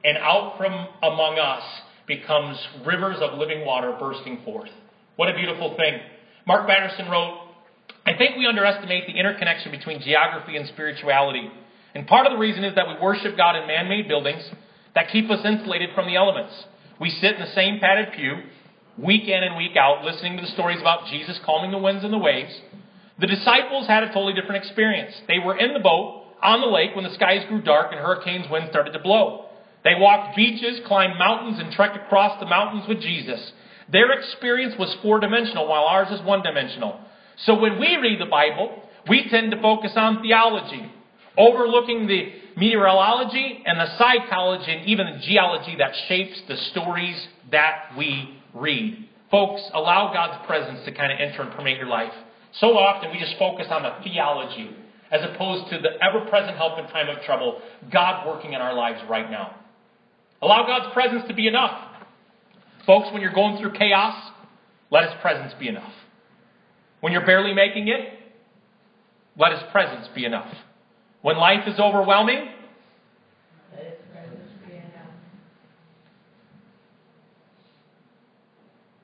And 0.05 0.19
out 0.19 0.57
from 0.57 0.73
among 1.03 1.39
us 1.39 1.63
becomes 2.07 2.59
rivers 2.87 3.19
of 3.21 3.39
living 3.39 3.65
water 3.65 3.97
bursting 3.99 4.41
forth. 4.45 4.71
What 5.17 5.29
a 5.29 5.35
beautiful 5.35 5.77
thing. 5.77 6.01
Mark 6.47 6.67
Batterson 6.67 7.11
wrote, 7.11 7.49
I 8.07 8.17
think 8.17 8.37
we 8.37 8.47
underestimate 8.47 9.07
the 9.07 9.19
interconnection 9.19 9.71
between 9.71 10.01
geography 10.01 10.57
and 10.57 10.67
spirituality. 10.69 11.51
And 11.95 12.07
part 12.07 12.27
of 12.27 12.33
the 12.33 12.39
reason 12.39 12.65
is 12.65 12.75
that 12.75 12.89
we 12.89 12.95
worship 13.01 13.37
God 13.37 13.57
in 13.57 13.67
man 13.67 13.89
made 13.89 14.09
buildings 14.09 14.43
that 14.95 15.11
keep 15.11 15.31
us 15.31 15.45
insulated 15.45 15.91
from 15.95 16.07
the 16.07 16.17
elements. 16.17 16.53
We 17.01 17.11
sit 17.11 17.35
in 17.35 17.41
the 17.41 17.53
same 17.53 17.81
padded 17.81 18.15
pew, 18.15 18.37
week 18.97 19.29
in 19.29 19.43
and 19.45 19.57
week 19.57 19.77
out, 19.77 20.05
listening 20.05 20.37
to 20.37 20.43
the 20.43 20.53
stories 20.53 20.81
about 20.81 21.07
Jesus 21.07 21.39
calming 21.45 21.71
the 21.71 21.79
winds 21.79 22.03
and 22.03 22.13
the 22.13 22.19
waves. 22.19 22.59
The 23.21 23.27
disciples 23.27 23.87
had 23.87 24.05
a 24.05 24.09
totally 24.09 24.33
different 24.33 24.65
experience. 24.65 25.15
They 25.27 25.39
were 25.39 25.57
in 25.57 25.75
the 25.75 25.81
boat 25.81 26.18
on 26.43 26.61
the 26.61 26.67
lake 26.67 26.95
when 26.95 27.05
the 27.05 27.15
skies 27.15 27.45
grew 27.49 27.63
dark 27.63 27.93
and 27.93 28.01
hurricanes 28.01 28.51
wind 28.51 28.69
started 28.71 28.93
to 28.93 28.99
blow. 28.99 29.47
They 29.85 29.95
walked 29.97 30.37
beaches, 30.37 30.81
climbed 30.87 31.19
mountains, 31.19 31.59
and 31.59 31.73
trekked 31.73 31.97
across 31.97 32.39
the 32.41 32.47
mountains 32.47 32.85
with 32.89 33.01
Jesus. 33.01 33.53
Their 33.91 34.13
experience 34.13 34.75
was 34.79 34.95
four 35.03 35.21
dimensional, 35.21 35.67
while 35.67 35.85
ours 35.85 36.09
is 36.11 36.25
one 36.27 36.43
dimensional. 36.43 37.01
So 37.45 37.59
when 37.59 37.79
we 37.79 37.97
read 37.97 38.21
the 38.21 38.27
Bible, 38.27 38.83
we 39.09 39.29
tend 39.31 39.53
to 39.53 39.63
focus 39.63 39.93
on 39.97 40.23
theology, 40.23 40.93
overlooking 41.37 42.07
the 42.07 42.33
meteorology 42.57 43.63
and 43.65 43.79
the 43.79 43.97
psychology 43.97 44.73
and 44.73 44.87
even 44.87 45.07
the 45.07 45.27
geology 45.27 45.77
that 45.79 45.93
shapes 46.09 46.43
the 46.49 46.57
stories 46.73 47.27
that 47.51 47.93
we 47.97 48.41
read. 48.53 49.09
Folks, 49.31 49.63
allow 49.73 50.13
God's 50.13 50.45
presence 50.47 50.85
to 50.85 50.93
kind 50.93 51.13
of 51.13 51.19
enter 51.21 51.43
and 51.43 51.53
permeate 51.53 51.79
your 51.79 51.87
life. 51.87 52.13
So 52.61 52.77
often 52.77 53.13
we 53.13 53.19
just 53.19 53.39
focus 53.39 53.67
on 53.71 53.83
the 53.83 53.93
theology 54.03 54.71
as 55.11 55.21
opposed 55.23 55.71
to 55.71 55.79
the 55.79 55.91
ever 56.03 56.29
present 56.29 56.57
help 56.57 56.79
in 56.79 56.87
time 56.89 57.09
of 57.09 57.23
trouble, 57.23 57.61
God 57.91 58.27
working 58.27 58.53
in 58.53 58.61
our 58.61 58.75
lives 58.75 59.01
right 59.09 59.31
now. 59.31 59.55
Allow 60.43 60.67
God's 60.67 60.93
presence 60.93 61.23
to 61.29 61.35
be 61.35 61.47
enough. 61.47 61.87
Folks, 62.87 63.09
when 63.13 63.23
you're 63.23 63.33
going 63.33 63.61
through 63.61 63.73
chaos, 63.73 64.33
let 64.91 65.05
His 65.05 65.13
presence 65.21 65.53
be 65.59 65.69
enough. 65.69 65.93
When 67.01 67.13
you're 67.13 67.27
barely 67.27 67.55
making 67.55 67.89
it, 67.89 68.19
let 69.37 69.53
His 69.53 69.63
presence 69.71 70.09
be 70.15 70.25
enough. 70.25 70.53
When 71.23 71.37
life 71.37 71.67
is 71.67 71.79
overwhelming, 71.79 72.49
let 73.75 73.85
His 73.85 73.99
presence 74.13 74.51
be 74.67 74.75
enough. 74.75 75.13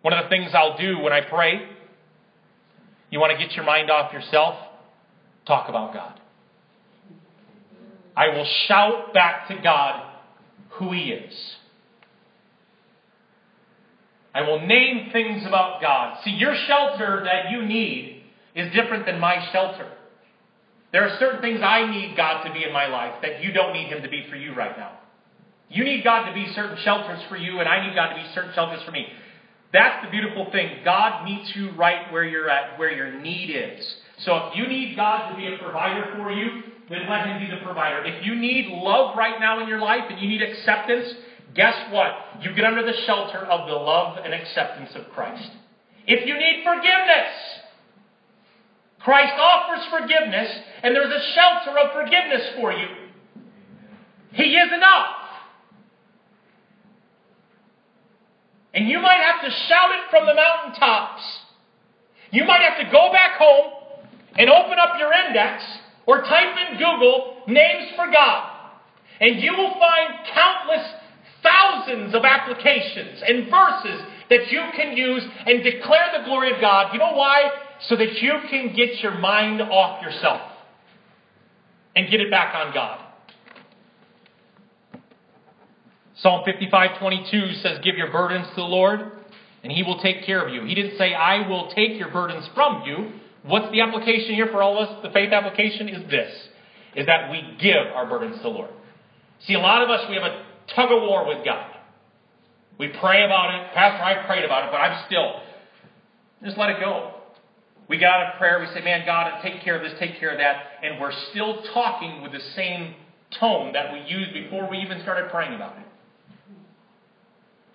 One 0.02 0.12
of 0.12 0.24
the 0.24 0.28
things 0.28 0.50
I'll 0.54 0.76
do 0.78 0.98
when 0.98 1.12
I 1.12 1.22
pray, 1.22 1.68
you 3.10 3.20
want 3.20 3.38
to 3.38 3.44
get 3.44 3.54
your 3.54 3.64
mind 3.64 3.90
off 3.90 4.12
yourself? 4.12 4.56
Talk 5.46 5.68
about 5.68 5.92
God. 5.92 6.20
I 8.16 8.28
will 8.28 8.46
shout 8.66 9.12
back 9.12 9.48
to 9.48 9.56
God 9.62 10.10
who 10.70 10.92
He 10.92 11.10
is. 11.10 11.34
I 14.34 14.42
will 14.42 14.66
name 14.66 15.10
things 15.12 15.46
about 15.46 15.80
God. 15.80 16.18
See, 16.24 16.30
your 16.30 16.54
shelter 16.66 17.22
that 17.24 17.50
you 17.50 17.64
need 17.64 18.22
is 18.54 18.72
different 18.72 19.06
than 19.06 19.20
my 19.20 19.48
shelter. 19.52 19.88
There 20.92 21.06
are 21.08 21.18
certain 21.18 21.40
things 21.40 21.60
I 21.62 21.90
need 21.90 22.16
God 22.16 22.44
to 22.44 22.52
be 22.52 22.64
in 22.64 22.72
my 22.72 22.86
life 22.86 23.14
that 23.22 23.42
you 23.42 23.52
don't 23.52 23.72
need 23.72 23.88
Him 23.88 24.02
to 24.02 24.08
be 24.08 24.26
for 24.30 24.36
you 24.36 24.54
right 24.54 24.76
now. 24.76 24.98
You 25.68 25.84
need 25.84 26.04
God 26.04 26.28
to 26.28 26.34
be 26.34 26.52
certain 26.54 26.78
shelters 26.84 27.20
for 27.28 27.36
you, 27.36 27.58
and 27.58 27.68
I 27.68 27.86
need 27.86 27.94
God 27.94 28.10
to 28.10 28.14
be 28.14 28.28
certain 28.34 28.52
shelters 28.54 28.82
for 28.84 28.92
me. 28.92 29.06
That's 29.72 30.04
the 30.04 30.10
beautiful 30.10 30.50
thing. 30.52 30.84
God 30.84 31.24
meets 31.24 31.54
you 31.56 31.70
right 31.72 32.12
where 32.12 32.22
you're 32.22 32.48
at, 32.48 32.78
where 32.78 32.92
your 32.92 33.20
need 33.20 33.50
is. 33.50 33.96
So 34.18 34.48
if 34.48 34.56
you 34.56 34.66
need 34.66 34.96
God 34.96 35.30
to 35.30 35.36
be 35.36 35.46
a 35.52 35.58
provider 35.58 36.14
for 36.16 36.30
you, 36.30 36.62
then 36.88 37.08
let 37.08 37.26
Him 37.26 37.40
be 37.40 37.50
the 37.50 37.62
provider. 37.64 38.04
If 38.04 38.24
you 38.24 38.34
need 38.34 38.68
love 38.68 39.16
right 39.16 39.40
now 39.40 39.60
in 39.60 39.68
your 39.68 39.80
life 39.80 40.04
and 40.08 40.20
you 40.20 40.28
need 40.28 40.42
acceptance, 40.42 41.12
guess 41.54 41.74
what? 41.92 42.12
You 42.40 42.54
get 42.54 42.64
under 42.64 42.84
the 42.84 42.96
shelter 43.06 43.38
of 43.38 43.68
the 43.68 43.74
love 43.74 44.18
and 44.24 44.32
acceptance 44.32 44.90
of 44.94 45.12
Christ. 45.12 45.50
If 46.06 46.26
you 46.26 46.34
need 46.34 46.62
forgiveness, 46.62 47.32
Christ 49.00 49.32
offers 49.38 49.84
forgiveness, 49.90 50.50
and 50.82 50.94
there's 50.94 51.12
a 51.12 51.32
shelter 51.34 51.78
of 51.78 51.92
forgiveness 51.92 52.42
for 52.56 52.72
you. 52.72 52.86
He 54.32 54.44
is 54.44 54.72
enough. 54.72 55.16
And 58.74 58.88
you 58.88 59.00
might 59.00 59.20
have 59.20 59.40
to 59.42 59.50
shout 59.68 59.90
it 59.92 60.10
from 60.10 60.26
the 60.26 60.34
mountaintops. 60.34 61.22
You 62.32 62.44
might 62.44 62.60
have 62.62 62.84
to 62.84 62.90
go 62.90 63.12
back 63.12 63.38
home 63.38 63.83
and 64.36 64.50
open 64.50 64.78
up 64.78 64.98
your 64.98 65.12
index 65.12 65.64
or 66.06 66.22
type 66.22 66.56
in 66.68 66.78
Google 66.78 67.42
names 67.46 67.92
for 67.96 68.10
God. 68.10 68.50
And 69.20 69.40
you 69.40 69.52
will 69.52 69.72
find 69.72 70.26
countless 70.32 70.86
thousands 71.42 72.14
of 72.14 72.24
applications 72.24 73.22
and 73.26 73.50
verses 73.50 74.00
that 74.30 74.50
you 74.50 74.62
can 74.74 74.96
use 74.96 75.22
and 75.46 75.62
declare 75.62 76.10
the 76.18 76.24
glory 76.24 76.52
of 76.52 76.60
God. 76.60 76.92
You 76.92 76.98
know 76.98 77.12
why? 77.12 77.50
So 77.88 77.96
that 77.96 78.20
you 78.22 78.32
can 78.50 78.74
get 78.74 79.02
your 79.02 79.18
mind 79.18 79.60
off 79.60 80.02
yourself 80.02 80.40
and 81.94 82.10
get 82.10 82.20
it 82.20 82.30
back 82.30 82.54
on 82.54 82.72
God. 82.74 83.00
Psalm 86.16 86.44
55:22 86.44 87.54
says, 87.54 87.78
"Give 87.80 87.96
your 87.96 88.10
burdens 88.10 88.48
to 88.50 88.54
the 88.56 88.62
Lord, 88.62 89.12
and 89.62 89.72
he 89.72 89.82
will 89.82 89.98
take 89.98 90.22
care 90.24 90.40
of 90.40 90.52
you." 90.52 90.62
He 90.62 90.74
didn't 90.74 90.96
say, 90.96 91.12
"I 91.12 91.46
will 91.46 91.68
take 91.68 91.98
your 91.98 92.08
burdens 92.08 92.48
from 92.54 92.82
you." 92.84 93.12
What's 93.44 93.70
the 93.72 93.82
application 93.82 94.34
here 94.34 94.48
for 94.48 94.62
all 94.62 94.78
of 94.78 94.88
us? 94.88 95.02
The 95.02 95.10
faith 95.10 95.32
application 95.32 95.88
is 95.88 96.10
this: 96.10 96.32
is 96.96 97.06
that 97.06 97.30
we 97.30 97.56
give 97.60 97.86
our 97.94 98.08
burdens 98.08 98.36
to 98.38 98.42
the 98.42 98.48
Lord. 98.48 98.70
See, 99.46 99.54
a 99.54 99.58
lot 99.58 99.82
of 99.82 99.90
us 99.90 100.08
we 100.08 100.14
have 100.14 100.24
a 100.24 100.44
tug 100.74 100.90
of 100.90 101.02
war 101.02 101.26
with 101.26 101.44
God. 101.44 101.70
We 102.78 102.88
pray 102.88 103.24
about 103.24 103.54
it. 103.54 103.74
Pastor, 103.74 104.02
I 104.02 104.26
prayed 104.26 104.44
about 104.44 104.64
it, 104.64 104.70
but 104.72 104.78
I'm 104.78 105.04
still 105.06 105.42
just 106.42 106.58
let 106.58 106.70
it 106.70 106.80
go. 106.80 107.12
We 107.88 107.98
got 107.98 108.34
a 108.34 108.38
prayer, 108.38 108.60
we 108.60 108.66
say, 108.74 108.82
Man, 108.82 109.04
God, 109.04 109.42
take 109.42 109.62
care 109.62 109.76
of 109.76 109.82
this, 109.82 109.98
take 109.98 110.18
care 110.18 110.30
of 110.30 110.38
that, 110.38 110.56
and 110.82 110.98
we're 110.98 111.12
still 111.30 111.62
talking 111.74 112.22
with 112.22 112.32
the 112.32 112.40
same 112.56 112.94
tone 113.38 113.72
that 113.74 113.92
we 113.92 114.00
used 114.00 114.32
before 114.32 114.68
we 114.70 114.78
even 114.78 115.02
started 115.02 115.30
praying 115.30 115.54
about 115.54 115.76
it. 115.76 115.84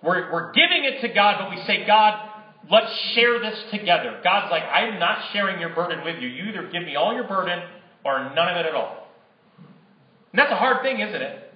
We're, 0.02 0.32
we're 0.32 0.52
giving 0.52 0.84
it 0.84 1.00
to 1.02 1.08
God, 1.08 1.36
but 1.38 1.50
we 1.50 1.62
say, 1.64 1.86
God, 1.86 2.29
let's 2.68 2.92
share 3.14 3.38
this 3.38 3.58
together. 3.70 4.20
God's 4.24 4.50
like, 4.50 4.64
I'm 4.64 4.98
not 4.98 5.18
sharing 5.32 5.60
your 5.60 5.74
burden 5.74 6.04
with 6.04 6.20
you. 6.20 6.28
You 6.28 6.50
either 6.50 6.68
give 6.70 6.82
me 6.82 6.96
all 6.96 7.14
your 7.14 7.28
burden 7.28 7.62
or 8.04 8.32
none 8.34 8.48
of 8.48 8.56
it 8.56 8.66
at 8.66 8.74
all. 8.74 9.08
And 10.32 10.38
that's 10.38 10.52
a 10.52 10.56
hard 10.56 10.82
thing, 10.82 11.00
isn't 11.00 11.22
it? 11.22 11.46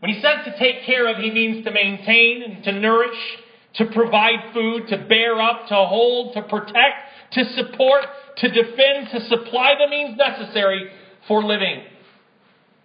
When 0.00 0.12
he 0.12 0.20
says 0.20 0.44
to 0.46 0.58
take 0.58 0.84
care 0.84 1.08
of, 1.08 1.18
he 1.18 1.30
means 1.30 1.64
to 1.64 1.70
maintain 1.70 2.42
and 2.42 2.64
to 2.64 2.72
nourish, 2.72 3.16
to 3.74 3.86
provide 3.86 4.52
food, 4.52 4.88
to 4.88 4.96
bear 4.96 5.40
up, 5.40 5.68
to 5.68 5.74
hold, 5.74 6.34
to 6.34 6.42
protect, 6.42 6.96
to 7.32 7.44
support, 7.54 8.06
to 8.38 8.48
defend, 8.48 9.10
to 9.12 9.20
supply 9.28 9.74
the 9.78 9.88
means 9.88 10.18
necessary 10.18 10.90
for 11.28 11.44
living. 11.44 11.84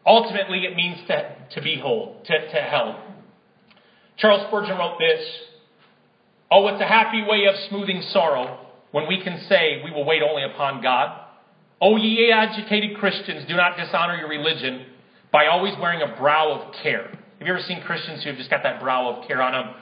Ultimately, 0.05 0.59
it 0.59 0.75
means 0.75 0.99
to, 1.07 1.35
to 1.55 1.61
be 1.61 1.79
whole, 1.79 2.21
to, 2.25 2.49
to 2.51 2.61
help. 2.61 2.97
Charles 4.17 4.45
Spurgeon 4.47 4.77
wrote 4.77 4.97
this 4.99 5.21
Oh, 6.49 6.67
it's 6.67 6.81
a 6.81 6.87
happy 6.87 7.23
way 7.27 7.45
of 7.45 7.55
smoothing 7.69 8.01
sorrow 8.11 8.67
when 8.91 9.07
we 9.07 9.21
can 9.21 9.45
say 9.49 9.81
we 9.83 9.91
will 9.91 10.05
wait 10.05 10.21
only 10.21 10.43
upon 10.43 10.81
God. 10.81 11.19
Oh, 11.81 11.97
ye 11.97 12.31
agitated 12.31 12.97
Christians, 12.97 13.45
do 13.47 13.55
not 13.55 13.77
dishonor 13.77 14.15
your 14.15 14.29
religion 14.29 14.85
by 15.31 15.47
always 15.47 15.73
wearing 15.79 16.01
a 16.01 16.15
brow 16.17 16.51
of 16.51 16.73
care. 16.81 17.07
Have 17.09 17.47
you 17.47 17.53
ever 17.53 17.61
seen 17.61 17.81
Christians 17.81 18.23
who 18.23 18.29
have 18.29 18.37
just 18.37 18.49
got 18.49 18.63
that 18.63 18.79
brow 18.79 19.09
of 19.09 19.27
care 19.27 19.41
on 19.41 19.51
them? 19.51 19.75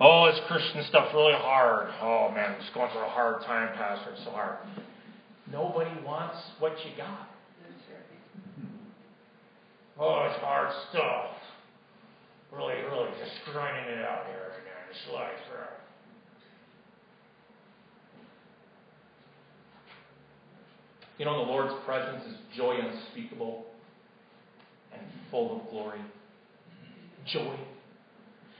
Oh, 0.00 0.30
this 0.30 0.40
Christian 0.46 0.84
stuff's 0.88 1.14
really 1.14 1.34
hard. 1.34 1.88
Oh 2.02 2.30
man, 2.34 2.52
I'm 2.52 2.60
just 2.60 2.74
going 2.74 2.90
through 2.92 3.02
a 3.02 3.08
hard 3.08 3.42
time, 3.44 3.74
Pastor. 3.76 4.12
It's 4.12 4.24
so 4.24 4.30
hard. 4.30 4.58
Nobody 5.50 5.90
wants 6.04 6.36
what 6.58 6.72
you 6.84 6.96
got. 6.96 7.28
Oh, 9.98 10.28
it's 10.30 10.40
hard 10.40 10.72
stuff 10.90 11.30
really, 12.52 12.74
really 12.90 13.10
just 13.18 13.32
grinding 13.52 13.98
it 13.98 14.04
out 14.04 14.26
here 14.26 14.50
every 14.50 14.64
day. 14.64 14.72
Just 14.92 15.14
like, 15.14 15.32
You 21.18 21.24
know, 21.24 21.44
the 21.44 21.50
Lord's 21.50 21.74
presence 21.84 22.24
is 22.26 22.36
joy 22.56 22.76
unspeakable 22.80 23.66
and 24.92 25.02
full 25.30 25.60
of 25.60 25.70
glory. 25.70 26.00
Joy. 27.26 27.58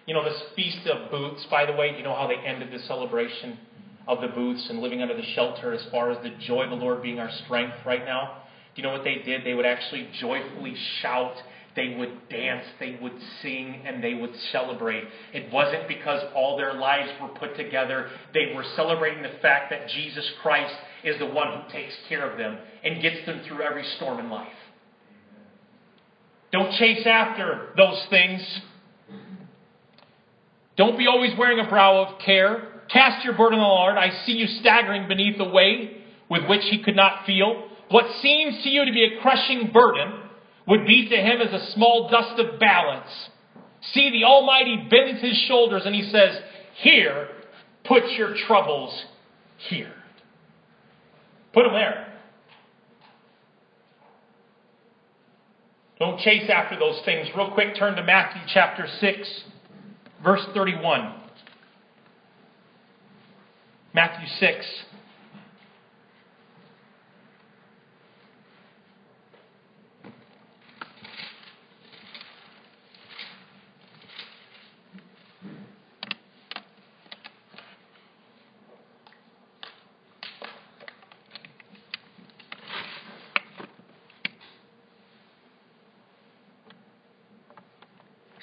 You 0.06 0.14
know, 0.14 0.24
this 0.24 0.42
Feast 0.56 0.86
of 0.88 1.10
Booths, 1.10 1.46
by 1.50 1.66
the 1.66 1.72
way, 1.72 1.94
you 1.96 2.02
know 2.02 2.14
how 2.14 2.26
they 2.26 2.34
ended 2.34 2.72
the 2.72 2.84
celebration 2.86 3.58
of 4.08 4.20
the 4.20 4.28
booths 4.28 4.66
and 4.70 4.80
living 4.80 5.02
under 5.02 5.16
the 5.16 5.22
shelter 5.34 5.72
as 5.72 5.84
far 5.90 6.10
as 6.10 6.20
the 6.22 6.30
joy 6.46 6.64
of 6.64 6.70
the 6.70 6.76
Lord 6.76 7.02
being 7.02 7.20
our 7.20 7.30
strength 7.44 7.76
right 7.86 8.04
now? 8.04 8.42
Do 8.74 8.82
you 8.82 8.88
know 8.88 8.92
what 8.92 9.04
they 9.04 9.22
did? 9.24 9.44
They 9.44 9.54
would 9.54 9.66
actually 9.66 10.08
joyfully 10.18 10.74
shout 11.00 11.36
they 11.78 11.94
would 11.96 12.28
dance, 12.28 12.64
they 12.80 12.98
would 13.00 13.12
sing, 13.40 13.82
and 13.86 14.02
they 14.02 14.14
would 14.14 14.34
celebrate. 14.50 15.04
It 15.32 15.52
wasn't 15.52 15.86
because 15.86 16.20
all 16.34 16.56
their 16.56 16.74
lives 16.74 17.08
were 17.22 17.28
put 17.28 17.56
together. 17.56 18.10
They 18.34 18.52
were 18.52 18.64
celebrating 18.74 19.22
the 19.22 19.38
fact 19.40 19.70
that 19.70 19.88
Jesus 19.88 20.28
Christ 20.42 20.74
is 21.04 21.18
the 21.18 21.26
one 21.26 21.48
who 21.48 21.72
takes 21.72 21.94
care 22.08 22.28
of 22.28 22.38
them 22.38 22.58
and 22.84 23.02
gets 23.02 23.24
them 23.26 23.40
through 23.46 23.62
every 23.62 23.84
storm 23.96 24.18
in 24.18 24.30
life. 24.30 24.48
Don't 26.52 26.72
chase 26.72 27.06
after 27.06 27.70
those 27.76 28.06
things. 28.10 28.60
Don't 30.76 30.96
be 30.96 31.06
always 31.06 31.32
wearing 31.38 31.64
a 31.64 31.68
brow 31.68 32.02
of 32.02 32.20
care. 32.20 32.82
Cast 32.90 33.24
your 33.24 33.34
burden 33.34 33.58
on 33.58 33.64
the 33.64 33.68
Lord. 33.68 33.98
I 33.98 34.24
see 34.24 34.32
you 34.32 34.46
staggering 34.60 35.08
beneath 35.08 35.36
the 35.36 35.48
weight 35.48 35.98
with 36.30 36.46
which 36.48 36.62
he 36.70 36.82
could 36.82 36.96
not 36.96 37.26
feel. 37.26 37.68
What 37.90 38.04
seems 38.22 38.62
to 38.62 38.68
you 38.68 38.84
to 38.84 38.92
be 38.92 39.04
a 39.04 39.20
crushing 39.20 39.70
burden 39.72 40.22
would 40.66 40.86
be 40.86 41.08
to 41.08 41.16
him 41.16 41.40
as 41.40 41.52
a 41.52 41.72
small 41.72 42.08
dust 42.10 42.38
of 42.38 42.60
balance. 42.60 43.10
See, 43.92 44.10
the 44.10 44.24
Almighty 44.24 44.88
bends 44.90 45.20
his 45.20 45.36
shoulders 45.48 45.82
and 45.84 45.94
he 45.94 46.02
says, 46.10 46.38
Here, 46.82 47.28
put 47.84 48.04
your 48.12 48.34
troubles 48.46 49.04
here. 49.68 49.92
Put 51.52 51.64
them 51.64 51.72
there. 51.72 52.06
Don't 55.98 56.20
chase 56.20 56.48
after 56.48 56.78
those 56.78 57.00
things. 57.04 57.28
Real 57.36 57.50
quick, 57.50 57.74
turn 57.76 57.96
to 57.96 58.04
Matthew 58.04 58.40
chapter 58.46 58.86
6, 59.00 59.44
verse 60.22 60.46
31. 60.54 61.12
Matthew 63.94 64.28
6. 64.38 64.66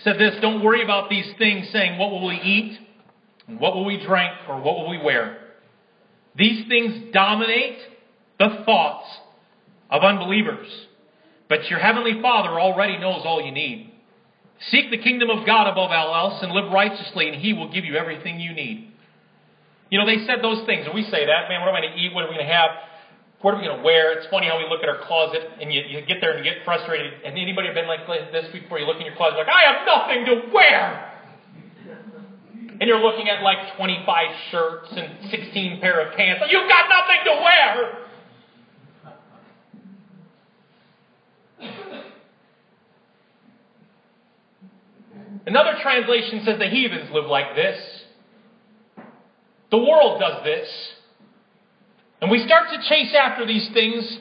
Said 0.06 0.18
this 0.18 0.36
Don't 0.40 0.64
worry 0.64 0.84
about 0.84 1.10
these 1.10 1.28
things, 1.38 1.68
saying, 1.74 1.98
What 2.00 2.12
will 2.12 2.26
we 2.26 2.36
eat? 2.36 2.80
And 3.48 3.60
what 3.60 3.76
will 3.76 3.86
we 3.86 3.98
drink? 4.06 4.32
Or 4.48 4.62
what 4.62 4.78
will 4.78 4.90
we 4.90 4.98
wear? 4.98 5.38
These 6.38 6.68
things 6.70 7.14
dominate 7.14 7.80
the 8.40 8.64
thoughts 8.66 9.08
of 9.90 10.04
unbelievers. 10.04 10.68
But 11.50 11.70
your 11.70 11.80
heavenly 11.80 12.22
Father 12.22 12.60
already 12.60 12.98
knows 12.98 13.22
all 13.26 13.42
you 13.42 13.52
need. 13.52 13.92
Seek 14.72 14.90
the 14.90 14.98
kingdom 14.98 15.30
of 15.30 15.46
God 15.46 15.68
above 15.68 15.92
all 15.92 16.16
else 16.16 16.42
and 16.42 16.52
live 16.52 16.72
righteously, 16.72 17.28
and 17.28 17.42
He 17.42 17.54
will 17.54 17.72
give 17.72 17.84
you 17.86 17.96
everything 17.96 18.40
you 18.40 18.54
need. 18.54 18.92
You 19.90 20.00
know, 20.00 20.06
they 20.06 20.26
said 20.26 20.40
those 20.42 20.66
things, 20.66 20.86
and 20.86 20.96
we 20.96 21.04
say 21.04 21.26
that, 21.26 21.50
man, 21.50 21.62
what 21.62 21.70
am 21.70 21.76
I 21.76 21.82
going 21.82 21.94
to 21.94 22.00
eat? 22.00 22.14
What 22.14 22.24
are 22.24 22.30
we 22.30 22.36
going 22.36 22.48
to 22.48 22.54
have? 22.54 22.70
What 23.46 23.54
are 23.54 23.58
we 23.58 23.68
going 23.68 23.78
to 23.78 23.84
wear? 23.86 24.18
It's 24.18 24.26
funny 24.32 24.48
how 24.48 24.58
we 24.58 24.66
look 24.68 24.82
at 24.82 24.90
our 24.90 25.06
closet 25.06 25.48
and 25.62 25.72
you, 25.72 25.84
you 25.88 26.02
get 26.02 26.18
there 26.20 26.36
and 26.36 26.44
you 26.44 26.52
get 26.52 26.66
frustrated. 26.66 27.14
And 27.24 27.38
anybody 27.38 27.72
been 27.76 27.86
like 27.86 28.08
this 28.08 28.52
before? 28.52 28.80
You 28.80 28.88
look 28.88 28.98
in 28.98 29.06
your 29.06 29.16
closet 29.16 29.38
like, 29.38 29.48
I 29.48 29.62
have 29.72 29.86
nothing 29.86 30.26
to 30.26 30.52
wear. 30.52 31.14
And 32.82 32.90
you're 32.90 33.04
looking 33.04 33.30
at 33.30 33.44
like 33.44 33.78
25 33.78 34.36
shirts 34.50 34.88
and 34.98 35.30
16 35.30 35.80
pair 35.80 36.08
of 36.08 36.18
pants. 36.18 36.44
You've 36.50 36.68
got 36.68 36.90
nothing 36.90 37.18
to 37.26 37.32
wear. 37.44 38.08
Another 45.46 45.78
translation 45.84 46.42
says 46.44 46.58
the 46.58 46.66
heathens 46.66 47.12
live 47.14 47.28
like 47.28 47.56
this. 47.56 47.78
The 49.70 49.78
world 49.78 50.20
does 50.20 50.44
this. 50.44 50.95
And 52.26 52.32
we 52.32 52.44
start 52.44 52.70
to 52.74 52.82
chase 52.90 53.14
after 53.14 53.46
these 53.46 53.70
things, 53.72 54.18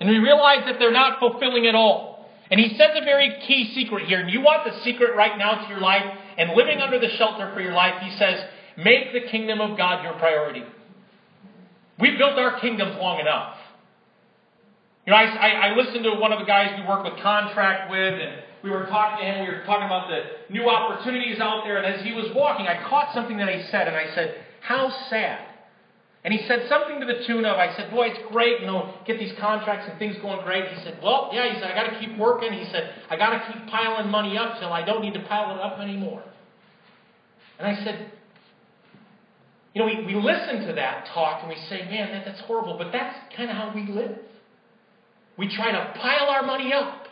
and 0.00 0.08
we 0.08 0.16
realize 0.16 0.64
that 0.64 0.78
they're 0.78 0.90
not 0.90 1.18
fulfilling 1.18 1.66
at 1.66 1.74
all. 1.74 2.30
And 2.50 2.58
he 2.58 2.70
says 2.78 2.96
a 2.96 3.04
very 3.04 3.28
key 3.46 3.74
secret 3.74 4.06
here. 4.06 4.20
And 4.20 4.30
you 4.30 4.40
want 4.40 4.64
the 4.64 4.80
secret 4.84 5.14
right 5.14 5.36
now 5.36 5.60
to 5.62 5.68
your 5.68 5.82
life 5.82 6.02
and 6.38 6.56
living 6.56 6.80
under 6.80 6.98
the 6.98 7.10
shelter 7.18 7.52
for 7.52 7.60
your 7.60 7.74
life. 7.74 8.00
He 8.00 8.16
says, 8.16 8.40
make 8.78 9.12
the 9.12 9.28
kingdom 9.30 9.60
of 9.60 9.76
God 9.76 10.02
your 10.02 10.14
priority. 10.14 10.62
We've 12.00 12.16
built 12.16 12.38
our 12.38 12.58
kingdoms 12.58 12.96
long 12.98 13.20
enough. 13.20 13.58
You 15.04 15.10
know, 15.10 15.18
I, 15.18 15.74
I, 15.74 15.76
listened 15.76 16.04
to 16.04 16.14
one 16.14 16.32
of 16.32 16.38
the 16.38 16.46
guys 16.46 16.72
we 16.80 16.88
work 16.88 17.04
with 17.04 17.22
contract 17.22 17.90
with, 17.90 18.14
and 18.14 18.44
we 18.64 18.70
were 18.70 18.86
talking 18.86 19.26
to 19.26 19.30
him. 19.30 19.44
We 19.46 19.52
were 19.52 19.62
talking 19.66 19.84
about 19.84 20.08
the 20.08 20.54
new 20.54 20.70
opportunities 20.70 21.38
out 21.38 21.64
there. 21.64 21.76
And 21.76 21.84
as 21.84 22.02
he 22.02 22.12
was 22.12 22.34
walking, 22.34 22.66
I 22.66 22.82
caught 22.88 23.12
something 23.12 23.36
that 23.36 23.54
he 23.54 23.62
said, 23.70 23.88
and 23.88 23.94
I 23.94 24.06
said, 24.14 24.42
How 24.62 24.88
sad 25.10 25.55
and 26.26 26.34
he 26.34 26.44
said 26.48 26.66
something 26.68 26.98
to 26.98 27.06
the 27.06 27.24
tune 27.24 27.44
of, 27.44 27.56
I 27.56 27.72
said, 27.76 27.88
boy, 27.92 28.08
it's 28.08 28.18
great, 28.32 28.60
you 28.60 28.66
know, 28.66 28.92
get 29.06 29.16
these 29.16 29.32
contracts 29.38 29.86
and 29.88 29.96
things 29.96 30.16
going 30.20 30.44
great. 30.44 30.66
He 30.76 30.82
said, 30.82 30.98
well, 31.00 31.30
yeah, 31.32 31.54
he 31.54 31.60
said, 31.60 31.70
I 31.70 31.74
got 31.74 31.88
to 31.88 32.00
keep 32.00 32.18
working. 32.18 32.52
He 32.52 32.64
said, 32.72 32.90
I 33.08 33.16
got 33.16 33.30
to 33.30 33.52
keep 33.52 33.64
piling 33.68 34.10
money 34.10 34.36
up 34.36 34.58
till 34.58 34.72
I 34.72 34.84
don't 34.84 35.02
need 35.02 35.14
to 35.14 35.22
pile 35.28 35.54
it 35.54 35.60
up 35.60 35.78
anymore. 35.78 36.24
And 37.60 37.68
I 37.68 37.84
said, 37.84 38.10
you 39.72 39.82
know, 39.82 39.86
we, 39.86 40.04
we 40.04 40.20
listen 40.20 40.66
to 40.66 40.72
that 40.72 41.06
talk 41.14 41.44
and 41.44 41.48
we 41.48 41.56
say, 41.68 41.84
man, 41.88 42.10
that, 42.10 42.24
that's 42.24 42.40
horrible, 42.40 42.76
but 42.76 42.90
that's 42.90 43.16
kind 43.36 43.48
of 43.48 43.56
how 43.56 43.72
we 43.72 43.86
live. 43.86 44.18
We 45.38 45.54
try 45.54 45.70
to 45.70 45.94
pile 45.96 46.28
our 46.28 46.42
money 46.42 46.72
up. 46.72 47.05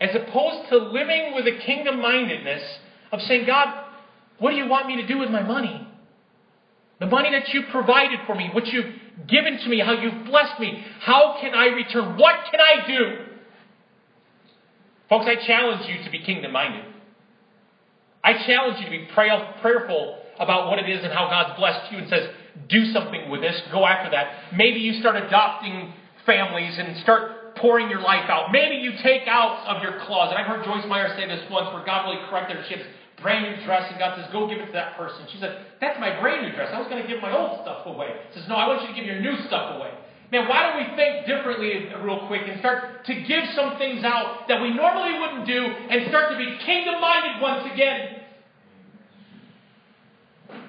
As 0.00 0.14
opposed 0.14 0.68
to 0.70 0.78
living 0.78 1.34
with 1.34 1.46
a 1.46 1.58
kingdom 1.64 2.00
mindedness 2.00 2.62
of 3.12 3.20
saying, 3.22 3.46
God, 3.46 3.86
what 4.38 4.50
do 4.50 4.56
you 4.56 4.66
want 4.66 4.86
me 4.86 4.96
to 4.96 5.06
do 5.06 5.18
with 5.18 5.30
my 5.30 5.42
money? 5.42 5.86
The 7.00 7.06
money 7.06 7.30
that 7.30 7.48
you 7.52 7.62
provided 7.70 8.20
for 8.26 8.34
me, 8.34 8.50
what 8.52 8.66
you've 8.66 8.94
given 9.26 9.58
to 9.58 9.68
me, 9.68 9.80
how 9.80 9.92
you've 9.92 10.24
blessed 10.26 10.60
me, 10.60 10.84
how 11.00 11.38
can 11.40 11.54
I 11.54 11.66
return? 11.66 12.16
What 12.18 12.34
can 12.50 12.60
I 12.60 12.86
do? 12.86 13.24
Folks, 15.08 15.26
I 15.26 15.44
challenge 15.46 15.88
you 15.88 16.04
to 16.04 16.10
be 16.10 16.20
kingdom 16.20 16.52
minded. 16.52 16.84
I 18.22 18.34
challenge 18.46 18.78
you 18.78 18.84
to 18.84 18.90
be 18.90 19.08
pray- 19.12 19.54
prayerful 19.60 20.18
about 20.38 20.68
what 20.68 20.78
it 20.78 20.88
is 20.88 21.02
and 21.04 21.12
how 21.12 21.28
God's 21.28 21.58
blessed 21.58 21.92
you 21.92 21.98
and 21.98 22.08
says, 22.08 22.28
do 22.68 22.84
something 22.92 23.28
with 23.30 23.40
this, 23.40 23.60
go 23.72 23.86
after 23.86 24.10
that. 24.10 24.54
Maybe 24.54 24.80
you 24.80 24.94
start 25.00 25.16
adopting 25.16 25.92
families 26.26 26.78
and 26.78 26.96
start 26.98 27.39
pouring 27.60 27.88
your 27.88 28.00
life 28.00 28.28
out. 28.28 28.52
Maybe 28.52 28.76
you 28.76 28.92
take 29.02 29.28
out 29.28 29.64
of 29.68 29.82
your 29.82 30.00
closet. 30.06 30.36
I've 30.36 30.46
heard 30.46 30.64
Joyce 30.64 30.84
Meyer 30.88 31.14
say 31.16 31.28
this 31.28 31.44
once 31.50 31.72
where 31.72 31.84
God 31.84 32.08
really 32.08 32.20
corrected 32.28 32.56
her. 32.56 32.64
She 32.68 32.74
has 32.74 32.84
brand 33.20 33.44
new 33.44 33.64
dress 33.64 33.84
and 33.90 34.00
God 34.00 34.16
says, 34.16 34.32
go 34.32 34.48
give 34.48 34.58
it 34.58 34.66
to 34.66 34.72
that 34.72 34.96
person. 34.96 35.28
She 35.30 35.38
said, 35.38 35.66
that's 35.80 36.00
my 36.00 36.18
brand 36.20 36.48
new 36.48 36.52
dress. 36.56 36.72
I 36.72 36.80
was 36.80 36.88
going 36.88 37.02
to 37.02 37.08
give 37.08 37.20
my 37.20 37.36
old 37.36 37.60
stuff 37.62 37.84
away. 37.86 38.16
He 38.32 38.40
says, 38.40 38.48
no, 38.48 38.56
I 38.56 38.66
want 38.66 38.82
you 38.82 38.88
to 38.88 38.96
give 38.96 39.04
your 39.04 39.20
new 39.20 39.36
stuff 39.46 39.76
away. 39.76 39.92
Man, 40.32 40.46
why 40.48 40.70
don't 40.70 40.78
we 40.78 40.86
think 40.94 41.26
differently 41.26 41.90
real 42.06 42.26
quick 42.28 42.46
and 42.46 42.58
start 42.60 43.04
to 43.04 43.14
give 43.26 43.42
some 43.54 43.76
things 43.78 44.04
out 44.04 44.46
that 44.46 44.62
we 44.62 44.72
normally 44.72 45.18
wouldn't 45.18 45.44
do 45.44 45.58
and 45.58 46.08
start 46.08 46.30
to 46.30 46.38
be 46.38 46.56
kingdom 46.64 47.00
minded 47.00 47.42
once 47.42 47.66
again? 47.72 48.19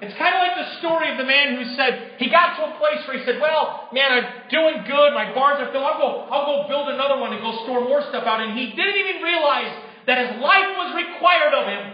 It's 0.02 0.14
kind 0.18 0.34
of 0.34 0.40
like 0.42 0.58
the 0.58 0.68
story 0.82 1.10
of 1.10 1.18
the 1.18 1.24
man 1.24 1.54
who 1.54 1.64
said, 1.76 2.18
he 2.18 2.28
got 2.28 2.58
to 2.58 2.74
a 2.74 2.78
place 2.78 2.98
where 3.06 3.18
he 3.18 3.24
said, 3.24 3.38
Well, 3.40 3.88
man, 3.92 4.10
I'm 4.10 4.26
doing 4.50 4.82
good. 4.82 5.14
My 5.14 5.30
barns 5.34 5.62
are 5.62 5.70
filled. 5.70 5.86
I'll 5.86 5.98
go, 5.98 6.26
I'll 6.26 6.46
go 6.46 6.68
build 6.68 6.88
another 6.90 7.20
one 7.20 7.32
and 7.32 7.40
go 7.40 7.62
store 7.62 7.86
more 7.86 8.02
stuff 8.10 8.26
out. 8.26 8.40
And 8.40 8.58
he 8.58 8.74
didn't 8.74 8.98
even 8.98 9.22
realize 9.22 9.70
that 10.06 10.18
his 10.18 10.42
life 10.42 10.70
was 10.74 10.90
required 10.98 11.54
of 11.54 11.64
him. 11.70 11.84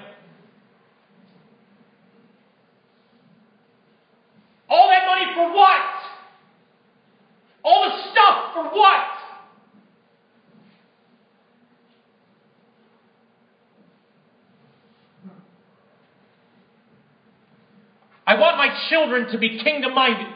All 4.70 4.88
that 4.88 5.04
money 5.04 5.26
for 5.34 5.52
what? 5.52 5.84
All 7.64 7.88
the 7.88 8.10
stuff 8.12 8.54
for 8.54 8.64
what? 8.72 9.17
I 18.28 18.38
want 18.38 18.58
my 18.58 18.68
children 18.90 19.32
to 19.32 19.38
be 19.38 19.58
kingdom 19.64 19.94
minded. 19.94 20.28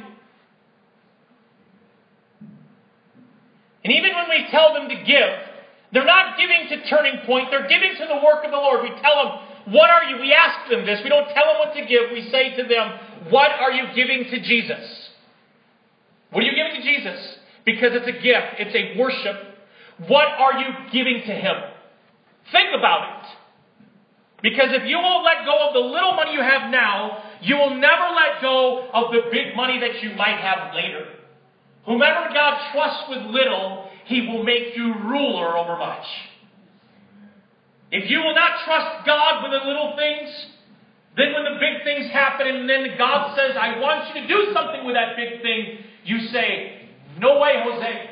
And 3.84 3.92
even 3.92 4.14
when 4.14 4.30
we 4.30 4.48
tell 4.50 4.72
them 4.72 4.88
to 4.88 4.94
give, 4.94 5.28
they're 5.92 6.06
not 6.06 6.38
giving 6.38 6.70
to 6.70 6.88
Turning 6.88 7.20
Point, 7.26 7.48
they're 7.50 7.68
giving 7.68 7.92
to 7.98 8.06
the 8.08 8.16
work 8.24 8.46
of 8.46 8.50
the 8.50 8.56
Lord. 8.56 8.80
We 8.82 8.88
tell 9.02 9.16
them, 9.20 9.74
What 9.74 9.90
are 9.90 10.04
you? 10.04 10.22
We 10.22 10.32
ask 10.32 10.70
them 10.70 10.86
this. 10.86 11.00
We 11.04 11.10
don't 11.10 11.28
tell 11.34 11.44
them 11.44 11.58
what 11.58 11.74
to 11.74 11.84
give. 11.84 12.10
We 12.12 12.30
say 12.30 12.56
to 12.56 12.62
them, 12.62 13.28
What 13.28 13.50
are 13.50 13.72
you 13.72 13.84
giving 13.94 14.24
to 14.24 14.40
Jesus? 14.40 15.10
What 16.30 16.44
are 16.44 16.46
you 16.46 16.56
giving 16.56 16.80
to 16.80 16.82
Jesus? 16.82 17.36
Because 17.66 17.90
it's 17.92 18.08
a 18.08 18.22
gift, 18.22 18.56
it's 18.56 18.74
a 18.74 18.98
worship. 18.98 19.36
What 20.08 20.28
are 20.28 20.60
you 20.60 20.68
giving 20.90 21.20
to 21.26 21.34
Him? 21.34 21.56
Think 22.52 22.70
about 22.74 23.20
it. 23.20 23.28
Because 24.42 24.68
if 24.72 24.88
you 24.88 24.96
won't 24.96 25.24
let 25.24 25.44
go 25.44 25.68
of 25.68 25.74
the 25.74 25.80
little 25.80 26.14
money 26.14 26.32
you 26.32 26.40
have 26.40 26.70
now, 26.70 27.22
you 27.42 27.56
will 27.56 27.74
never 27.74 28.14
let 28.14 28.40
go 28.40 28.88
of 28.92 29.12
the 29.12 29.30
big 29.30 29.56
money 29.56 29.80
that 29.80 30.02
you 30.02 30.14
might 30.16 30.38
have 30.38 30.74
later. 30.74 31.06
Whomever 31.84 32.32
God 32.32 32.72
trusts 32.72 33.04
with 33.08 33.22
little, 33.34 33.88
he 34.06 34.28
will 34.28 34.44
make 34.44 34.76
you 34.76 34.94
ruler 34.94 35.58
over 35.58 35.76
much. 35.76 36.06
If 37.90 38.08
you 38.08 38.18
will 38.20 38.34
not 38.34 38.64
trust 38.64 39.04
God 39.04 39.42
with 39.42 39.52
the 39.52 39.66
little 39.66 39.94
things, 39.96 40.30
then 41.16 41.34
when 41.34 41.44
the 41.44 41.58
big 41.60 41.84
things 41.84 42.10
happen 42.12 42.46
and 42.46 42.68
then 42.68 42.96
God 42.96 43.36
says, 43.36 43.56
I 43.58 43.78
want 43.80 44.14
you 44.14 44.22
to 44.22 44.28
do 44.28 44.52
something 44.54 44.86
with 44.86 44.94
that 44.94 45.16
big 45.16 45.42
thing, 45.42 45.78
you 46.04 46.20
say, 46.28 46.88
No 47.18 47.38
way, 47.38 47.52
Jose. 47.64 48.11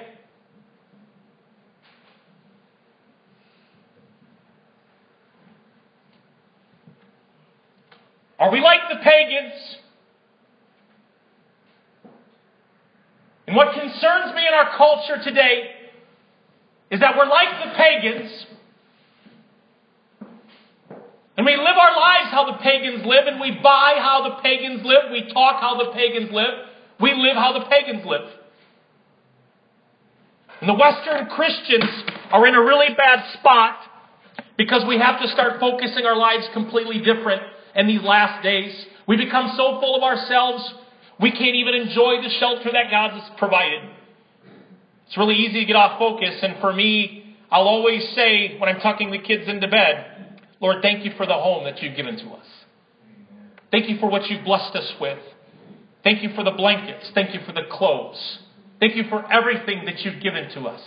Are 8.41 8.51
we 8.51 8.63
like 8.63 8.81
the 8.89 8.97
pagans? 9.05 9.77
And 13.47 13.55
what 13.55 13.75
concerns 13.75 14.35
me 14.35 14.49
in 14.49 14.55
our 14.55 14.77
culture 14.79 15.23
today 15.23 15.73
is 16.91 17.01
that 17.01 17.19
we're 17.19 17.27
like 17.27 17.49
the 17.63 17.77
pagans. 17.77 18.47
And 21.37 21.45
we 21.45 21.55
live 21.55 21.77
our 21.79 21.97
lives 21.97 22.31
how 22.31 22.51
the 22.51 22.59
pagans 22.63 23.05
live, 23.05 23.27
and 23.27 23.41
we 23.41 23.61
buy 23.63 23.97
how 23.99 24.27
the 24.29 24.43
pagans 24.43 24.85
live, 24.85 25.13
we 25.13 25.31
talk 25.33 25.61
how 25.61 25.77
the 25.77 25.93
pagans 25.93 26.31
live, 26.33 26.67
we 26.99 27.13
live 27.13 27.37
how 27.37 27.53
the 27.59 27.67
pagans 27.67 28.07
live. 28.07 28.27
And 30.61 30.69
the 30.69 30.75
Western 30.75 31.27
Christians 31.27 31.91
are 32.31 32.47
in 32.47 32.55
a 32.55 32.61
really 32.61 32.95
bad 32.97 33.23
spot 33.39 33.77
because 34.57 34.85
we 34.89 34.99
have 34.99 35.21
to 35.21 35.29
start 35.29 35.61
focusing 35.61 36.07
our 36.07 36.17
lives 36.17 36.49
completely 36.55 36.99
different 37.01 37.43
in 37.75 37.87
these 37.87 38.03
last 38.03 38.43
days. 38.43 38.87
We 39.07 39.17
become 39.17 39.53
so 39.57 39.81
full 39.81 39.97
of 39.97 40.03
ourselves, 40.03 40.75
we 41.21 41.31
can't 41.31 41.55
even 41.55 41.75
enjoy 41.75 42.23
the 42.23 42.31
shelter 42.31 42.71
that 42.73 42.91
God 42.91 43.11
has 43.11 43.31
provided. 43.37 43.83
It's 45.07 45.17
really 45.17 45.37
easy 45.37 45.61
to 45.61 45.65
get 45.65 45.77
off 45.77 45.99
focus, 45.99 46.39
and 46.43 46.59
for 46.61 46.73
me, 46.73 47.37
I'll 47.51 47.67
always 47.67 48.09
say 48.11 48.57
when 48.59 48.69
I'm 48.69 48.81
tucking 48.81 49.11
the 49.11 49.19
kids 49.19 49.49
into 49.49 49.67
bed, 49.67 50.39
Lord, 50.61 50.83
thank 50.83 51.05
you 51.05 51.13
for 51.17 51.27
the 51.27 51.35
home 51.35 51.65
that 51.65 51.83
you've 51.83 51.97
given 51.97 52.17
to 52.19 52.31
us. 52.31 52.47
Thank 53.71 53.89
you 53.89 53.99
for 53.99 54.09
what 54.09 54.29
you've 54.31 54.45
blessed 54.45 54.75
us 54.77 54.93
with. 55.01 55.19
Thank 56.05 56.23
you 56.23 56.31
for 56.35 56.45
the 56.45 56.51
blankets. 56.51 57.11
Thank 57.15 57.35
you 57.35 57.41
for 57.45 57.53
the 57.53 57.65
clothes. 57.71 58.39
Thank 58.79 58.97
you 58.97 59.05
for 59.09 59.31
everything 59.33 59.85
that 59.85 60.05
you've 60.05 60.23
given 60.23 60.51
to 60.51 60.67
us. 60.69 60.81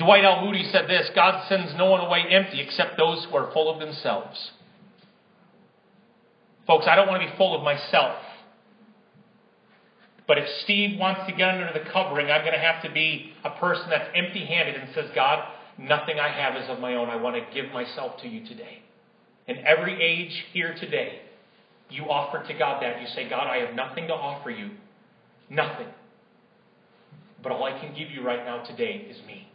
Dwight 0.00 0.24
L. 0.24 0.42
Moody 0.44 0.64
said 0.72 0.88
this 0.88 1.10
God 1.14 1.46
sends 1.48 1.74
no 1.74 1.90
one 1.90 2.00
away 2.00 2.24
empty 2.30 2.60
except 2.60 2.96
those 2.96 3.26
who 3.26 3.36
are 3.36 3.52
full 3.52 3.70
of 3.70 3.78
themselves. 3.78 4.52
Folks, 6.66 6.86
I 6.88 6.96
don't 6.96 7.06
want 7.06 7.22
to 7.22 7.28
be 7.28 7.36
full 7.36 7.54
of 7.54 7.62
myself. 7.62 8.16
But 10.26 10.38
if 10.38 10.48
Steve 10.62 10.98
wants 10.98 11.22
to 11.28 11.36
get 11.36 11.50
under 11.50 11.72
the 11.72 11.90
covering, 11.90 12.30
I'm 12.30 12.42
going 12.42 12.54
to 12.54 12.60
have 12.60 12.82
to 12.84 12.90
be 12.90 13.32
a 13.44 13.50
person 13.50 13.90
that's 13.90 14.08
empty 14.14 14.46
handed 14.46 14.76
and 14.76 14.88
says, 14.94 15.10
God, 15.14 15.44
nothing 15.76 16.18
I 16.18 16.28
have 16.28 16.56
is 16.56 16.70
of 16.70 16.78
my 16.78 16.94
own. 16.94 17.10
I 17.10 17.16
want 17.16 17.36
to 17.36 17.54
give 17.54 17.70
myself 17.72 18.22
to 18.22 18.28
you 18.28 18.46
today. 18.46 18.82
In 19.48 19.58
every 19.66 20.00
age 20.00 20.44
here 20.52 20.74
today, 20.78 21.20
you 21.90 22.04
offer 22.04 22.46
to 22.46 22.54
God 22.54 22.82
that. 22.82 23.02
You 23.02 23.08
say, 23.08 23.28
God, 23.28 23.48
I 23.48 23.66
have 23.66 23.74
nothing 23.74 24.06
to 24.06 24.14
offer 24.14 24.50
you. 24.50 24.70
Nothing. 25.50 25.88
But 27.42 27.52
all 27.52 27.64
I 27.64 27.78
can 27.80 27.92
give 27.94 28.10
you 28.10 28.22
right 28.22 28.44
now 28.44 28.62
today 28.62 29.06
is 29.10 29.18
me. 29.26 29.49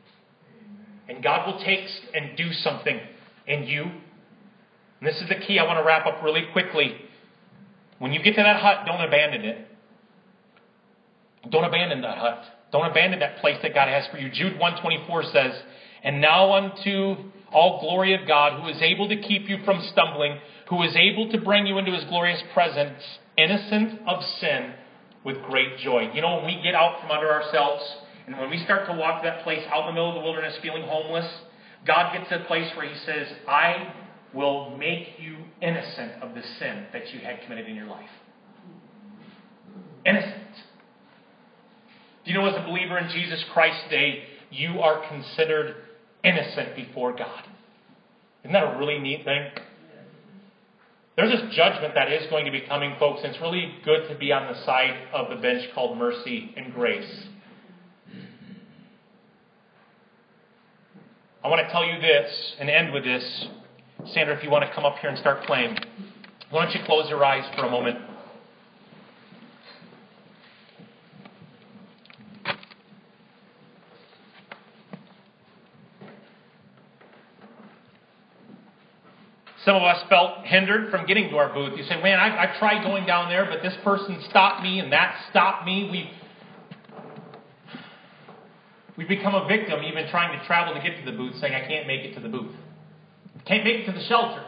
And 1.07 1.23
God 1.23 1.47
will 1.47 1.63
take 1.63 1.87
and 2.13 2.35
do 2.35 2.51
something 2.53 2.99
in 3.47 3.63
you. 3.63 3.83
And 3.83 5.07
this 5.07 5.21
is 5.21 5.29
the 5.29 5.35
key 5.35 5.59
I 5.59 5.63
want 5.63 5.79
to 5.79 5.85
wrap 5.85 6.05
up 6.05 6.23
really 6.23 6.45
quickly. 6.51 6.95
When 7.99 8.11
you 8.11 8.21
get 8.21 8.35
to 8.35 8.43
that 8.43 8.61
hut, 8.61 8.85
don't 8.85 9.01
abandon 9.01 9.45
it. 9.45 9.67
Don't 11.49 11.63
abandon 11.63 12.01
that 12.01 12.17
hut. 12.17 12.43
Don't 12.71 12.89
abandon 12.89 13.19
that 13.19 13.37
place 13.37 13.57
that 13.61 13.73
God 13.73 13.87
has 13.87 14.07
for 14.07 14.17
you. 14.17 14.29
Jude 14.29 14.59
124 14.59 15.23
says, 15.31 15.61
And 16.03 16.19
now 16.19 16.53
unto 16.53 17.15
all 17.51 17.79
glory 17.79 18.13
of 18.19 18.27
God, 18.27 18.61
who 18.61 18.67
is 18.69 18.81
able 18.81 19.07
to 19.09 19.21
keep 19.21 19.47
you 19.47 19.57
from 19.63 19.81
stumbling, 19.91 20.39
who 20.69 20.81
is 20.83 20.95
able 20.95 21.31
to 21.31 21.39
bring 21.39 21.67
you 21.67 21.77
into 21.77 21.91
his 21.91 22.03
glorious 22.05 22.41
presence, 22.53 23.01
innocent 23.37 24.01
of 24.07 24.23
sin, 24.39 24.73
with 25.23 25.41
great 25.43 25.77
joy. 25.79 26.11
You 26.13 26.21
know, 26.21 26.37
when 26.37 26.45
we 26.45 26.61
get 26.61 26.75
out 26.75 27.01
from 27.01 27.11
under 27.11 27.31
ourselves, 27.31 27.83
and 28.27 28.37
when 28.37 28.49
we 28.49 28.57
start 28.63 28.87
to 28.87 28.93
walk 28.93 29.23
that 29.23 29.43
place 29.43 29.63
out 29.69 29.81
in 29.81 29.87
the 29.87 29.93
middle 29.93 30.09
of 30.09 30.15
the 30.15 30.21
wilderness 30.21 30.57
feeling 30.61 30.83
homeless, 30.83 31.29
God 31.85 32.13
gets 32.13 32.29
to 32.29 32.41
a 32.41 32.45
place 32.45 32.69
where 32.75 32.87
He 32.87 32.97
says, 33.05 33.27
I 33.47 33.93
will 34.33 34.75
make 34.77 35.19
you 35.19 35.37
innocent 35.61 36.23
of 36.23 36.33
the 36.33 36.41
sin 36.59 36.85
that 36.91 37.13
you 37.13 37.19
had 37.19 37.41
committed 37.43 37.67
in 37.67 37.75
your 37.75 37.85
life. 37.85 38.09
Innocent. 40.05 40.33
Do 42.25 42.31
you 42.31 42.37
know, 42.37 42.47
as 42.47 42.55
a 42.55 42.65
believer 42.65 42.97
in 42.97 43.09
Jesus 43.09 43.43
Christ 43.53 43.77
today, 43.89 44.23
you 44.49 44.81
are 44.81 45.07
considered 45.07 45.75
innocent 46.23 46.75
before 46.75 47.15
God? 47.15 47.43
Isn't 48.43 48.53
that 48.53 48.75
a 48.75 48.77
really 48.79 48.99
neat 48.99 49.23
thing? 49.23 49.51
There's 51.15 51.31
this 51.31 51.55
judgment 51.55 51.93
that 51.95 52.11
is 52.11 52.29
going 52.29 52.45
to 52.45 52.51
be 52.51 52.61
coming, 52.61 52.95
folks, 52.99 53.21
and 53.23 53.33
it's 53.33 53.41
really 53.41 53.75
good 53.85 54.09
to 54.09 54.15
be 54.15 54.31
on 54.33 54.51
the 54.51 54.65
side 54.65 54.97
of 55.13 55.29
the 55.29 55.41
bench 55.41 55.63
called 55.73 55.97
mercy 55.97 56.53
and 56.57 56.73
grace. 56.73 57.27
I 61.45 61.47
want 61.47 61.63
to 61.63 61.71
tell 61.71 61.85
you 61.85 62.01
this 62.01 62.55
and 62.59 62.71
end 62.71 62.91
with 62.91 63.03
this. 63.03 63.47
Sandra, 64.13 64.35
if 64.35 64.43
you 64.43 64.49
want 64.49 64.65
to 64.65 64.73
come 64.73 64.83
up 64.83 64.97
here 64.97 65.11
and 65.11 65.19
start 65.19 65.43
playing, 65.43 65.77
why 66.49 66.65
don't 66.65 66.73
you 66.73 66.83
close 66.87 67.07
your 67.07 67.23
eyes 67.23 67.45
for 67.55 67.65
a 67.65 67.69
moment? 67.69 67.99
Some 79.65 79.75
of 79.75 79.83
us 79.83 80.03
felt 80.09 80.45
hindered 80.45 80.89
from 80.89 81.05
getting 81.05 81.29
to 81.29 81.37
our 81.37 81.53
booth. 81.53 81.77
You 81.77 81.83
say, 81.83 82.01
man, 82.01 82.19
I, 82.19 82.45
I 82.45 82.57
tried 82.57 82.83
going 82.83 83.05
down 83.05 83.29
there, 83.29 83.45
but 83.45 83.61
this 83.61 83.75
person 83.83 84.19
stopped 84.31 84.63
me 84.63 84.79
and 84.79 84.91
that 84.91 85.15
stopped 85.29 85.63
me. 85.63 85.89
We, 85.91 86.09
we 88.97 89.03
become 89.03 89.35
a 89.35 89.47
victim 89.47 89.83
even 89.83 90.07
trying 90.09 90.37
to 90.37 90.45
travel 90.45 90.73
to 90.73 90.81
get 90.81 91.03
to 91.03 91.11
the 91.11 91.15
booth, 91.15 91.35
saying, 91.39 91.53
I 91.53 91.67
can't 91.67 91.87
make 91.87 92.01
it 92.01 92.15
to 92.15 92.21
the 92.21 92.29
booth. 92.29 92.55
Can't 93.45 93.63
make 93.63 93.81
it 93.81 93.85
to 93.87 93.91
the 93.91 94.03
shelter. 94.05 94.43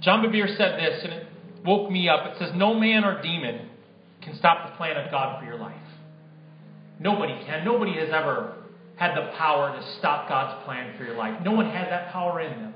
John 0.00 0.24
Bevere 0.24 0.56
said 0.56 0.80
this, 0.80 1.04
and 1.04 1.12
it 1.12 1.26
woke 1.64 1.90
me 1.90 2.08
up. 2.08 2.26
It 2.26 2.38
says, 2.38 2.50
No 2.54 2.74
man 2.74 3.04
or 3.04 3.22
demon 3.22 3.68
can 4.20 4.36
stop 4.36 4.70
the 4.70 4.76
plan 4.76 4.96
of 4.96 5.10
God 5.10 5.38
for 5.38 5.46
your 5.46 5.58
life. 5.58 5.76
Nobody 6.98 7.34
can. 7.46 7.64
Nobody 7.64 7.94
has 7.94 8.10
ever 8.12 8.54
had 8.96 9.16
the 9.16 9.32
power 9.36 9.74
to 9.74 9.98
stop 9.98 10.28
God's 10.28 10.64
plan 10.64 10.96
for 10.98 11.04
your 11.04 11.16
life. 11.16 11.40
No 11.44 11.52
one 11.52 11.66
has 11.66 11.88
that 11.88 12.12
power 12.12 12.40
in 12.40 12.50
them. 12.50 12.74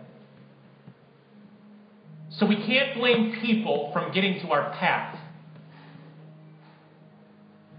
So 2.30 2.47
we 2.47 2.57
can't 2.57 2.97
blame 2.97 3.38
people 3.40 3.90
from 3.92 4.12
getting 4.12 4.40
to 4.40 4.49
our 4.51 4.70
path. 4.72 5.18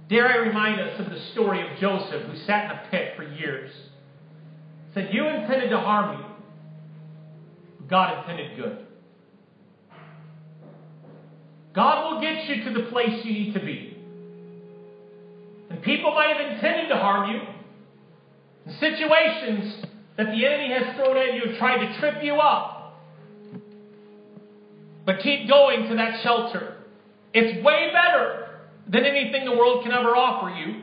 Dare 0.10 0.28
I 0.28 0.38
remind 0.38 0.80
us 0.80 0.99
of 0.99 1.10
the 1.10 1.20
story 1.34 1.62
of 1.62 1.78
Joseph, 1.80 2.24
who 2.24 2.38
sat 2.45 2.66
in 2.66 2.72
a 2.72 2.88
pit 2.89 3.14
for 3.18 3.24
years. 3.24 3.72
Said, 4.93 5.10
You 5.12 5.28
intended 5.28 5.70
to 5.70 5.80
harm 5.80 6.18
me. 6.18 6.26
God 7.89 8.20
intended 8.20 8.58
good. 8.58 8.86
God 11.74 12.14
will 12.14 12.22
get 12.22 12.45
you 12.45 12.64
to 12.66 12.74
the 12.74 12.89
place 12.89 13.24
you 13.24 13.34
need 13.34 13.53
to 13.53 13.60
be. 13.60 13.97
And 15.70 15.82
people 15.84 16.14
might 16.14 16.36
have 16.38 16.53
intended 16.53 16.88
to 16.89 16.95
harm 16.95 17.30
you, 17.30 17.41
situations 18.80 19.86
that 20.16 20.28
the 20.28 20.45
enemy 20.45 20.74
has 20.74 20.95
thrown 20.95 21.18
at 21.18 21.34
you 21.36 21.43
and 21.49 21.58
tried 21.58 21.86
to 21.86 21.99
trip 21.99 22.24
you 22.24 22.36
up. 22.36 22.99
But 25.05 25.20
keep 25.20 25.47
going 25.47 25.88
to 25.89 25.95
that 25.95 26.24
shelter. 26.24 26.78
It's 27.34 27.64
way 27.64 27.91
better 27.93 28.47
than 28.90 29.06
anything 29.06 29.46
the 29.46 29.52
world 29.52 29.84
can 29.84 29.92
ever 29.92 30.16
offer 30.16 30.50
you. 30.50 30.82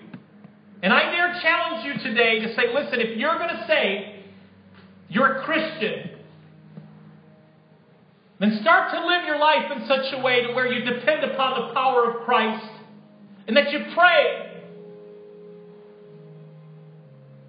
And 0.82 0.92
I 0.92 1.10
dare 1.10 1.40
challenge 1.40 1.86
you 1.86 2.10
today 2.10 2.40
to 2.40 2.54
say, 2.54 2.74
listen, 2.74 3.00
if 3.00 3.16
you're 3.16 3.38
going 3.38 3.48
to 3.48 3.64
say 3.66 4.22
you're 5.08 5.38
a 5.38 5.44
Christian, 5.44 6.10
then 8.40 8.58
start 8.60 8.92
to 8.92 9.00
live 9.06 9.24
your 9.26 9.38
life 9.38 9.72
in 9.74 9.86
such 9.88 10.12
a 10.12 10.20
way 10.22 10.42
to 10.42 10.52
where 10.52 10.70
you 10.70 10.84
depend 10.84 11.24
upon 11.24 11.68
the 11.68 11.74
power 11.74 12.10
of 12.10 12.24
Christ 12.24 12.66
and 13.46 13.56
that 13.56 13.70
you 13.72 13.78
pray 13.94 14.50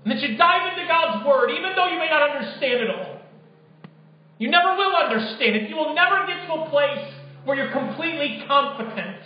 and 0.06 0.12
that 0.14 0.22
you 0.22 0.38
dive 0.38 0.72
into 0.72 0.88
God's 0.88 1.26
Word, 1.26 1.49
even 1.49 1.76
though 1.76 1.88
you 1.88 1.97
may 1.97 2.08
not 2.08 2.30
understand 2.30 2.84
it 2.84 2.89
all. 2.91 3.20
You 4.38 4.51
never 4.51 4.76
will 4.78 4.95
understand 4.95 5.56
it. 5.56 5.70
You 5.70 5.76
will 5.76 5.95
never 5.95 6.28
get 6.28 6.45
to 6.47 6.53
a 6.53 6.70
place 6.70 7.14
where 7.43 7.58
you're 7.58 7.72
completely 7.72 8.43
competent. 8.47 9.24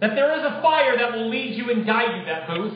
That 0.00 0.14
there 0.14 0.38
is 0.38 0.44
a 0.44 0.62
fire 0.62 0.96
that 0.96 1.12
will 1.12 1.28
lead 1.28 1.56
you 1.56 1.70
and 1.70 1.84
guide 1.84 2.18
you 2.18 2.24
that 2.26 2.48
booth. 2.48 2.74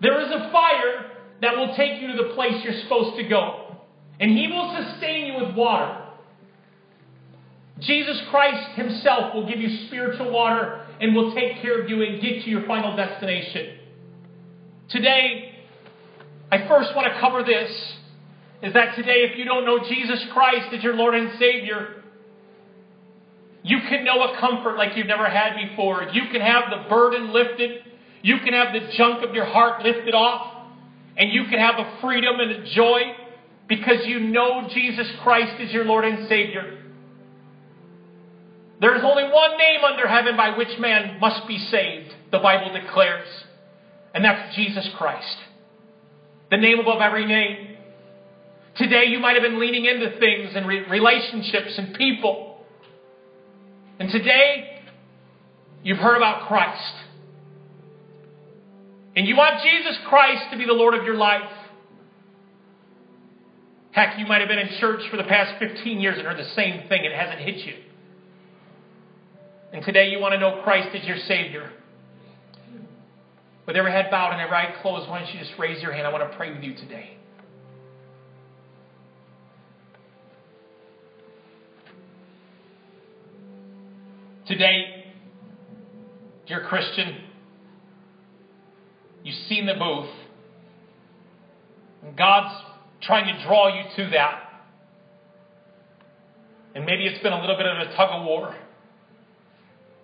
There 0.00 0.20
is 0.20 0.28
a 0.28 0.50
fire 0.50 1.10
that 1.40 1.56
will 1.56 1.74
take 1.76 2.00
you 2.00 2.08
to 2.08 2.22
the 2.22 2.34
place 2.34 2.54
you're 2.64 2.80
supposed 2.82 3.16
to 3.16 3.28
go. 3.28 3.76
And 4.20 4.30
He 4.30 4.46
will 4.48 4.76
sustain 4.76 5.26
you 5.26 5.44
with 5.44 5.56
water. 5.56 5.98
Jesus 7.80 8.20
Christ 8.30 8.76
Himself 8.76 9.34
will 9.34 9.48
give 9.48 9.58
you 9.58 9.86
spiritual 9.88 10.30
water 10.30 10.86
and 11.00 11.14
will 11.14 11.34
take 11.34 11.60
care 11.62 11.82
of 11.82 11.88
you 11.88 12.02
and 12.02 12.22
get 12.22 12.44
to 12.44 12.50
your 12.50 12.64
final 12.66 12.96
destination. 12.96 13.78
Today, 14.88 15.52
I 16.50 16.68
first 16.68 16.94
want 16.94 17.12
to 17.12 17.20
cover 17.20 17.42
this 17.42 17.70
is 18.62 18.74
that 18.74 18.94
today, 18.94 19.26
if 19.30 19.36
you 19.36 19.44
don't 19.44 19.64
know 19.64 19.80
Jesus 19.88 20.24
Christ 20.32 20.72
as 20.72 20.84
your 20.84 20.94
Lord 20.94 21.16
and 21.16 21.36
Savior, 21.38 22.01
you 23.62 23.78
can 23.88 24.04
know 24.04 24.20
a 24.22 24.40
comfort 24.40 24.76
like 24.76 24.96
you've 24.96 25.06
never 25.06 25.28
had 25.28 25.54
before. 25.68 26.08
You 26.12 26.22
can 26.30 26.40
have 26.40 26.64
the 26.70 26.88
burden 26.88 27.32
lifted. 27.32 27.82
You 28.22 28.38
can 28.38 28.52
have 28.52 28.72
the 28.72 28.92
junk 28.96 29.22
of 29.22 29.34
your 29.34 29.44
heart 29.44 29.82
lifted 29.84 30.14
off. 30.14 30.66
And 31.16 31.32
you 31.32 31.44
can 31.44 31.58
have 31.58 31.76
a 31.78 31.98
freedom 32.00 32.40
and 32.40 32.50
a 32.50 32.74
joy 32.74 33.00
because 33.68 34.06
you 34.06 34.20
know 34.20 34.68
Jesus 34.72 35.06
Christ 35.22 35.60
is 35.60 35.72
your 35.72 35.84
Lord 35.84 36.04
and 36.04 36.28
Savior. 36.28 36.78
There 38.80 38.96
is 38.96 39.02
only 39.04 39.24
one 39.24 39.56
name 39.58 39.84
under 39.84 40.08
heaven 40.08 40.36
by 40.36 40.56
which 40.56 40.76
man 40.80 41.20
must 41.20 41.46
be 41.46 41.56
saved, 41.56 42.12
the 42.32 42.40
Bible 42.40 42.72
declares, 42.72 43.28
and 44.12 44.24
that's 44.24 44.56
Jesus 44.56 44.88
Christ. 44.98 45.36
The 46.50 46.56
name 46.56 46.80
above 46.80 47.00
every 47.00 47.24
name. 47.24 47.76
Today 48.76 49.04
you 49.06 49.20
might 49.20 49.34
have 49.34 49.42
been 49.42 49.60
leaning 49.60 49.84
into 49.84 50.18
things 50.18 50.50
and 50.56 50.66
re- 50.66 50.84
relationships 50.88 51.78
and 51.78 51.94
people. 51.94 52.51
And 53.98 54.10
today 54.10 54.80
you've 55.82 55.98
heard 55.98 56.16
about 56.16 56.48
Christ. 56.48 56.94
And 59.14 59.26
you 59.26 59.36
want 59.36 59.62
Jesus 59.62 59.98
Christ 60.08 60.44
to 60.52 60.58
be 60.58 60.64
the 60.64 60.72
Lord 60.72 60.94
of 60.94 61.04
your 61.04 61.16
life. 61.16 61.50
Heck, 63.92 64.18
you 64.18 64.26
might 64.26 64.40
have 64.40 64.48
been 64.48 64.58
in 64.58 64.70
church 64.80 65.02
for 65.10 65.18
the 65.18 65.24
past 65.24 65.58
15 65.58 66.00
years 66.00 66.16
and 66.16 66.26
heard 66.26 66.38
the 66.38 66.48
same 66.50 66.88
thing. 66.88 67.04
It 67.04 67.12
hasn't 67.12 67.40
hit 67.40 67.56
you. 67.66 67.74
And 69.72 69.84
today 69.84 70.08
you 70.08 70.18
want 70.18 70.32
to 70.32 70.40
know 70.40 70.62
Christ 70.62 70.88
as 70.94 71.04
your 71.06 71.18
Savior. 71.18 71.70
With 73.66 73.76
every 73.76 73.92
head 73.92 74.10
bowed 74.10 74.32
and 74.32 74.40
every 74.40 74.56
eye 74.56 74.74
closed, 74.80 75.08
why 75.08 75.20
don't 75.20 75.32
you 75.32 75.40
just 75.40 75.52
raise 75.58 75.82
your 75.82 75.92
hand? 75.92 76.06
I 76.06 76.12
want 76.12 76.30
to 76.30 76.36
pray 76.36 76.52
with 76.52 76.62
you 76.62 76.74
today. 76.74 77.16
Today, 84.46 85.12
dear 86.46 86.66
Christian, 86.68 87.22
you've 89.22 89.36
seen 89.48 89.66
the 89.66 89.74
booth. 89.74 90.10
And 92.02 92.16
God's 92.16 92.54
trying 93.02 93.34
to 93.34 93.44
draw 93.44 93.68
you 93.68 93.82
to 93.96 94.10
that. 94.10 94.42
And 96.74 96.84
maybe 96.84 97.04
it's 97.04 97.22
been 97.22 97.32
a 97.32 97.40
little 97.40 97.56
bit 97.56 97.66
of 97.66 97.88
a 97.88 97.96
tug 97.96 98.08
of 98.10 98.24
war 98.24 98.54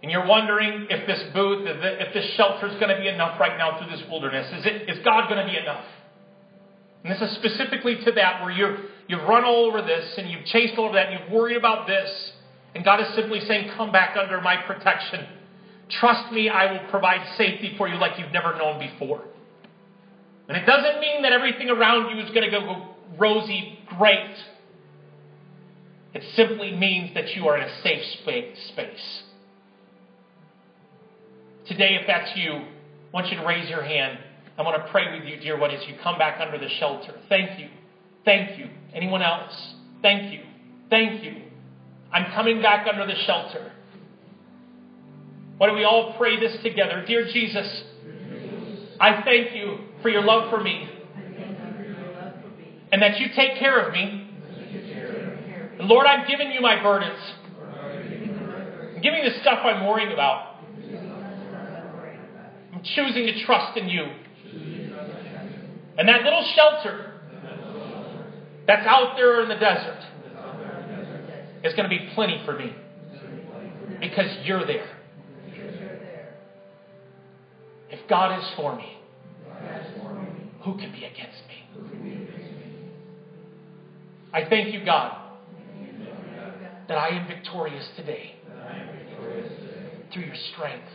and 0.03 0.13
you're 0.13 0.27
wondering 0.27 0.87
if 0.91 1.07
this 1.07 1.21
booth, 1.35 1.67
if 1.67 2.15
this 2.15 2.25
shelter 2.37 2.69
is 2.69 2.75
going 2.75 2.95
to 2.95 3.01
be 3.01 3.09
enough 3.09 3.39
right 3.41 3.59
now 3.59 3.79
through 3.79 3.91
this 3.91 4.07
wilderness, 4.09 4.47
is, 4.61 4.67
it, 4.67 4.89
is 4.89 5.05
God 5.05 5.29
going 5.29 5.45
to 5.45 5.53
be 5.53 5.59
enough? 5.59 5.85
And 7.03 7.13
this 7.13 7.21
is 7.21 7.35
specifically 7.37 7.97
to 8.05 8.13
that 8.13 8.43
where 8.43 8.53
you're, 8.53 8.79
you've 9.09 9.29
run 9.29 9.45
all 9.45 9.67
over 9.67 9.83
this 9.83 10.15
and 10.17 10.31
you've 10.31 10.45
chased 10.45 10.79
all 10.79 10.87
over 10.87 10.95
that 10.95 11.09
and 11.09 11.19
you've 11.19 11.33
worried 11.33 11.57
about 11.57 11.89
this. 11.89 12.33
And 12.75 12.85
God 12.85 13.01
is 13.01 13.15
simply 13.15 13.41
saying, 13.41 13.71
Come 13.77 13.93
back 13.93 14.17
under 14.17 14.41
my 14.41 14.57
protection. 14.57 15.27
Trust 15.91 16.33
me, 16.33 16.49
I 16.49 16.73
will 16.73 16.91
provide 16.91 17.27
safety 17.37 17.75
for 17.79 17.89
you 17.89 17.97
like 17.97 18.19
you've 18.19 18.33
never 18.33 18.57
known 18.57 18.79
before. 18.79 19.23
And 20.49 20.57
it 20.57 20.67
doesn't 20.67 21.01
mean 21.01 21.23
that 21.23 21.33
everything 21.33 21.71
around 21.71 22.15
you 22.15 22.23
is 22.23 22.31
going 22.31 22.43
to 22.43 22.51
go 22.51 22.89
rosy 23.19 23.79
great. 23.97 24.35
It 26.15 26.23
simply 26.37 26.73
means 26.73 27.15
that 27.15 27.35
you 27.35 27.47
are 27.49 27.57
in 27.57 27.69
a 27.69 27.83
safe 27.83 28.03
space. 28.73 29.23
Today, 31.67 31.99
if 32.01 32.07
that's 32.07 32.31
you, 32.35 32.53
I 32.53 32.65
want 33.13 33.29
you 33.29 33.37
to 33.37 33.47
raise 33.47 33.69
your 33.69 33.83
hand. 33.83 34.19
I 34.57 34.63
want 34.63 34.83
to 34.83 34.91
pray 34.91 35.19
with 35.19 35.29
you, 35.29 35.39
dear 35.39 35.59
one, 35.59 35.71
as 35.71 35.87
you 35.87 35.95
come 36.03 36.19
back 36.19 36.41
under 36.41 36.59
the 36.59 36.69
shelter. 36.81 37.15
Thank 37.29 37.61
you. 37.61 37.69
Thank 38.25 38.59
you. 38.59 38.69
Anyone 38.95 39.23
else? 39.23 39.75
Thank 40.03 40.33
you. 40.33 40.41
Thank 40.91 41.23
you. 41.23 41.48
I'm 42.13 42.33
coming 42.33 42.63
back 42.63 42.87
under 42.87 43.07
the 43.07 43.19
shelter. 43.25 43.73
Why 45.59 45.67
don't 45.67 45.77
we 45.77 45.85
all 45.85 46.15
pray 46.17 46.39
this 46.39 46.63
together? 46.63 47.05
Dear 47.07 47.27
Jesus, 47.27 47.83
I 49.01 49.23
thank 49.23 49.55
you 49.55 49.79
for 50.03 50.09
your 50.09 50.23
love 50.23 50.51
for 50.51 50.63
me. 50.63 50.89
And 52.91 53.03
that 53.03 53.19
you 53.21 53.29
take 53.35 53.59
care 53.59 53.79
of 53.81 53.93
me. 53.93 54.31
And 55.79 55.89
Lord, 55.89 56.07
I'm 56.07 56.27
giving 56.27 56.53
you 56.53 56.61
my 56.61 56.83
burdens. 56.83 57.21
I'm 58.95 59.03
giving 59.03 59.25
the 59.25 59.39
stuff 59.41 59.59
I'm 59.63 59.87
worrying 59.87 60.13
about. 60.13 60.65
I'm 62.73 62.83
choosing 62.83 63.27
to 63.27 63.45
trust 63.45 63.77
in 63.77 63.89
you. 63.89 64.05
And 65.99 66.09
that 66.09 66.23
little 66.23 66.45
shelter 66.55 67.13
that's 68.67 68.87
out 68.87 69.17
there 69.17 69.43
in 69.43 69.49
the 69.49 69.57
desert 69.57 70.08
is 71.65 71.75
going 71.75 71.89
to 71.89 71.97
be 71.97 72.11
plenty 72.15 72.43
for 72.45 72.59
me 72.59 72.75
because 74.01 74.31
you're 74.45 74.67
there. 74.67 74.97
If 77.91 78.07
God 78.09 78.39
is 78.39 78.45
for 78.57 78.77
me, 78.77 78.99
who 80.63 80.77
can 80.77 80.93
be 80.93 81.05
against 81.05 81.43
me? 81.49 82.29
I 84.33 84.45
thank 84.49 84.75
you, 84.75 84.85
God, 84.85 85.17
that 86.89 86.99
I 86.99 87.09
am 87.09 87.27
victorious 87.27 87.89
today 87.97 88.35
through 90.13 90.25
your 90.25 90.37
strength. 90.53 90.89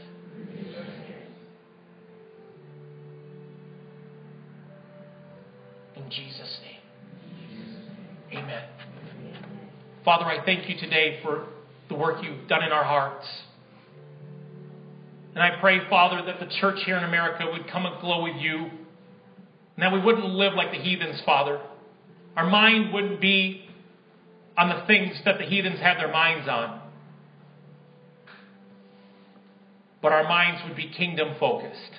Father, 10.06 10.26
I 10.26 10.43
thank 10.43 10.68
you 10.68 10.78
today 10.78 11.20
for 11.24 11.47
the 11.88 11.95
work 11.95 12.22
you've 12.24 12.49
done 12.49 12.62
in 12.62 12.74
our 12.74 12.84
hearts. 12.84 13.26
And 15.34 15.41
I 15.41 15.60
pray, 15.62 15.80
Father, 15.89 16.26
that 16.26 16.41
the 16.41 16.54
church 16.60 16.80
here 16.86 16.97
in 16.97 17.06
America 17.06 17.47
would 17.49 17.70
come 17.72 17.86
aglow 17.86 18.24
with 18.24 18.36
you, 18.36 18.70
and 19.76 19.78
that 19.78 19.93
we 19.93 20.01
wouldn't 20.01 20.26
live 20.26 20.54
like 20.56 20.72
the 20.72 20.78
heathens, 20.78 21.22
Father. 21.26 21.62
Our 22.36 22.49
mind 22.49 22.93
wouldn't 22.93 23.22
be 23.22 23.66
on 24.58 24.70
the 24.70 24.86
things 24.88 25.20
that 25.24 25.38
the 25.38 25.45
heathens 25.45 25.80
have 25.80 25.97
their 25.97 26.12
minds 26.12 26.49
on, 26.49 26.82
but 30.01 30.12
our 30.12 30.24
minds 30.24 30.62
would 30.68 30.76
be 30.76 30.89
kingdom 30.89 31.36
focused. 31.39 31.91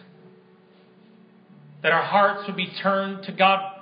That 1.83 1.93
our 1.93 2.03
hearts 2.03 2.47
would 2.47 2.57
be 2.57 2.71
turned 2.83 3.25
to 3.25 3.33
God. 3.33 3.81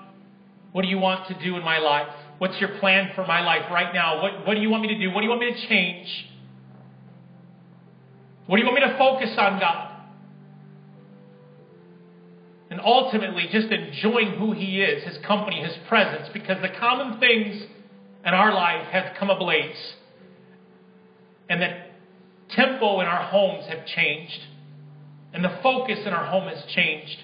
What 0.71 0.83
do 0.83 0.89
you 0.89 0.99
want 0.99 1.27
to 1.27 1.45
do 1.45 1.57
in 1.57 1.65
my 1.65 1.79
life? 1.79 2.15
What's 2.39 2.59
your 2.61 2.79
plan 2.79 3.13
for 3.15 3.27
my 3.27 3.41
life 3.41 3.71
right 3.71 3.95
now? 3.95 4.23
What, 4.23 4.47
what 4.47 4.55
do 4.55 4.61
you 4.61 4.71
want 4.71 4.83
me 4.83 4.89
to 4.89 4.99
do? 4.99 5.11
What 5.11 5.21
do 5.21 5.25
you 5.25 5.31
want 5.31 5.41
me 5.41 5.53
to 5.53 5.69
change? 5.69 6.27
What 8.47 8.57
do 8.57 8.63
you 8.63 8.69
want 8.69 8.83
me 8.83 8.89
to 8.89 8.99
focus 8.99 9.31
on, 9.39 9.61
God? 9.61 9.89
And 12.71 12.81
ultimately, 12.81 13.49
just 13.53 13.69
enjoying 13.69 14.39
who 14.39 14.53
He 14.53 14.81
is, 14.81 15.05
His 15.05 15.19
company, 15.27 15.63
His 15.63 15.77
presence, 15.89 16.29
because 16.33 16.57
the 16.63 16.71
common 16.81 17.21
things 17.21 17.63
in 18.25 18.35
our 18.35 18.53
life 18.53 18.87
have 18.87 19.15
come 19.19 19.31
ablaze. 19.31 19.95
And 21.49 21.61
the 21.61 21.69
tempo 22.51 23.01
in 23.01 23.07
our 23.07 23.25
homes 23.25 23.67
have 23.67 23.85
changed. 23.87 24.41
And 25.35 25.45
the 25.45 25.59
focus 25.63 25.99
in 26.07 26.13
our 26.13 26.25
home 26.25 26.49
has 26.49 26.65
changed. 26.75 27.19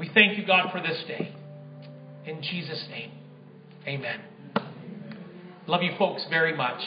We 0.00 0.10
thank 0.14 0.38
you, 0.38 0.46
God, 0.46 0.72
for 0.72 0.80
this 0.80 1.04
day. 1.06 1.30
In 2.24 2.40
Jesus' 2.40 2.86
name, 2.88 3.10
amen. 3.86 4.20
Love 5.66 5.82
you 5.82 5.90
folks 5.98 6.24
very 6.30 6.56
much. 6.56 6.80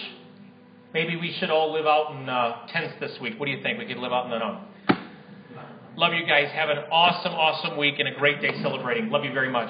Maybe 0.95 1.16
we 1.16 1.32
should 1.39 1.51
all 1.51 1.72
live 1.72 1.86
out 1.86 2.16
in 2.16 2.28
uh, 2.28 2.66
tents 2.70 2.95
this 2.99 3.16
week. 3.22 3.39
What 3.39 3.45
do 3.45 3.51
you 3.51 3.61
think? 3.61 3.78
We 3.78 3.86
could 3.86 3.97
live 3.97 4.11
out 4.11 4.26
in 4.26 4.32
the 4.32 4.39
no. 4.39 4.61
Love 5.95 6.14
you 6.14 6.26
guys. 6.26 6.49
Have 6.53 6.70
an 6.70 6.80
awesome, 6.91 7.34
awesome 7.34 7.78
week 7.78 7.99
and 7.99 8.07
a 8.07 8.16
great 8.16 8.41
day 8.41 8.49
celebrating. 8.64 9.11
Love 9.11 9.24
you 9.26 9.32
very 9.32 9.51
much. 9.51 9.70